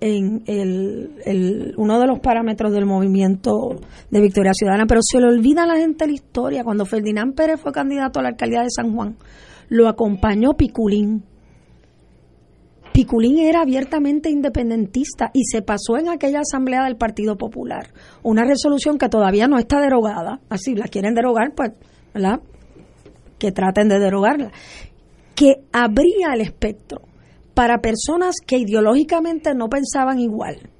[0.00, 3.76] en el, uno de los parámetros del movimiento
[4.10, 6.64] de Victoria Ciudadana, pero se le olvida a la gente la historia.
[6.64, 9.16] Cuando Ferdinand Pérez fue candidato a la alcaldía de San Juan,
[9.68, 11.24] lo acompañó Piculín.
[12.92, 18.98] Piculín era abiertamente independentista y se pasó en aquella asamblea del Partido Popular una resolución
[18.98, 21.72] que todavía no está derogada, así la quieren derogar, pues,
[22.12, 22.40] ¿verdad?
[23.38, 24.50] Que traten de derogarla,
[25.36, 27.09] que abría el espectro
[27.54, 30.70] para personas que ideológicamente no pensaban igual,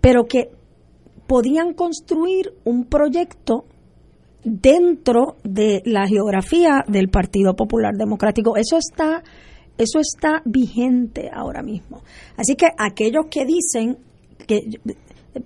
[0.00, 0.50] pero que
[1.26, 3.64] podían construir un proyecto
[4.44, 8.56] dentro de la geografía del Partido Popular Democrático.
[8.56, 9.22] Eso está,
[9.78, 12.02] eso está vigente ahora mismo.
[12.36, 13.98] Así que aquellos que dicen
[14.46, 14.60] que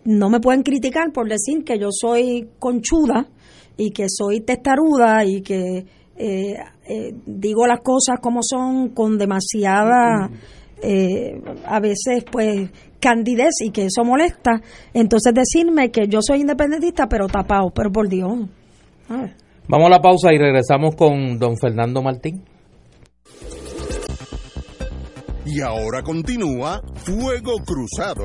[0.04, 3.28] no me pueden criticar por decir que yo soy conchuda
[3.76, 5.84] y que soy testaruda y que
[6.18, 6.56] eh,
[6.88, 10.30] eh, digo las cosas como son con demasiada
[10.82, 12.70] eh, a veces pues
[13.00, 14.60] candidez y que eso molesta.
[14.94, 18.32] Entonces decirme que yo soy independentista pero tapado pero por Dios.
[19.68, 22.42] Vamos a la pausa y regresamos con don Fernando Martín.
[25.44, 28.24] Y ahora continúa Fuego Cruzado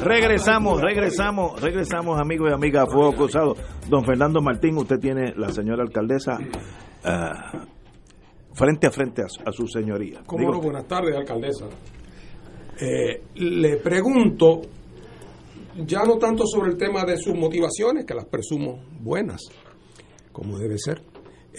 [0.00, 3.56] Regresamos, regresamos, regresamos, amigos y amigas, Fuego Cruzado.
[3.88, 10.20] Don Fernando Martín, usted tiene la señora alcaldesa uh, frente a frente a, su señoría.
[10.26, 10.60] ¿Cómo no?
[10.60, 11.66] Buenas tardes, alcaldesa.
[12.80, 14.60] Eh, le pregunto,
[15.86, 19.40] ya no tanto sobre el tema de sus motivaciones, que las presumo buenas,
[20.32, 21.02] como debe ser,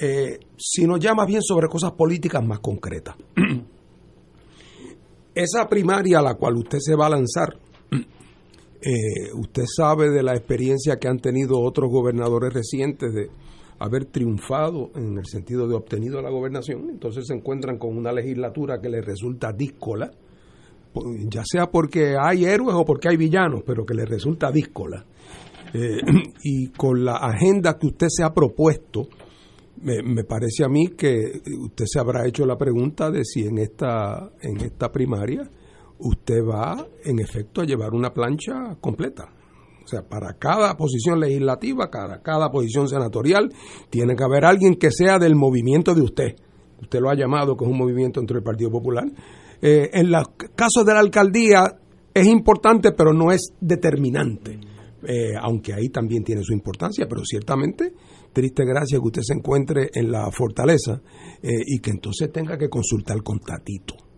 [0.01, 3.15] eh, sino ya más bien sobre cosas políticas más concretas.
[5.35, 7.57] esa primaria a la cual usted se va a lanzar,
[7.91, 13.29] eh, usted sabe de la experiencia que han tenido otros gobernadores recientes de
[13.79, 18.79] haber triunfado en el sentido de obtenido la gobernación, entonces se encuentran con una legislatura
[18.81, 20.11] que les resulta díscola,
[21.29, 25.05] ya sea porque hay héroes o porque hay villanos, pero que les resulta díscola.
[25.73, 25.99] Eh,
[26.43, 29.07] y con la agenda que usted se ha propuesto,
[29.81, 33.59] me, me, parece a mí que usted se habrá hecho la pregunta de si en
[33.59, 35.49] esta, en esta primaria
[35.99, 39.33] usted va en efecto a llevar una plancha completa.
[39.83, 43.51] O sea, para cada posición legislativa, para cada posición senatorial,
[43.89, 46.35] tiene que haber alguien que sea del movimiento de usted.
[46.81, 49.05] Usted lo ha llamado, que es un movimiento entre el Partido Popular.
[49.61, 51.63] Eh, en los casos de la alcaldía
[52.13, 54.59] es importante, pero no es determinante.
[55.03, 57.93] Eh, aunque ahí también tiene su importancia, pero ciertamente
[58.33, 61.01] triste gracia que usted se encuentre en la fortaleza
[61.41, 64.08] eh, y que entonces tenga que consultar con Tatito.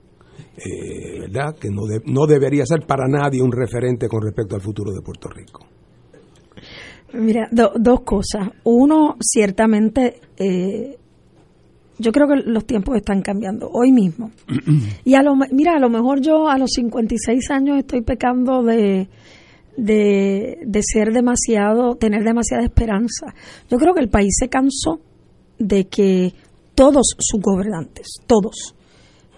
[0.58, 1.56] Eh, ¿Verdad?
[1.60, 5.30] Que no, no debería ser para nadie un referente con respecto al futuro de Puerto
[5.30, 5.66] Rico.
[7.14, 8.50] Mira, dos cosas.
[8.64, 10.22] Uno, ciertamente,
[11.98, 14.32] yo creo que los tiempos están cambiando hoy mismo.
[15.04, 19.10] y a lo, mira, a lo mejor yo a los 56 años estoy pecando de
[19.78, 23.34] de, de ser demasiado, tener demasiada esperanza.
[23.70, 25.00] Yo creo que el país se cansó
[25.58, 26.34] de que
[26.76, 28.76] todos sus gobernantes, todos,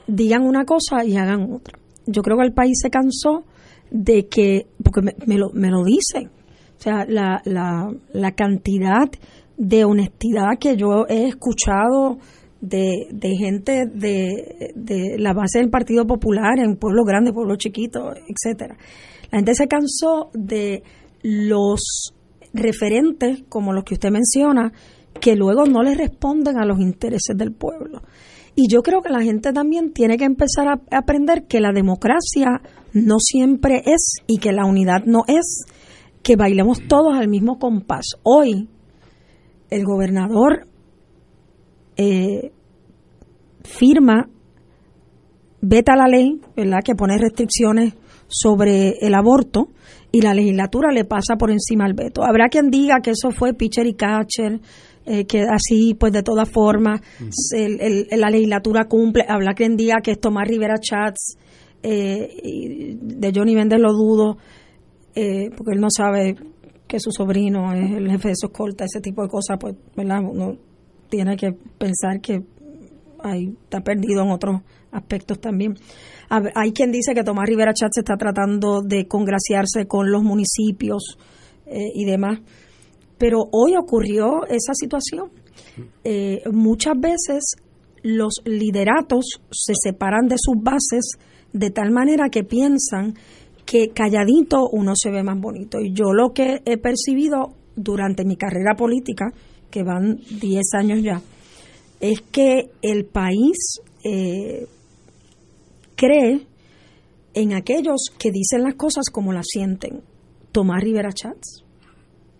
[0.07, 1.79] digan una cosa y hagan otra.
[2.05, 3.43] Yo creo que el país se cansó
[3.91, 6.29] de que, porque me, lo, me lo dicen,
[6.77, 9.09] o sea, la, la, la, cantidad
[9.57, 12.17] de honestidad que yo he escuchado
[12.59, 18.15] de, de gente de, de la base del Partido Popular en pueblos grandes, pueblos chiquitos,
[18.27, 18.77] etcétera
[19.33, 20.83] la gente se cansó de
[21.23, 22.13] los
[22.53, 24.71] referentes, como los que usted menciona,
[25.19, 28.03] que luego no le responden a los intereses del pueblo.
[28.55, 32.61] Y yo creo que la gente también tiene que empezar a aprender que la democracia
[32.93, 35.65] no siempre es y que la unidad no es
[36.21, 38.05] que bailemos todos al mismo compás.
[38.21, 38.69] Hoy
[39.69, 40.67] el gobernador
[41.97, 42.51] eh,
[43.63, 44.29] firma,
[45.61, 47.93] veta la ley, ¿verdad?, que pone restricciones
[48.27, 49.69] sobre el aborto
[50.13, 52.23] y la legislatura le pasa por encima al veto.
[52.23, 54.61] Habrá quien diga que eso fue pitcher y catcher,
[55.07, 57.01] eh, que así, pues de todas formas,
[57.51, 59.25] la legislatura cumple.
[59.27, 61.35] Habrá quien diga que es Tomás Rivera Chats,
[61.81, 64.37] eh, de Johnny Méndez lo dudo,
[65.15, 66.35] eh, porque él no sabe
[66.87, 70.19] que su sobrino es el jefe de su escolta, ese tipo de cosas, pues, ¿verdad?
[70.21, 70.55] Uno
[71.09, 72.39] tiene que pensar que
[73.23, 74.61] ahí está perdido en otros
[74.93, 75.75] aspectos también.
[76.29, 81.17] Hay quien dice que Tomás Rivera Chat se está tratando de congraciarse con los municipios
[81.65, 82.39] eh, y demás,
[83.17, 85.29] pero hoy ocurrió esa situación.
[86.03, 87.55] Eh, muchas veces
[88.03, 91.17] los lideratos se separan de sus bases
[91.53, 93.13] de tal manera que piensan
[93.65, 95.79] que calladito uno se ve más bonito.
[95.79, 99.31] Y yo lo que he percibido durante mi carrera política,
[99.69, 101.21] que van 10 años ya,
[101.99, 104.67] es que el país eh,
[105.95, 106.47] cree
[107.33, 110.01] en aquellos que dicen las cosas como las sienten.
[110.51, 111.63] Tomás Rivera Chats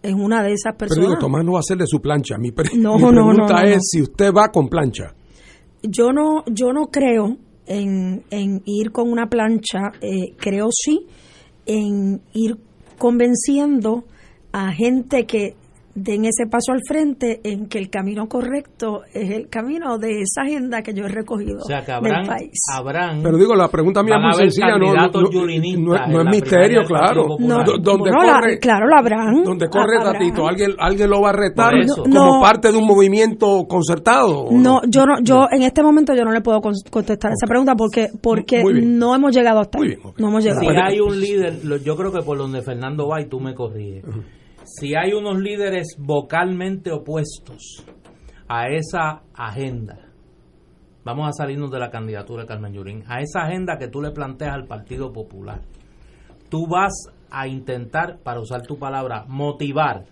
[0.03, 0.97] es una de esas personas.
[0.97, 2.37] Pero digo, Tomás no va a ser de su plancha.
[2.37, 5.15] Mi, pregunta es si usted va con plancha.
[5.81, 8.23] Yo no, yo no creo en,
[8.65, 9.93] ir con una plancha.
[10.01, 11.07] Eh, creo sí
[11.65, 12.57] en ir
[12.97, 14.03] convenciendo
[14.51, 15.55] a gente que
[15.95, 20.41] den ese paso al frente en que el camino correcto es el camino de esa
[20.41, 22.51] agenda que yo he recogido del país.
[23.21, 24.93] Pero digo, la pregunta mía es muy sencilla, no,
[26.07, 27.37] no, es misterio, claro.
[27.39, 29.43] donde corre, claro, lo habrán.
[29.43, 34.47] Donde corre Tatito, alguien, alguien lo va a retar como parte de un movimiento concertado.
[34.51, 38.09] No, yo no, yo en este momento yo no le puedo contestar esa pregunta porque
[38.21, 39.95] porque no hemos llegado hasta ahí.
[40.17, 40.61] No hemos llegado.
[40.61, 44.03] Si hay un líder, yo creo que por donde Fernando va y tú me corriges
[44.65, 47.83] si hay unos líderes vocalmente opuestos
[48.47, 50.09] a esa agenda,
[51.03, 54.11] vamos a salirnos de la candidatura de Carmen Yurín, a esa agenda que tú le
[54.11, 55.61] planteas al Partido Popular,
[56.49, 56.93] tú vas
[57.29, 60.05] a intentar, para usar tu palabra, motivar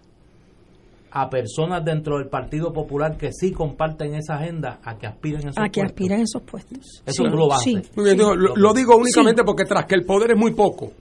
[1.12, 5.50] a personas dentro del Partido Popular que sí comparten esa agenda a que aspiren a
[5.50, 7.04] esos a que aspiren a esos puestos.
[7.06, 10.92] Eso lo vas lo, digo únicamente porque tras que el poder es muy poco,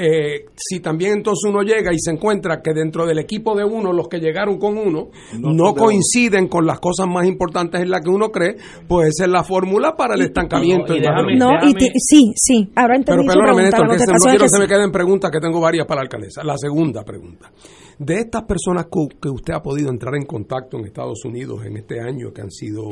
[0.00, 3.92] eh, si también entonces uno llega y se encuentra que dentro del equipo de uno,
[3.92, 5.08] los que llegaron con uno,
[5.40, 8.56] no, coinciden con las cosas más importantes en las que uno cree,
[8.86, 10.94] pues esa es la fórmula para el estancamiento.
[11.36, 14.68] no, y sí, sí, ahora entendí Pero perdóname, Néstor, que no quiero que se me
[14.68, 16.44] queden preguntas, que tengo varias para la alcaldesa.
[16.44, 17.50] La segunda pregunta.
[17.98, 18.86] De estas personas
[19.20, 22.52] que usted ha podido entrar en contacto en Estados Unidos en este año, que han
[22.52, 22.90] sido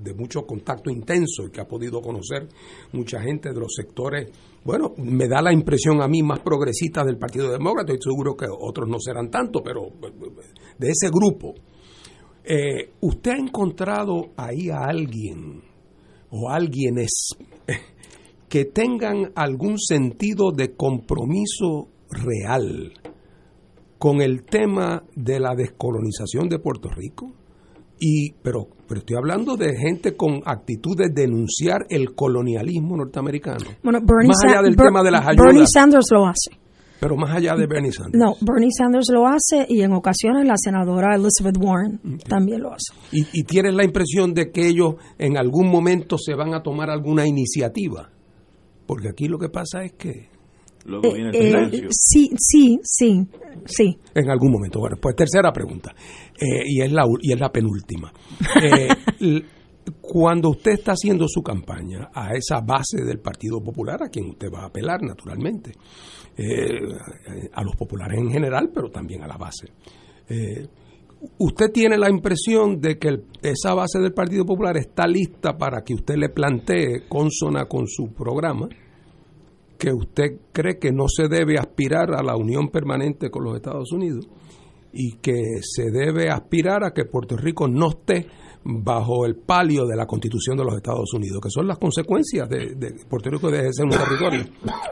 [0.00, 2.46] de mucho contacto intenso y que ha podido conocer
[2.92, 4.30] mucha gente de los sectores,
[4.66, 8.46] bueno, me da la impresión a mí más progresista del Partido Demócrata, estoy seguro que
[8.50, 9.88] otros no serán tanto, pero
[10.78, 11.54] de ese grupo.
[12.44, 15.62] Eh, ¿Usted ha encontrado ahí a alguien
[16.30, 17.30] o alguienes
[18.48, 22.92] que tengan algún sentido de compromiso real
[23.98, 27.32] con el tema de la descolonización de Puerto Rico.
[27.98, 33.64] Y, pero, pero estoy hablando de gente con actitud de denunciar el colonialismo norteamericano.
[33.82, 35.46] Bueno, Bernie más allá del tema de las ayudas.
[35.46, 36.50] Bernie Sanders lo hace.
[37.00, 38.18] Pero más allá de Bernie Sanders.
[38.18, 42.94] No, Bernie Sanders lo hace y en ocasiones la senadora Elizabeth Warren también lo hace.
[43.12, 46.88] ¿Y, ¿Y tienes la impresión de que ellos en algún momento se van a tomar
[46.88, 48.10] alguna iniciativa?
[48.86, 50.35] Porque aquí lo que pasa es que
[50.86, 51.88] Luego viene el silencio.
[51.90, 53.26] sí, sí, sí,
[53.66, 53.98] sí.
[54.14, 54.78] En algún momento.
[54.78, 55.94] Bueno, pues tercera pregunta,
[56.40, 58.12] eh, y, es la, y es la penúltima.
[58.62, 58.88] Eh,
[60.00, 64.48] cuando usted está haciendo su campaña a esa base del Partido Popular, a quien usted
[64.52, 65.72] va a apelar naturalmente,
[66.36, 66.68] eh,
[67.52, 69.68] a los populares en general, pero también a la base,
[71.38, 75.94] ¿usted tiene la impresión de que esa base del Partido Popular está lista para que
[75.94, 78.68] usted le plantee consona con su programa?
[79.78, 83.92] Que usted cree que no se debe aspirar a la unión permanente con los Estados
[83.92, 84.28] Unidos
[84.92, 88.26] y que se debe aspirar a que Puerto Rico no esté
[88.64, 92.74] bajo el palio de la Constitución de los Estados Unidos, que son las consecuencias de,
[92.74, 94.44] de Puerto Rico de ser un territorio.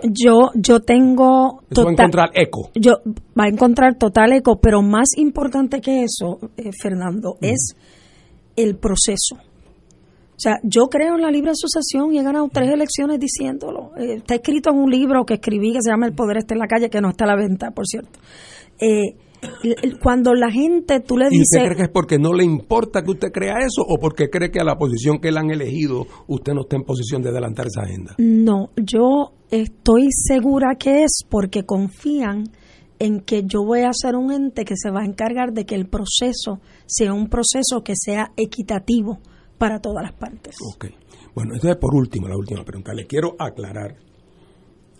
[0.04, 2.70] Yo yo tengo eso va a encontrar eco.
[2.74, 3.00] Yo
[3.38, 7.74] va a encontrar total eco, pero más importante que eso, eh, Fernando, es
[8.56, 9.36] el proceso.
[10.36, 13.92] O sea, yo creo en la libre asociación y he ganado tres elecciones diciéndolo.
[13.96, 16.60] Eh, está escrito en un libro que escribí que se llama El Poder está en
[16.60, 18.18] la calle, que no está a la venta, por cierto.
[18.80, 19.14] Eh,
[20.02, 21.48] cuando la gente, tú le dices...
[21.52, 24.28] ¿Y usted cree que es porque no le importa que usted crea eso o porque
[24.28, 27.30] cree que a la posición que le han elegido usted no está en posición de
[27.30, 28.14] adelantar esa agenda?
[28.18, 32.44] No, yo estoy segura que es porque confían
[32.98, 35.74] en que yo voy a ser un ente que se va a encargar de que
[35.74, 39.20] el proceso sea un proceso que sea equitativo
[39.64, 40.56] para todas las partes.
[40.74, 40.84] Ok.
[41.34, 42.92] Bueno, entonces por último, la última pregunta.
[42.92, 43.96] Le quiero aclarar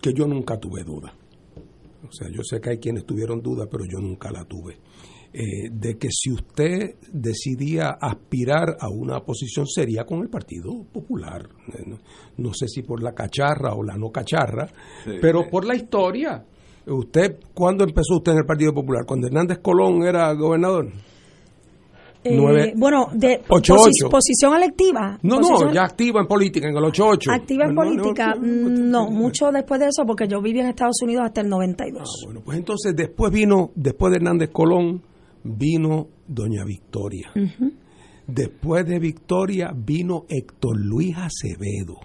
[0.01, 1.13] que yo nunca tuve duda.
[2.03, 4.79] O sea, yo sé que hay quienes tuvieron duda, pero yo nunca la tuve.
[5.31, 11.47] Eh, de que si usted decidía aspirar a una posición sería con el Partido Popular.
[11.67, 11.95] Eh,
[12.37, 14.67] no, sé si por la cacharra o la no cacharra,
[15.21, 16.43] pero por la historia.
[16.87, 19.05] ¿Usted cuándo empezó usted en el Partido Popular?
[19.05, 20.91] ¿Cuando Hernández Colón era gobernador?
[22.27, 25.19] Eh, bueno, de posición electiva.
[25.21, 27.31] No, no, ya activa en política, en el 88.
[27.31, 31.41] Activa en política, no, mucho después de eso, porque yo viví en Estados Unidos hasta
[31.41, 32.01] el 92.
[32.01, 35.03] Ah, bueno, pues entonces después vino, después de Hernández Colón,
[35.43, 37.31] vino Doña Victoria.
[38.25, 41.99] Después de Victoria vino Héctor Luis Acevedo.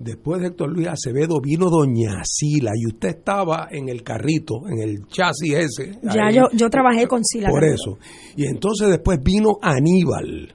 [0.00, 4.80] Después de Héctor Luis Acevedo vino Doña Sila y usted estaba en el carrito, en
[4.80, 5.98] el chasis ese.
[6.02, 7.50] Ya yo, yo trabajé con Sila.
[7.50, 7.98] Por eso.
[8.34, 10.54] Y entonces después vino Aníbal.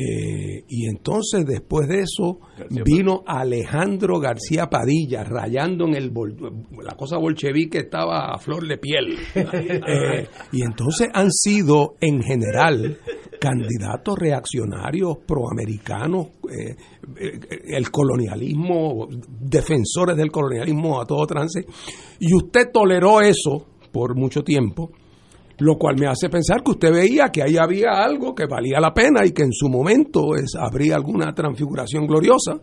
[0.00, 2.40] Eh, y entonces después de eso
[2.84, 6.10] vino Alejandro García Padilla rayando en el
[6.82, 9.18] la cosa bolchevique estaba a flor de piel.
[9.90, 12.98] Eh, y entonces han sido en general
[13.40, 16.76] candidatos reaccionarios proamericanos eh,
[17.66, 21.64] el colonialismo defensores del colonialismo a todo trance.
[22.20, 24.92] Y usted toleró eso por mucho tiempo
[25.60, 28.92] lo cual me hace pensar que usted veía que ahí había algo que valía la
[28.92, 32.60] pena y que en su momento es, habría alguna transfiguración gloriosa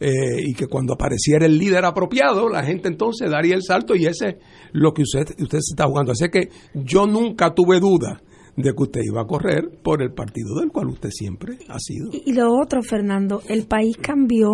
[0.00, 4.06] eh, y que cuando apareciera el líder apropiado, la gente entonces daría el salto y
[4.06, 4.36] ese es
[4.72, 6.12] lo que usted, usted se está jugando.
[6.12, 8.20] Así que yo nunca tuve duda
[8.56, 12.08] de que usted iba a correr por el partido del cual usted siempre ha sido.
[12.12, 14.50] Y, y lo otro, Fernando, el país cambió.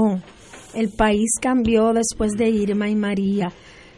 [0.75, 3.51] El país cambió después de Irma y María.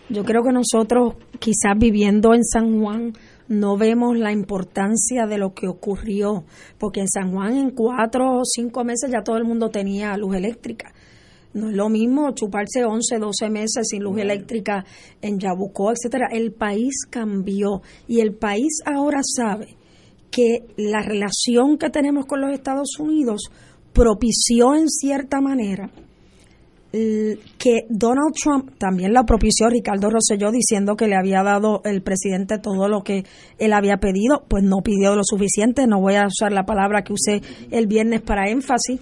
[0.08, 3.12] Yo creo que nosotros, quizás viviendo en San Juan,
[3.48, 6.44] no vemos la importancia de lo que ocurrió,
[6.78, 10.36] porque en San Juan en cuatro o cinco meses ya todo el mundo tenía luz
[10.36, 10.92] eléctrica.
[11.54, 14.84] No es lo mismo chuparse 11, 12 meses sin luz eléctrica
[15.22, 16.28] en Yabucó, etcétera.
[16.30, 19.76] El país cambió y el país ahora sabe
[20.30, 23.50] que la relación que tenemos con los Estados Unidos
[23.94, 25.90] propició en cierta manera
[26.90, 32.59] que Donald Trump también la propició Ricardo Rosselló diciendo que le había dado el presidente
[32.59, 33.24] todo lo que
[33.59, 37.12] él había pedido, pues no pidió lo suficiente, no voy a usar la palabra que
[37.12, 39.01] usé el viernes para énfasis,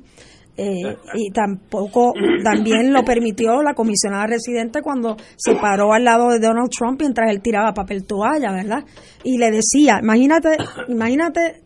[0.59, 6.39] Eh, y tampoco, también lo permitió la comisionada residente cuando se paró al lado de
[6.39, 8.83] Donald Trump mientras él tiraba papel toalla, ¿verdad?
[9.23, 10.57] Y le decía, imagínate,
[10.89, 11.61] imagínate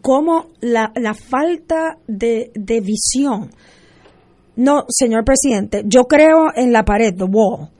[0.00, 3.50] cómo la, la falta de, de visión.
[4.60, 7.70] No, señor presidente, yo creo en la pared, the wall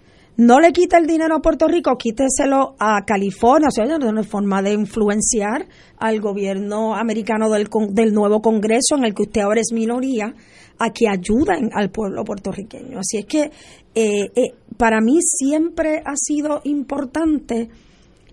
[0.40, 4.22] no le quita el dinero a Puerto Rico, quíteselo a California, o sea, es una
[4.22, 5.66] forma de influenciar
[5.98, 10.34] al gobierno americano del, del nuevo Congreso, en el que usted ahora es minoría,
[10.78, 13.00] a que ayuden al pueblo puertorriqueño.
[13.00, 13.50] Así es que
[13.94, 17.68] eh, eh, para mí siempre ha sido importante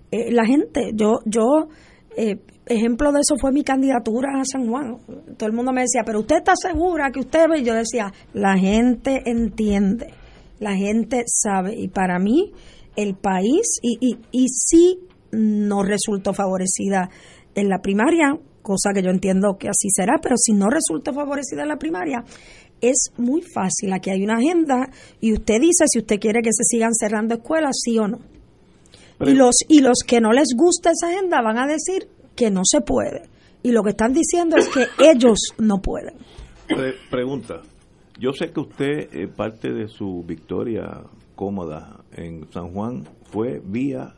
[0.10, 0.92] eh, la gente.
[0.94, 1.68] Yo, yo
[2.70, 4.98] ejemplo de eso fue mi candidatura a San Juan.
[5.38, 7.60] Todo el mundo me decía, pero usted está segura que usted ve.
[7.60, 10.14] Y yo decía, la gente entiende
[10.60, 11.76] la gente sabe.
[11.78, 12.52] Y para mí,
[12.96, 15.00] el país, y, y, y sí
[15.32, 17.10] no resultó favorecida
[17.56, 21.64] en la primaria, cosa que yo entiendo que así será, pero si no resultó favorecida
[21.64, 22.24] en la primaria,
[22.82, 23.94] es muy fácil.
[23.94, 24.90] Aquí hay una agenda
[25.20, 28.20] y usted dice si usted quiere que se sigan cerrando escuelas, sí o no.
[29.26, 32.08] y los, y los que no les gusta esa agenda van a decir
[32.38, 33.24] que no se puede.
[33.64, 36.16] Y lo que están diciendo es que ellos no pueden.
[37.10, 37.62] pregunta,
[38.20, 41.04] yo sé que usted, eh, parte de su victoria
[41.36, 44.16] cómoda en San Juan fue vía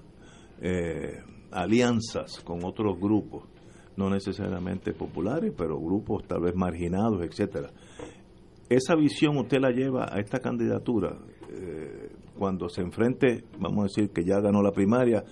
[0.62, 1.22] eh,
[1.52, 3.44] alianzas con otros grupos,
[3.98, 7.72] no necesariamente populares, pero grupos tal vez marginados, etcétera.
[8.70, 11.18] Esa visión usted la lleva a esta candidatura
[11.50, 15.24] eh, cuando se enfrente, vamos a decir que ya ganó la primaria,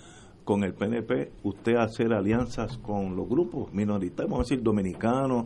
[0.48, 5.46] con el PNP, usted hacer alianzas con los grupos minoritarios, vamos a decir dominicanos,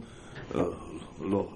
[1.28, 1.48] los,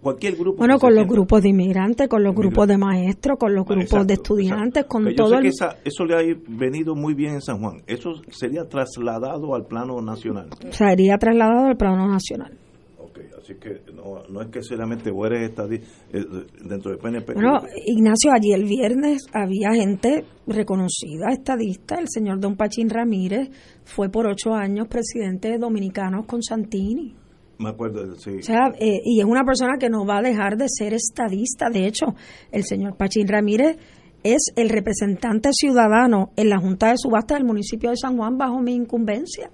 [0.00, 0.56] cualquier grupo.
[0.56, 4.14] Bueno, con los grupos de inmigrantes, con los grupos de maestros, con los grupos de
[4.14, 5.44] estudiantes, con todo el...
[5.44, 7.82] eso le ha venido muy bien en San Juan.
[7.86, 10.48] ¿Eso sería trasladado al plano nacional?
[10.70, 12.56] Sería trasladado al plano nacional.
[13.46, 15.52] Así que no, es que solamente vos eres
[16.12, 16.24] eh,
[16.64, 17.34] dentro del PNP.
[17.34, 21.94] Bueno, Ignacio, allí el viernes había gente reconocida, estadista.
[21.94, 23.48] El señor Don Pachín Ramírez
[23.84, 27.14] fue por ocho años presidente de Dominicanos con Santini.
[27.58, 28.38] Me acuerdo, sí.
[28.38, 31.70] O sea, eh, y es una persona que no va a dejar de ser estadista.
[31.70, 32.06] De hecho,
[32.50, 33.76] el señor Pachín Ramírez
[34.24, 38.60] es el representante ciudadano en la Junta de Subasta del municipio de San Juan bajo
[38.60, 39.52] mi incumbencia.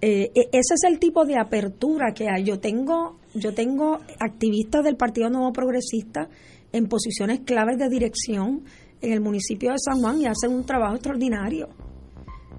[0.00, 2.44] Eh, e, ese es el tipo de apertura que hay.
[2.44, 6.28] Yo tengo, yo tengo activistas del Partido Nuevo Progresista
[6.72, 8.64] en posiciones claves de dirección
[9.00, 11.68] en el municipio de San Juan y hacen un trabajo extraordinario.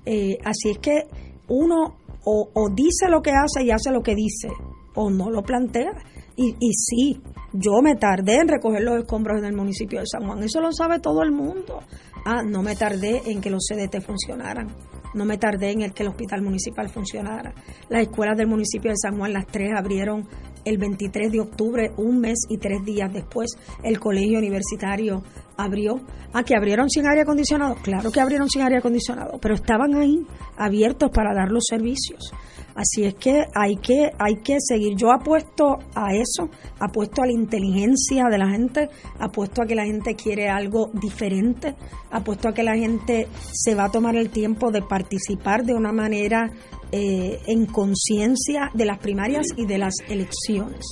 [0.05, 1.03] Eh, así es que
[1.47, 1.97] uno
[2.27, 4.49] o, dice lo que hace y hace lo que dice,
[4.95, 5.91] o no lo plantea.
[6.35, 7.21] Y, y sí,
[7.53, 10.71] yo me tardé en recoger los escombros en el municipio de San Juan, eso lo
[10.71, 11.79] sabe todo el mundo.
[12.25, 14.67] Ah, no me tardé en que los CDT funcionaran,
[15.15, 17.53] no me tardé en el que el hospital municipal funcionara.
[17.89, 20.27] Las escuelas del municipio de San Juan, las tres abrieron
[20.65, 23.51] el 23 de octubre, un mes y tres días después,
[23.83, 25.23] el colegio universitario
[25.57, 26.01] abrió.
[26.33, 27.75] Ah, que abrieron sin aire acondicionado.
[27.75, 30.25] Claro que abrieron sin aire acondicionado, pero estaban ahí
[30.57, 32.33] abiertos para dar los servicios.
[32.75, 34.97] Así es que hay que hay que seguir.
[34.97, 39.85] Yo apuesto a eso, apuesto a la inteligencia de la gente, apuesto a que la
[39.85, 41.75] gente quiere algo diferente,
[42.11, 45.93] apuesto a que la gente se va a tomar el tiempo de participar de una
[45.93, 46.51] manera
[46.91, 50.85] eh, en conciencia de las primarias y de las elecciones.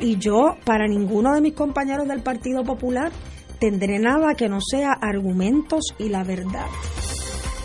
[0.00, 3.10] Y yo, para ninguno de mis compañeros del Partido Popular,
[3.58, 6.66] tendré nada que no sea argumentos y la verdad.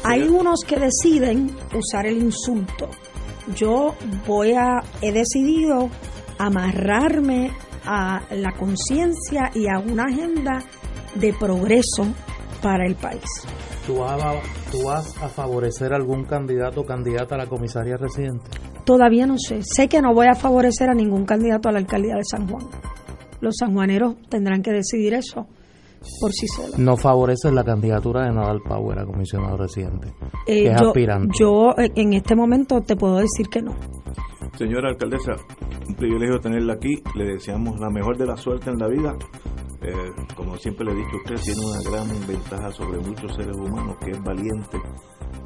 [0.03, 2.89] Hay unos que deciden usar el insulto.
[3.53, 3.95] Yo
[4.25, 5.89] voy a, he decidido
[6.37, 7.51] amarrarme
[7.85, 10.63] a la conciencia y a una agenda
[11.13, 12.07] de progreso
[12.61, 13.23] para el país.
[13.85, 14.33] ¿Tú vas, a,
[14.71, 18.49] ¿Tú vas a favorecer algún candidato o candidata a la comisaría residente?
[18.83, 19.61] Todavía no sé.
[19.61, 22.67] Sé que no voy a favorecer a ningún candidato a la alcaldía de San Juan.
[23.41, 25.47] Los sanjuaneros tendrán que decidir eso
[26.19, 26.75] por sí sola.
[26.77, 30.13] No favorece la candidatura de Nadal Power a comisionado residente,
[30.47, 31.33] eh, es yo, aspirante.
[31.39, 33.75] Yo en este momento te puedo decir que no.
[34.57, 35.33] Señora alcaldesa,
[35.87, 37.01] un privilegio tenerla aquí.
[37.15, 39.13] Le deseamos la mejor de la suerte en la vida.
[39.81, 39.93] Eh,
[40.35, 44.11] como siempre le he dicho, usted tiene una gran ventaja sobre muchos seres humanos, que
[44.11, 44.77] es valiente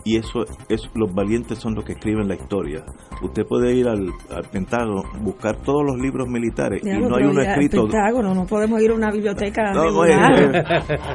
[0.03, 2.84] y eso es los valientes son los que escriben la historia.
[3.22, 4.11] Usted puede ir al,
[4.52, 7.84] Pentágono, buscar todos los libros militares y no hay uno escrito.
[7.84, 9.72] Pentágono, no podemos ir a una biblioteca.
[9.74, 9.91] No,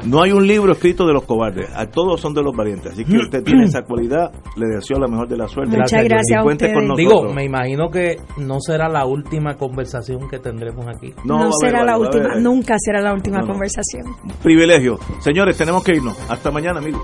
[0.05, 2.93] no, hay, un libro escrito de los cobardes, a todos son de los valientes.
[2.93, 5.77] Así que usted tiene esa cualidad, le deseo la mejor de la suerte.
[5.77, 6.43] Muchas gracias.
[6.43, 11.13] con Digo, me imagino que no será la última conversación que tendremos aquí.
[11.23, 14.03] No, será la última, nunca será la última conversación.
[14.43, 14.97] Privilegio.
[15.19, 16.17] Señores, tenemos que irnos.
[16.29, 17.01] Hasta mañana, amigos.